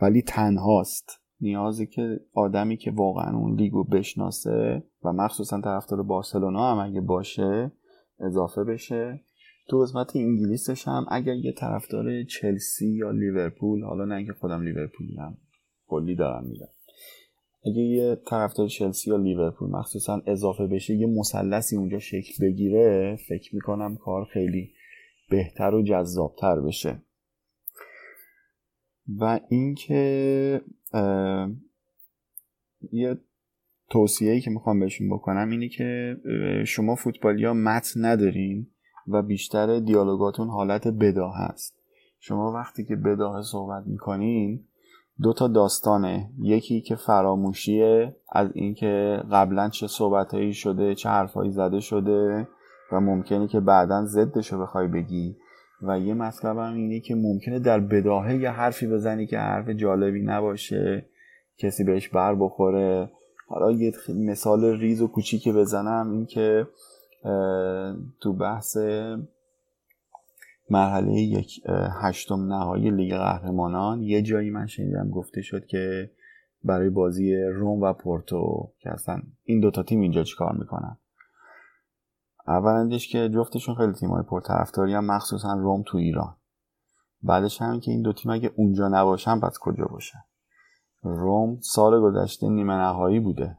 [0.00, 1.10] ولی تنهاست.
[1.40, 7.72] نیازی که آدمی که واقعا اون لیگو بشناسه و مخصوصا طرفدار بارسلونا هم اگه باشه
[8.20, 9.20] اضافه بشه.
[9.68, 15.16] تو قسمت انگلیسش هم اگر یه طرفدار چلسی یا لیورپول حالا نه اینکه خودم لیورپولی
[15.16, 15.36] هم
[15.86, 16.68] کلی دارم میرم
[17.66, 23.54] اگه یه طرفدار چلسی یا لیورپول مخصوصا اضافه بشه یه مثلثی اونجا شکل بگیره فکر
[23.54, 24.72] می‌کنم کار خیلی
[25.30, 27.02] بهتر و جذابتر بشه.
[29.18, 30.60] و اینکه
[32.92, 33.18] یه
[33.90, 36.16] توصیه‌ای که می‌خوام بهشون بکنم اینه که
[36.66, 38.66] شما فوتبالیا متن ندارین.
[39.08, 41.74] و بیشتر دیالوگاتون حالت بداه هست
[42.20, 44.64] شما وقتی که بداه صحبت می‌کنین
[45.22, 46.30] دو تا داستانه.
[46.38, 52.48] یکی که فراموشیه از اینکه قبلا چه صحبتهایی شده چه حرفهایی زده شده
[52.92, 55.36] و ممکنه که بعدا ضدش رو بخوای بگی.
[55.82, 60.22] و یه مطلب هم اینه که ممکنه در بداهه یه حرفی بزنی که حرف جالبی
[60.22, 61.06] نباشه
[61.58, 63.10] کسی بهش بر بخوره.
[63.48, 66.66] حالا یه مثال ریز و کوچیکی بزنم این که
[68.20, 68.76] تو بحث
[70.70, 71.60] مرحله یک
[72.02, 76.10] هشتم نهایی لیگ قهرمانان یه جایی من شنیدم گفته شد که
[76.64, 80.96] برای بازی روم و پورتو که اصلا این دوتا تیم اینجا چیکار می‌کنن.
[82.46, 86.36] اولندش که جفتشون خیلی تیمای پرطرفداری هم مخصوصا روم تو ایران.
[87.22, 90.18] بعدش هم که این دو تیم اگه اونجا نباشن پس کجا باشن؟
[91.02, 93.58] روم سال گذشته نیمه نهایی بوده.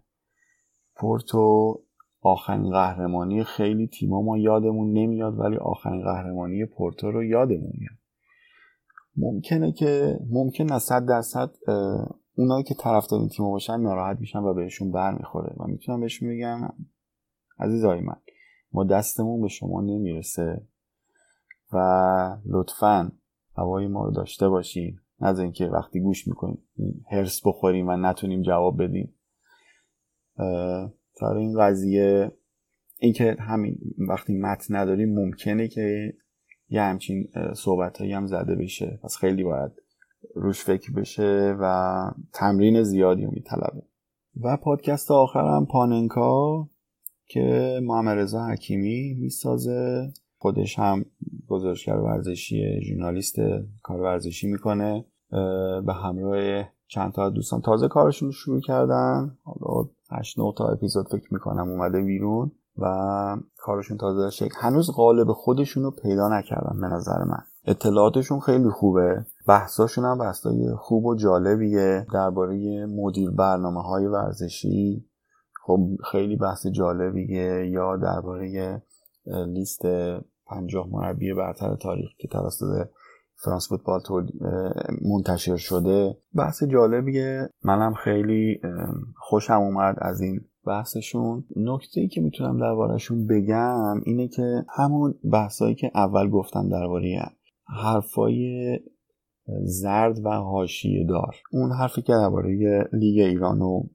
[0.95, 1.79] پورتو
[2.21, 7.97] آخرین قهرمانی خیلی تیما ما یادمون نمیاد ولی آخرین قهرمانی پورتو رو یادمون میاد.
[9.15, 11.51] ممکنه که ممکن نه صد درصد
[12.35, 15.55] اونایی که طرفدار این تیما باشن ناراحت میشن و بهشون برمیخوره.
[15.57, 16.69] و می‌تونم بهشون بگم
[17.59, 18.15] عزیزای من
[18.71, 20.67] ما دستمون به شما نمی‌رسه
[21.73, 21.77] و
[22.45, 23.11] لطفا
[23.57, 24.99] هوای ما رو داشته باشین.
[25.19, 26.67] از اینکه وقتی گوش می‌کنیم
[27.11, 29.13] هرس بخوریم و نتونیم جواب بدیم.
[31.19, 32.31] سر این قضیه
[32.99, 36.13] اینکه همین وقتی متن نداریم ممکنه که
[36.69, 38.99] یه همچین صحبت هم زده بشه.
[39.03, 39.71] پس خیلی باید
[40.35, 41.95] روش فکر بشه و
[42.33, 43.81] تمرین زیادی رو میطلبه.
[44.41, 46.67] و پادکست آخرم پاننکا
[47.25, 50.13] که محمد رضا حکیمی می‌سازه.
[50.37, 51.05] خودش هم
[51.47, 53.35] گزارشگر ورزشی ژورنالیست
[53.83, 55.05] کار ورزشی می‌کنه.
[55.85, 57.61] به همراه چند تا دوستان.
[57.61, 59.37] تازه کارشون رو شروع کردن.
[59.43, 62.85] حالا 8 9 تا اپیزود فکر می‌کنم اومده بیرون و
[63.57, 67.43] کارشون تازه شکل هنوز قالب خودشون رو پیدا نکردن به نظر من.
[67.65, 69.25] اطلاعاتشون خیلی خوبه.
[69.47, 72.05] بحثاشون هم بحثای خوب و جالبیه.
[72.13, 75.05] درباره مدیر برنامه های ورزشی
[75.65, 77.69] خب خیلی بحث جالبیه.
[77.69, 78.81] یا درباره
[79.25, 79.81] لیست
[80.45, 82.87] پنجاه مربی برتر تاریخ که توسط
[83.43, 84.01] فرانس فوتبال
[85.01, 86.17] منتشر شده.
[86.35, 87.49] بحث جالبیه.
[87.63, 88.61] منم خیلی
[89.15, 91.43] خوشم اومد از این بحثشون.
[91.55, 97.21] نکته ای که می‌تونم دربارهشون بگم اینه که همون بحثایی که اول گفتم درباره
[97.83, 98.79] حرفای
[99.63, 101.35] زرد و حاشیه دار.
[101.51, 103.89] اون حرفی که درباره لیگ ایران رو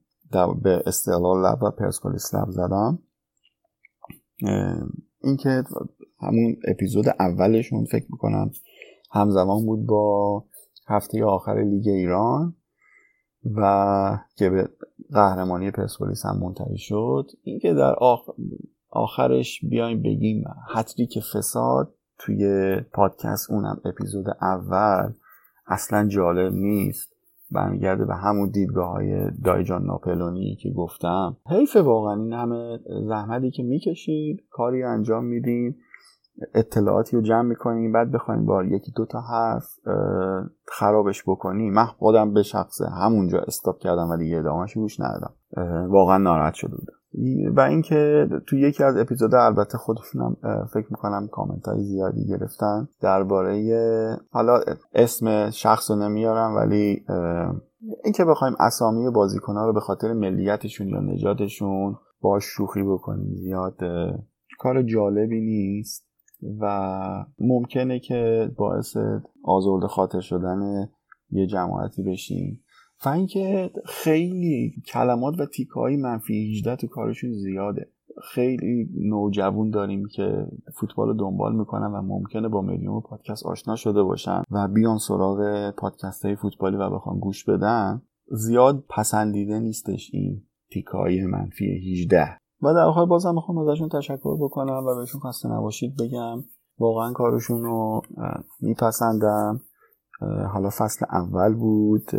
[0.63, 2.99] به استقلال لب و پرسپولیس لب زدم.
[5.23, 5.63] اینکه
[6.19, 8.51] همون اپیزود اولشون فکر می‌کنم
[9.13, 10.43] همزمان بود با
[10.87, 12.55] هفته آخر لیگ ایران
[13.55, 14.69] و که به
[15.13, 17.25] قهرمانی پرسپولیس هم منتهی شد.
[17.43, 17.95] اینکه در
[18.89, 20.43] آخرش بیایم بگیم
[21.11, 25.13] که فساد توی پادکست اونم اپیزود اول
[25.67, 27.13] اصلا جالب نیست.
[27.51, 31.37] برمیگرده به همون دیدگاه های دایجان ناپلونی که گفتم.
[31.49, 35.75] حیف واقعا این همه زحمتی که می‌کشید کاری انجام میدین.
[36.53, 39.65] اطلاعاتی رو جمع می‌کنیم بعد بخوایم با یکی دو تا حرف
[40.67, 41.73] خرابش بکنیم.
[41.73, 45.33] من خودم به شخصه همونجا استاپ کردم و دیگه ادامهش گوش ندادم.
[45.89, 46.93] واقعا ناراحت شده بودم.
[47.55, 50.37] و اینکه تو یکی از اپیزود البته خودشونم
[50.73, 53.63] فکر می‌کنم کامنت های زیادی گرفتن درباره
[54.31, 54.59] حالا
[54.93, 57.05] اسم شخص رو نمیارم ولی
[58.03, 63.77] اینکه بخوایم اسامی بازیکن ها رو به خاطر ملیتشون یا نجاتشون با شوخی بکنیم زیاد
[64.59, 66.12] کار جالبی نیست.
[66.59, 68.97] و ممکنه که باعث
[69.43, 70.89] آزرده خاطر شدن
[71.31, 72.63] یه جماعتی بشیم.
[73.05, 77.89] و اینکه خیلی کلمات و تیکه های منفی 18 تو کارشون زیاده.
[78.21, 84.03] خیلی نوجوون داریم که فوتبال رو دنبال می‌کنن و ممکنه با مدیوم پادکست آشنا شده
[84.03, 88.01] باشن و بیان سراغ پادکست های فوتبالی و بخوان گوش بدن
[88.31, 94.83] زیاد پسندیده نیستش این تیکای منفی 18 و در آخر بازم می‌خوام ازشون تشکر بکنم
[94.85, 96.43] و بهشون خسته نباشید بگم.
[96.79, 98.01] واقعا کارشون رو
[98.61, 99.61] میپسندم.
[100.53, 102.11] حالا فصل اول بود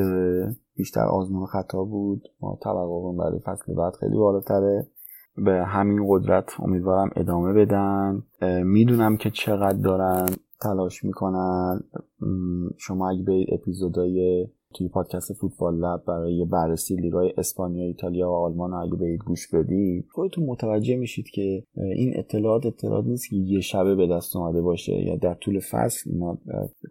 [0.76, 2.22] بیشتر آزمون خطا بود.
[2.40, 4.86] ما توقعمون برای فصل بعد خیلی بالاتره.
[5.36, 8.22] به همین قدرت امیدوارم ادامه بدن.
[8.64, 10.26] می‌دونم که چقدر دارن
[10.60, 11.80] تلاش می‌کنن.
[12.78, 18.70] شما اگه به اپیزودهای توی پادکست فوتبال لب برای بررسی لیگای اسپانیا، ایتالیا و آلمان
[18.70, 23.60] رو اگه برید گوش بدید خودتون متوجه میشید که این اطلاعات اطلاعات نیست که یه
[23.60, 26.38] شبه به دست اومده باشه یا در طول فصل اینا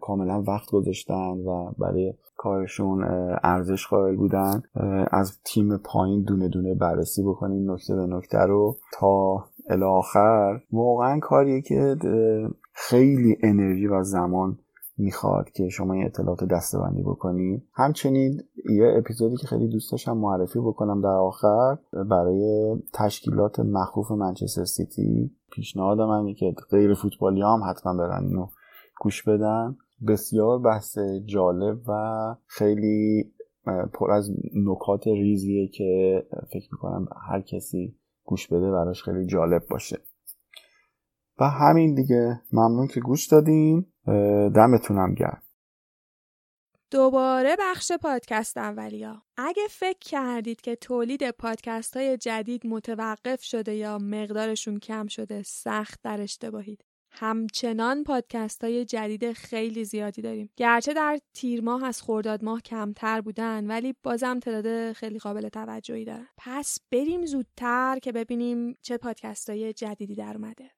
[0.00, 3.04] کاملا وقت گذاشتن و برای کارشون
[3.42, 4.62] ارزش قائل بودن.
[5.10, 11.60] از تیم پایین دونه دونه بررسی بکنین نکته به نکته رو تا الاخر واقعا کاریه
[11.60, 11.96] که
[12.72, 14.58] خیلی انرژی و زمان
[14.96, 20.58] می‌خواد که شما این اطلاعات دستبندی بکنید همچنین یه اپیزودی که خیلی دوست داشتم معرفی
[20.58, 21.78] بکنم در آخر
[22.10, 25.30] برای تشکیلات مخوف منچستر سیتی.
[25.52, 28.46] پیشنهاد من که غیر فوتبالی هم حتما برن اینو
[29.00, 29.76] گوش بدن.
[30.08, 31.92] بسیار بحث جالب و
[32.46, 33.32] خیلی
[33.92, 36.22] پر از نکات ریزیه که
[36.52, 39.98] فکر می‌کنم هر کسی گوش بده براش خیلی جالب باشه.
[41.38, 42.40] و همین دیگه.
[42.52, 43.86] ممنون که گوش دادین.
[44.54, 45.42] دمتونم گرم.
[46.90, 49.22] دوباره بخش پادکست اولیا.
[49.36, 56.00] اگه فکر کردید که تولید پادکست های جدید متوقف شده یا مقدارشون کم شده سخت
[56.02, 56.84] در اشتباهید.
[57.10, 60.50] همچنان پادکست های جدید خیلی زیادی داریم.
[60.56, 66.04] گرچه در تیر ماه از خورداد ماه کمتر بودن ولی بازم تعداد خیلی قابل توجهی
[66.04, 66.28] دارن.
[66.36, 70.70] پس بریم زودتر که ببینیم چه پادکست های جدیدی در اومده.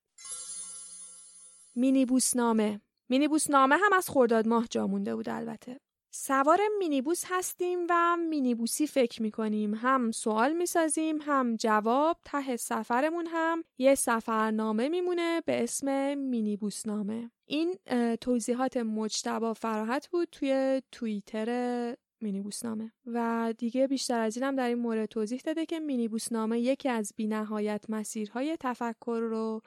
[1.76, 5.80] مینی نامه مینی نامه هم از خورداد ماه جا مونده بود البته.
[6.10, 9.74] سوار مینیبوس هستیم و مینیبوسی فکر می‌کنیم.
[9.74, 17.30] هم سوال می‌سازیم هم جواب ته سفرمون هم یه سفرنامه میمونه به اسم مینیبوس نامه
[17.46, 17.78] این
[18.20, 24.78] توضیحات مجتبا فراحت بود توی توییتر مینیبوس نامه و دیگه بیشتر از اینم در این
[24.78, 29.62] مورد توضیح داده که مینیبوس نامه یکی از بینهایت مسیرهای تفکر رو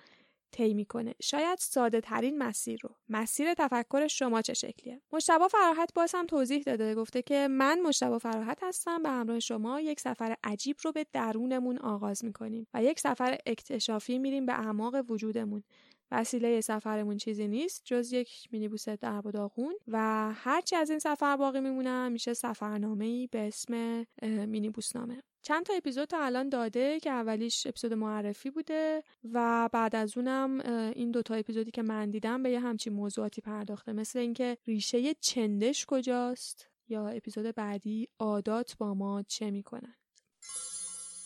[0.52, 1.16] طی می‌کنه.
[1.22, 2.96] شاید ساده ترین مسیر رو.
[3.10, 6.96] مسیر تفکر شما چه شکلیه؟ مشتبه فراحت باز هم توضیح داده.
[6.96, 11.78] گفته که من مشتبه فراحت هستم به همراه شما یک سفر عجیب رو به درونمون
[11.78, 15.64] آغاز می‌کنیم و یک سفر اکتشافی میریم به اعماق وجودمون.
[16.12, 19.98] وسیله سفرمون چیزی نیست جز یک مینیبوس درب و داغون و
[20.34, 25.74] هرچی از این سفر باقی میمونه میشه سفرنامه ای به اسم مینیبوس نامه چند تا
[25.74, 29.04] اپیزود تا الان داده که اولیش اپیزود معرفی بوده
[29.34, 30.60] و بعد از اونم
[30.96, 33.94] این دوتا اپیزودی که من دیدم به یه همچین موضوعاتی پرداخته.
[33.94, 39.99] مثل اینکه ریشه چندش کجاست یا اپیزود بعدی عادات با ما چه می‌کنن.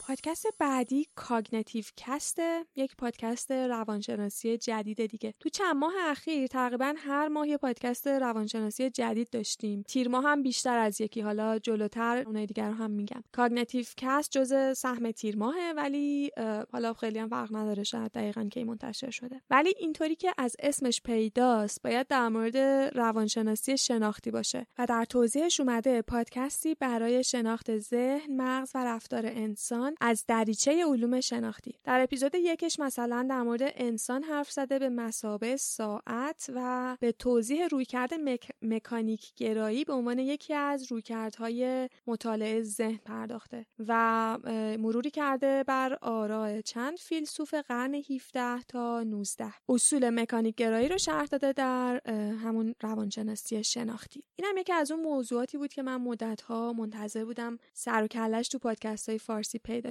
[0.08, 5.34] پادکست بعدی Cognitive Cast ه یک پادکست روانشناسی جدید دیگه.
[5.40, 9.84] تو چند ماه اخیر تقریبا هر ماه یه پادکست روانشناسی جدید داشتیم.
[9.88, 13.24] تیر ماه هم بیشتر از یکی حالا جلوتر اونای دیگر رو هم میگم.
[13.32, 16.32] Cognitive Cast جز سهم تیر ماهه ولی
[16.72, 19.42] حالا خیلی هم فرق نداره شاید دقیقا کی منتشر شده.
[19.50, 22.58] ولی اینطوری که از اسمش پیداست باید در مورد
[22.98, 24.68] روانشناسی شناختی باشه.
[24.78, 31.22] و در توضیحش اومده پادکستی برای شناخت ذهن مغز و رفتار انسان از دریچه علوم
[31.22, 31.76] شناختی.
[31.84, 37.68] در اپیزود یکش مثلا در مورد انسان حرف زده به مثابه ساعت و به توضیح
[37.68, 38.52] رویکرد مک...
[38.62, 44.38] مکانیک گرایی به عنوان یکی از رویکردهای مطالعه ذهن پرداخته و
[44.80, 51.26] مروری کرده بر آراء چند فیلسوف قرن 17 تا 19 اصول مکانیک گرایی رو شرح
[51.26, 52.02] داده در
[52.44, 54.24] همون روانشناسی شناختی.
[54.36, 58.48] این هم یکی از اون موضوعاتی بود که من مدتها منتظر بودم سر و کلش
[58.48, 59.83] تو پادکست های فارسی پیدا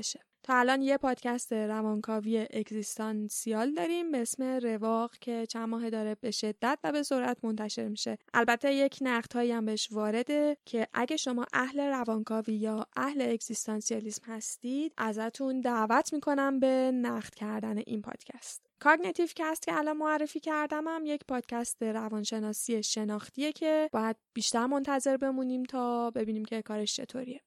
[0.43, 6.31] تا الان یه پادکست روانکاوی اگزیستانسیال داریم به اسم رواق که چند ماه داره به
[6.31, 8.19] شدت و به سرعت منتشر میشه.
[8.35, 14.93] البته یک نقدهایی هم بهش وارده که اگه شما اهل روانکاوی یا اهل اگزیستانسیالیسم هستید
[14.97, 18.67] ازتون دعوت می‌کنم به نقد کردن این پادکست.
[18.81, 25.17] Cognitive Cast که الان معرفی کردم هم یک پادکست روانشناسی شناختیه که باید بیشتر منتظر
[25.17, 27.41] بمونیم تا ببینیم که کارش چطوریه.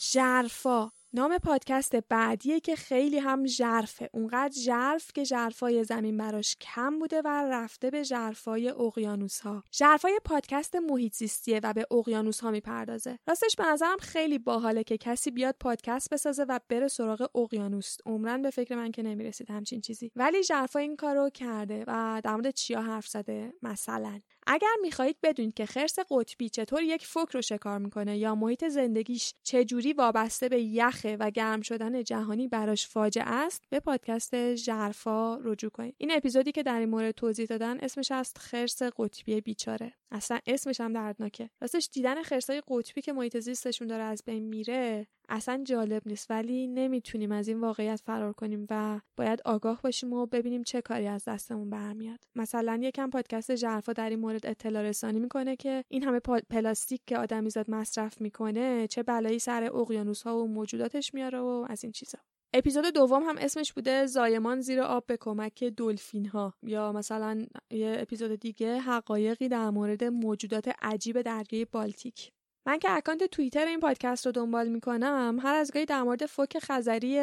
[0.00, 0.90] ژرفا.
[1.16, 4.10] نام پادکست بعدیه که خیلی هم ژرفه.
[4.12, 10.20] اونقدر ژرف که ژرفای زمین براش کم بوده و رفته به ژرفای اقیانوس ها ژرفای
[10.24, 13.18] پادکست محیط زیستیه و به اقیانوس ها می‌پردازه.
[13.28, 17.96] راستش به نظرم خیلی باحاله که کسی بیاد پادکست بسازه و بره سراغ اقیانوس.
[18.06, 20.12] عمرن به فکر من که نمی‌رسید همچین چیزی.
[20.16, 24.20] ولی ژرفا این کارو کرده و در مورد چیا حرف زده؟ مثلا.
[24.46, 29.34] اگر می‌خواهید بدونید که خرس قطبی چطور یک فوک رو شکار می‌کنه یا محیط زندگیش
[29.42, 35.70] چجوری وابسته به یخه و گرم شدن جهانی براش فاجعه است به پادکست ژرفا رجوع
[35.70, 35.94] کنید.
[35.98, 39.92] این اپیزودی که در این مورد توضیح دادن اسمش است خرس قطبی بیچاره.
[40.10, 41.50] اصلا اسمش هم دردناکه.
[41.60, 46.30] راستش دیدن خرسای قطبی که محیط زیستشون داره از بین میره اصلا جالب نیست.
[46.30, 51.06] ولی نمی‌تونیم از این واقعیت فرار کنیم و باید آگاه باشیم و ببینیم چه کاری
[51.06, 52.18] از دستمون برمیاد.
[52.34, 56.20] مثلا یکم پادکست ژرفا در این مورد اطلاع رسانی می‌کنه که این همه
[56.50, 61.84] پلاستیک که آدمیزاد مصرف می‌کنه چه بلایی سر اقیانوس ها و موجوداتش میاره و از
[61.84, 62.18] این چیزا.
[62.58, 67.96] اپیزود دوم هم اسمش بوده زایمان زیر آب به کمک دلفین ها یا مثلا یه
[67.98, 72.32] اپیزود دیگه حقایقی در مورد موجودات عجیب دریای بالتیک.
[72.66, 76.58] من که اکانت توییتر این پادکست رو دنبال می‌کنم هر از گاهی در مورد فوک
[76.58, 77.20] خزری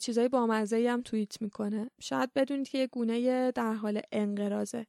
[0.00, 1.90] چیزای بامزه هم توییت می‌کنه.
[2.00, 4.86] شاید بدونید که یه گونه در حال انقرازه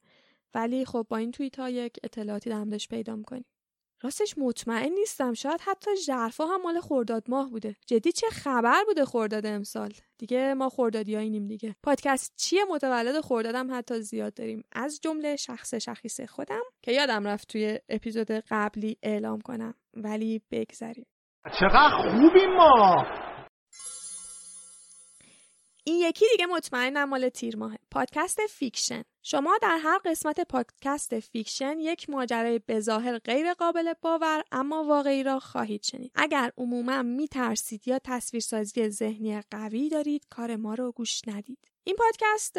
[0.53, 3.45] ولی خب با این توییت ها یک اطلاعاتی در پیدا می‌کنیم.
[4.01, 5.33] راستش مطمئن نیستم.
[5.33, 7.75] شاید حتی ژرفا هم مال خرداد ماه بوده.
[7.87, 11.75] جدی چه خبر بوده خرداد امسال؟ دیگه ما خردادیاییم دیگه.
[11.83, 14.63] پادکست چیه؟ متولد خردادم حتی زیاد داریم.
[14.71, 19.73] از جمله شخص شخیص خودم که یادم رفت توی اپیزود قبلی اعلام کنم.
[19.93, 21.05] ولی بگذریم.
[21.59, 23.26] چقدر خوبیم ما!
[25.87, 27.77] این یکی دیگه مطمئنم مال تیر ماهه.
[27.91, 29.03] پادکست Fiction.
[29.23, 35.39] شما در هر قسمت پادکست فیکشن یک ماجرای بظاهر غیر قابل باور اما واقعی را
[35.39, 36.11] خواهید شنید.
[36.15, 41.59] اگر عموما میترسید یا تصویرسازی ذهنی قوی دارید کار ما رو گوش ندید.
[41.83, 42.57] این پادکست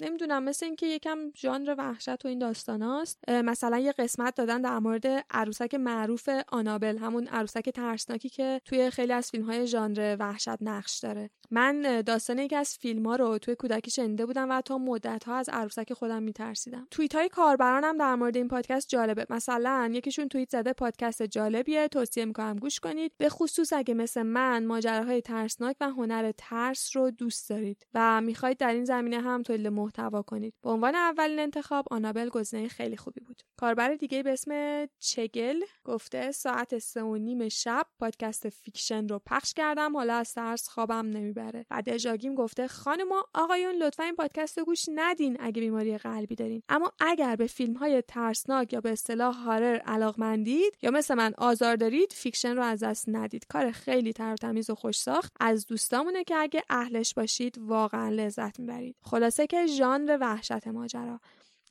[0.00, 5.06] نمی‌دونم مثل اینکه یکم ژانر وحشت و این داستاناست مثلا یه قسمت دادن در مورد
[5.30, 10.98] عروسک معروف آنابل همون عروسک ترسناکی که توی خیلی از فیلم های ژانر وحشت نقش
[10.98, 11.30] داره.
[11.50, 15.36] من داستان یکی از فیلم ها رو توی کودکی شنیده بودم و تا مدت ها
[15.36, 16.86] از عروسک خودم میترسیدم.
[16.90, 19.26] توییت های کاربرانم در مورد این پادکست جالبه.
[19.30, 23.12] مثلا یکیشون توییت زده پادکست جالبیه توصیه می‌کنم گوش کنید.
[23.18, 28.56] به خصوص اگه مثل من ماجراهای ترسناک و هنر ترس رو دوست دارید و می‌خواید
[28.56, 30.54] در این زمینه هم تولید محتوا کنید.
[30.62, 33.42] به عنوان اولین انتخاب آنابل گزینه خیلی خوبی بود.
[33.56, 34.52] کاربر دیگه به اسم
[34.98, 39.96] چگل گفته ساعت سه و نیم شب پادکست فیکشن رو پخش کردم.
[39.96, 41.66] حالا از ترس خوابم نمی‌بره.
[41.70, 46.62] و دژاگیم گفته خانم آقایون لطفا این پادکست رو گوش ندین اگه بیماری قلبی دارین.
[46.68, 51.76] اما اگر به فیلم های ترسناک یا به اصطلاح horror علاقمندید یا مثل من آزار
[51.76, 53.46] دارید فیکشن رو از دست ندید.
[53.46, 55.32] کار خیلی تر تمیز و خوش ساخت.
[55.40, 58.96] از دوستامونه که اگه اهلش باشید واقعا لذت می‌برید.
[59.02, 61.20] خلاصه که ژانر وحشت ماجرا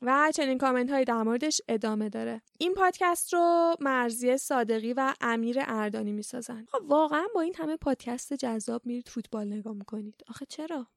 [0.01, 2.41] و چنین کامنت هایی در موردش ادامه داره.
[2.57, 6.65] این پادکست رو مرزی صادقی و امیر اردانی می‌سازن.
[6.71, 10.15] خب واقعا با این همه پادکست جذاب میرید فوتبال نگاه می‌کنید.
[10.27, 10.88] آخه چرا؟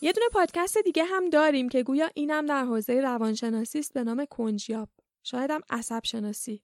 [0.00, 4.24] یه دونه پادکست دیگه هم داریم که گویا اینم در حوزه روانشناسی است به نام
[4.30, 4.88] کنجیاب.
[5.22, 6.62] شاید هم عصب شناسی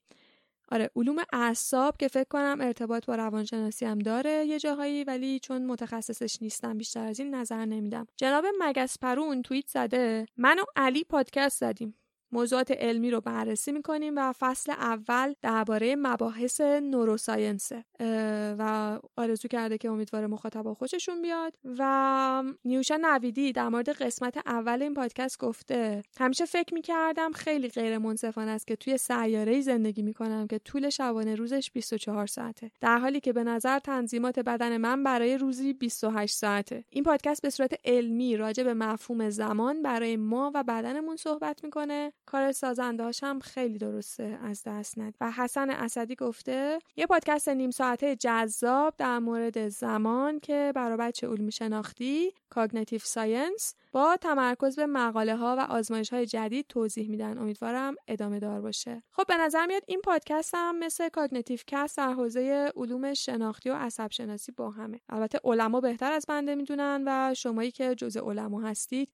[0.70, 5.66] آره علوم اعصاب که فکر کنم ارتباط با روانشناسی هم داره یه جاهایی ولی چون
[5.66, 8.06] متخصصش نیستم بیشتر از این نظر نمیدم.
[8.16, 11.99] جناب مگس پرون توییت زده من و علی پادکست زدیم.
[12.32, 17.84] موضوعات علمی رو بررسی می‌کنیم و فصل اول درباره مباحث نوروساینسه
[18.58, 21.54] و آرزو کرده که امیدواره مخاطبا خوششون بیاد.
[21.78, 27.98] و نیوشا نویدی در مورد قسمت اول این پادکست گفته همیشه فکر می‌کردم خیلی غیر
[27.98, 32.70] منصفانه است که توی سیاره زندگی می‌کنم که طول شبانه روزش 24 ساعته.
[32.80, 36.84] در حالی که به نظر تنظیمات بدن من برای روزی 28 ساعته.
[36.90, 42.12] این پادکست به صورت علمی راجع به مفهوم زمان برای ما و بدنمون صحبت می‌کنه.
[42.30, 45.14] کار سازنده هم خیلی درسته از دست ند.
[45.20, 51.28] و حسن اسدی گفته یه پادکست نیم ساعته جذاب در مورد زمان که برای بچه
[51.28, 57.38] علوم شناختی cognitive science با تمرکز به مقاله ها و آزمایش های جدید توضیح میدن.
[57.38, 59.02] امیدوارم ادامه دار باشه.
[59.10, 63.74] خب به نظر میاد این پادکست هم مثل کاگنیتیو کست در حوزه علوم شناختی و
[63.74, 65.00] عصب شناسی با همه.
[65.08, 69.12] البته علما بهتر از بنده می‌دونن و شمایی که جزء علما هستید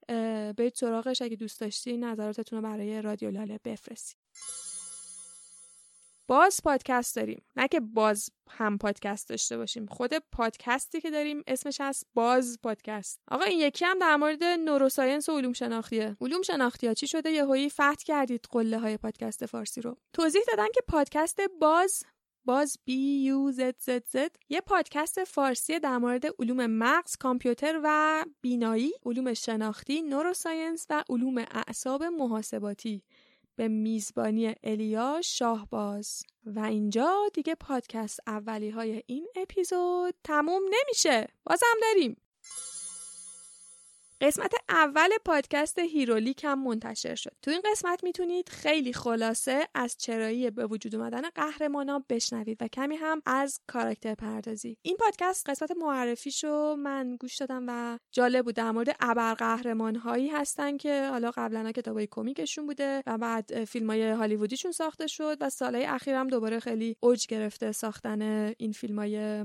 [0.57, 1.21] برید سراغش.
[1.21, 4.17] اگه دوست داشتی نظراتتون رو برای رادیو لاله بفرستید.
[6.27, 7.43] باز پادکست داریم.
[7.55, 9.85] نه که باز هم پادکست داشته باشیم.
[9.85, 13.21] خود پادکستی که داریم اسمش هست باز پادکست.
[13.31, 16.17] آقا این یکی هم در مورد neuroscience و علوم شناختیه.
[16.21, 19.97] علوم شناختی ها چی شده؟ یهویی فتح کردید قله های پادکست فارسی رو.
[20.13, 22.03] توضیح دادن که پادکست باز
[22.45, 28.25] باز بی یو زد زد زد یه پادکست فارسی در مورد علوم مغز، کامپیوتر و
[28.41, 33.03] بینایی، علوم شناختی، neuroscience و علوم اعصاب محاسباتی.
[33.57, 36.23] به میزبانی الیا شاهباز.
[36.45, 41.27] و اینجا دیگه پادکست اولی های این اپیزود تموم نمیشه.
[41.43, 42.17] بازم داریم.
[44.21, 47.31] قسمت اول پادکست هیرولیک هم منتشر شد.
[47.41, 52.95] تو این قسمت می‌تونید خیلی خلاصه از چرایی به وجود اومدن قهرمانا بشنوید و کمی
[52.95, 54.77] هم از کاراکتر پردازی.
[54.81, 60.77] این پادکست قسمت معرفیشو من گوش دادم و جالب بود در مورد ابرقهرمان هایی هستن
[60.77, 65.85] که حالا قبلا کتابای کمیکشون بوده و بعد فیلم های هالیوودیشون ساخته شد و سالهای
[65.85, 68.21] اخیر هم دوباره خیلی اوج گرفته ساختن
[68.57, 69.43] این فیلم های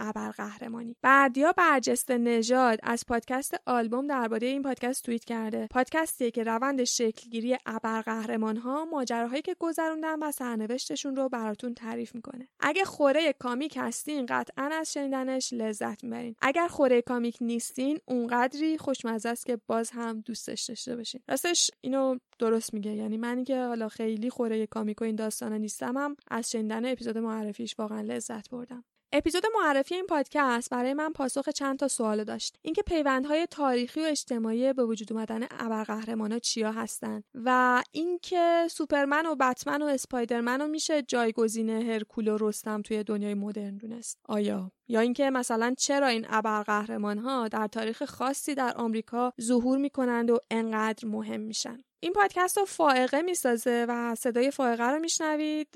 [0.00, 0.96] ابرقهرمانی.
[1.02, 5.66] بردیا برجسته نژاد از پادکست آلبوم درباره این پادکست توییت کرده.
[5.70, 12.48] پادکستی که روند شکلگیری ابرقهرمان ها ماجراهایی که گذروندن و سرنوشتشون رو براتون تعریف می‌کنه.
[12.60, 16.34] اگه خوره کامیک هستین قطعا از شنیدنش لذت می‌برین.
[16.42, 21.20] اگر خوره کامیک نیستین اونقدری خوشمزه است که باز هم دوستش داشته باشین.
[21.28, 22.92] راستش اینو درست میگه.
[22.94, 27.18] یعنی منی که حالا خیلی خوره کامیک و این داستانه نیستم هم از شنیدن اپیزود
[27.18, 28.84] معرفیش واقعا لذت بردم.
[29.12, 32.56] اپیزود معرفی این پادکست برای من پاسخ چند تا سوال داشت.
[32.62, 39.34] اینکه پیوندهای تاریخی و اجتماعی به وجود اومدن ابرقهرمانا چیا هستن و اینکه سوپرمن و
[39.34, 44.18] بتمن و اسپایدرمن رو میشه جایگزین هرکول و رستم توی دنیای مدرن دونست.
[44.24, 50.30] آیا؟ یا اینکه مثلا چرا این ابرقهرمان ها در تاریخ خاصی در آمریکا ظهور می‌کنند
[50.30, 55.70] و انقدر مهم میشن؟ این پادکست رو فائقه می‌سازه و صدای فائقه رو میشنوید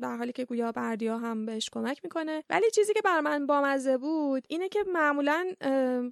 [0.00, 2.42] در حالی که گویا بردیا هم بهش کمک می‌کنه.
[2.50, 5.46] ولی چیزی که برای من بامزه بود اینه که معمولا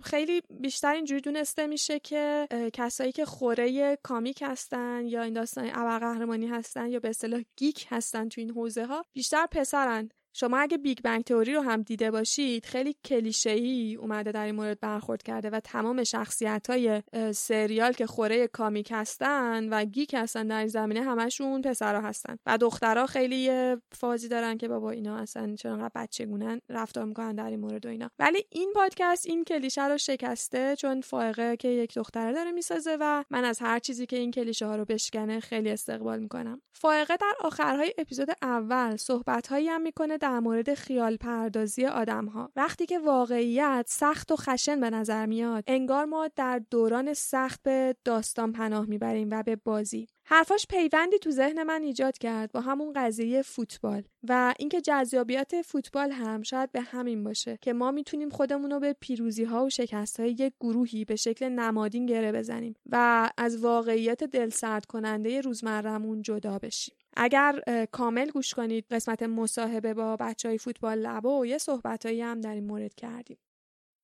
[0.05, 6.47] خیلی بیشتر اینجوری دونسته میشه که کسایی که خوره comic هستن یا این داستان ابرقهرمانی
[6.47, 10.09] هستن یا به اصطلاح geek هستن تو این حوزه ها بیشتر پسرن.
[10.41, 14.81] شما اگه Big Bang Theory رو هم دیده باشید خیلی کلیشه‌ای اومده در این مورد
[14.81, 17.03] برخورد کرده و تمام شخصیت های
[17.35, 22.59] سریال که خوره comic هستن و geek هستن در این زمینه همشون پسرا هستن و
[22.59, 27.87] دخترها خیلی فازی دارن که بابا اینا اصلا چرا بچگونن رفتار می‌کنن در این مورد
[27.87, 28.11] و اینا.
[28.19, 33.25] ولی این پادکست این کلیشه رو شکسته چون فائقه که یک دختره داره می‌سازه و
[33.31, 36.63] من از هر چیزی که این کلیشه ها رو بشکنه خیلی استقبال می‌کنم.
[36.73, 42.87] فائقه در آخرهای اپیزود اول صحبت هم می‌کنه در مورد خیال پردازی آدم ها وقتی
[42.87, 48.53] که واقعیت سخت و خشن به نظر میاد انگار ما در دوران سخت به داستان
[48.53, 50.07] پناه می‌بریم و به بازی.
[50.25, 54.03] حرفاش پیوندی تو ذهن من ایجاد کرد با همون قضیه فوتبال.
[54.29, 58.97] و اینکه جذابیت فوتبال هم شاید به همین باشه که ما می‌تونیم خودمون رو به
[59.01, 64.25] پیروزی ها و شکست های یک گروهی به شکل نمادین گره بزنیم و از واقعیت
[64.25, 66.95] دلسرد کننده روزمرهمون جدا بشیم.
[67.21, 67.61] اگر
[67.93, 72.55] کامل گوش کنید قسمت مصاحبه با بچه های فوتبال لبا و یه صحبتهایی هم در
[72.55, 73.39] این مورد کردیم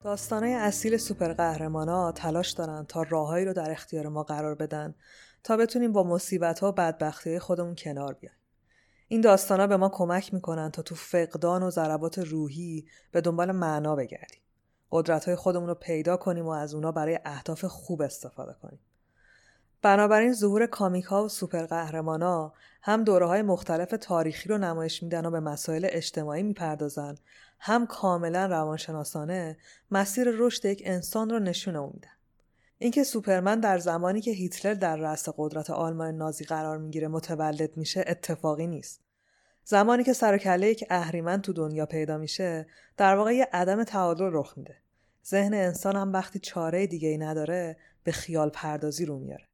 [0.01, 4.95] داستانهای اصیل سوپر قهرمانا تلاش دارن تا راههایی رو در اختیار ما قرار بدن
[5.45, 8.37] تا بتونیم با مصیبت ها و بدبختی خودمون کنار بیایم.
[9.09, 13.53] این داستان ها به ما کمک می‌کنن تا تو فقدان و ضربات روحی به دنبال
[13.53, 14.41] معنا بگردیم.
[14.91, 18.81] قدرت های خودمون رو پیدا کنیم و از اونا برای اهداف خوب استفاده کنیم.
[19.83, 22.53] بنابراین ظهور کامیک ها و سوپر ها
[22.87, 27.15] هم دوره های مختلف تاریخی رو نمایش میدن و به مسائل اجتماعی می‌پردازن
[27.59, 29.57] هم کاملا روانشناسانه
[29.91, 32.09] مسیر رشد یک انسان رو نشونمون میدن.
[32.79, 38.05] اینکه سوپرمن در زمانی که هیتلر در رأس قدرت آلمان نازی قرار می‌گیره متولد میشه
[38.07, 39.01] اتفاقی نیست.
[39.65, 42.67] زمانی که سر یک اهریمن تو دنیا پیدا میشه
[42.97, 44.77] در واقع یه عدم تعادل رخ میده.
[45.27, 49.45] ذهن انسان هم وقتی چاره دیگه ای نداره به خیال پردازی رو میاره.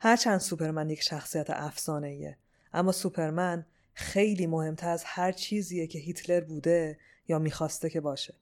[0.00, 2.36] هرچند سوپرمن یک شخصیت افسانه
[2.72, 8.34] اما سوپرمن خیلی مهمتر از هر چیزیه که هیتلر بوده یا می‌خواسته که باشه.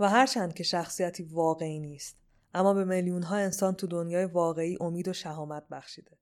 [0.00, 2.16] و هرچند که شخصیتی واقعی نیست
[2.54, 6.18] اما به میلیون ها انسان تو دنیای واقعی امید و شهامت بخشیده.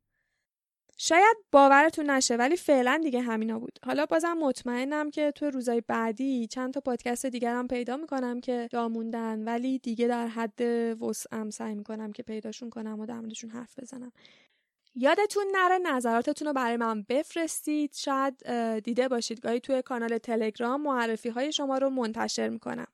[0.96, 6.46] شاید باورتون نشه ولی فعلا دیگه همینا بود حالا بازم مطمئنم که تو روزای بعدی
[6.46, 10.60] چند تا پادکست دیگر هم پیدا می‌کنم که داموندن ولی دیگه در حد
[11.02, 13.22] وسعم سعی می‌کنم که پیداشون کنم و در
[13.52, 14.12] حرف بزنم
[14.94, 17.94] یادتون نره نظراتتون رو برای من بفرستید.
[17.94, 18.48] شاید
[18.80, 19.40] دیده باشید.
[19.40, 22.86] گاهی توی کانال تلگرام معرفی های شما رو منتشر می‌کنم.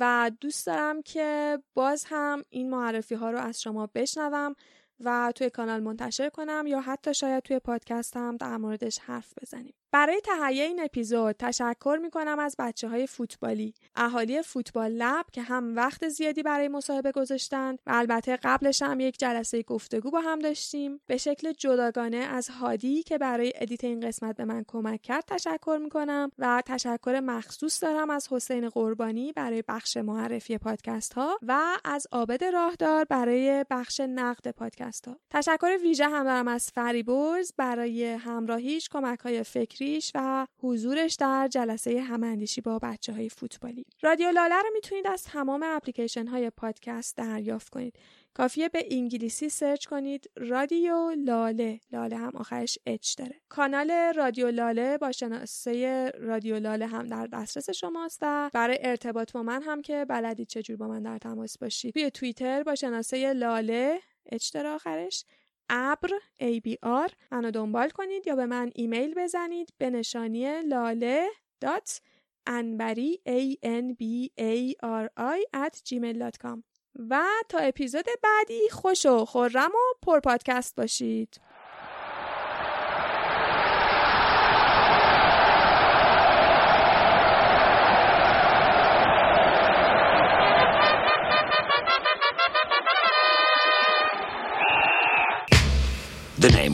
[0.00, 4.54] و دوست دارم که باز هم این معرفی ها رو از شما بشنوم
[5.00, 9.74] و توی کانال منتشر کنم یا حتی شاید توی پادکست هم در موردش حرف بزنیم.
[9.94, 13.74] برای تهیه این اپیزود تشکر می کنم از بچه های فوتبالی.
[13.96, 19.18] اهالی فوتبال لب که هم وقت زیادی برای مصاحبه گذاشتند و البته قبلش هم یک
[19.18, 21.00] جلسه گفتگو با هم داشتیم.
[21.06, 25.78] به شکل جداگانه از هادی که برای edit این قسمت به من کمک کرد تشکر
[25.82, 31.78] می کنم و تشکر مخصوص دارم از حسین قربانی برای بخش معرفی پادکست ها و
[31.84, 37.52] از عابد راهدار برای بخش نقد پادکست ها تشکر ویژه هم دارم از فریبرز.
[37.56, 39.83] برای همراهیش کمک های فکری
[40.14, 43.86] و حضورش در جلسه هماندیشی با بچه های فوتبالی.
[44.02, 47.96] رادیو لاله رو می‌تونید از تمام اپلیکیشن های پادکست دریافت کنید.
[48.34, 50.30] کافیه به انگلیسی search کنید.
[50.36, 51.80] رادیو لاله.
[51.92, 53.40] لاله هم آخرش H داره.
[53.48, 59.42] کانال رادیو لاله با شناسه رادیو لاله هم در دسترس شماست و برای ارتباط با
[59.42, 61.94] من هم که بلدید چجور با من در تماس باشید.
[61.94, 65.24] توی توییتر با شناسه لاله اچ آخرش.
[65.70, 66.08] ابر
[66.40, 71.28] ABR منو دنبال کنید یا به من ایمیل بزنید به نشانی لاله
[71.60, 72.00] دات
[72.46, 76.62] انبری a n b a r i at gmail.com
[77.10, 81.40] و تا اپیزود بعدی خوش و خورم و پر پادکست باشید.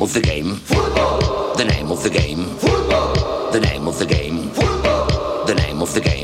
[0.01, 0.55] Name of the game.
[0.55, 1.55] Football.
[1.57, 2.47] The name of the game.
[2.57, 3.53] Football.
[3.53, 4.49] The name of the game.
[4.49, 5.45] Football.
[5.45, 6.20] The name of the game.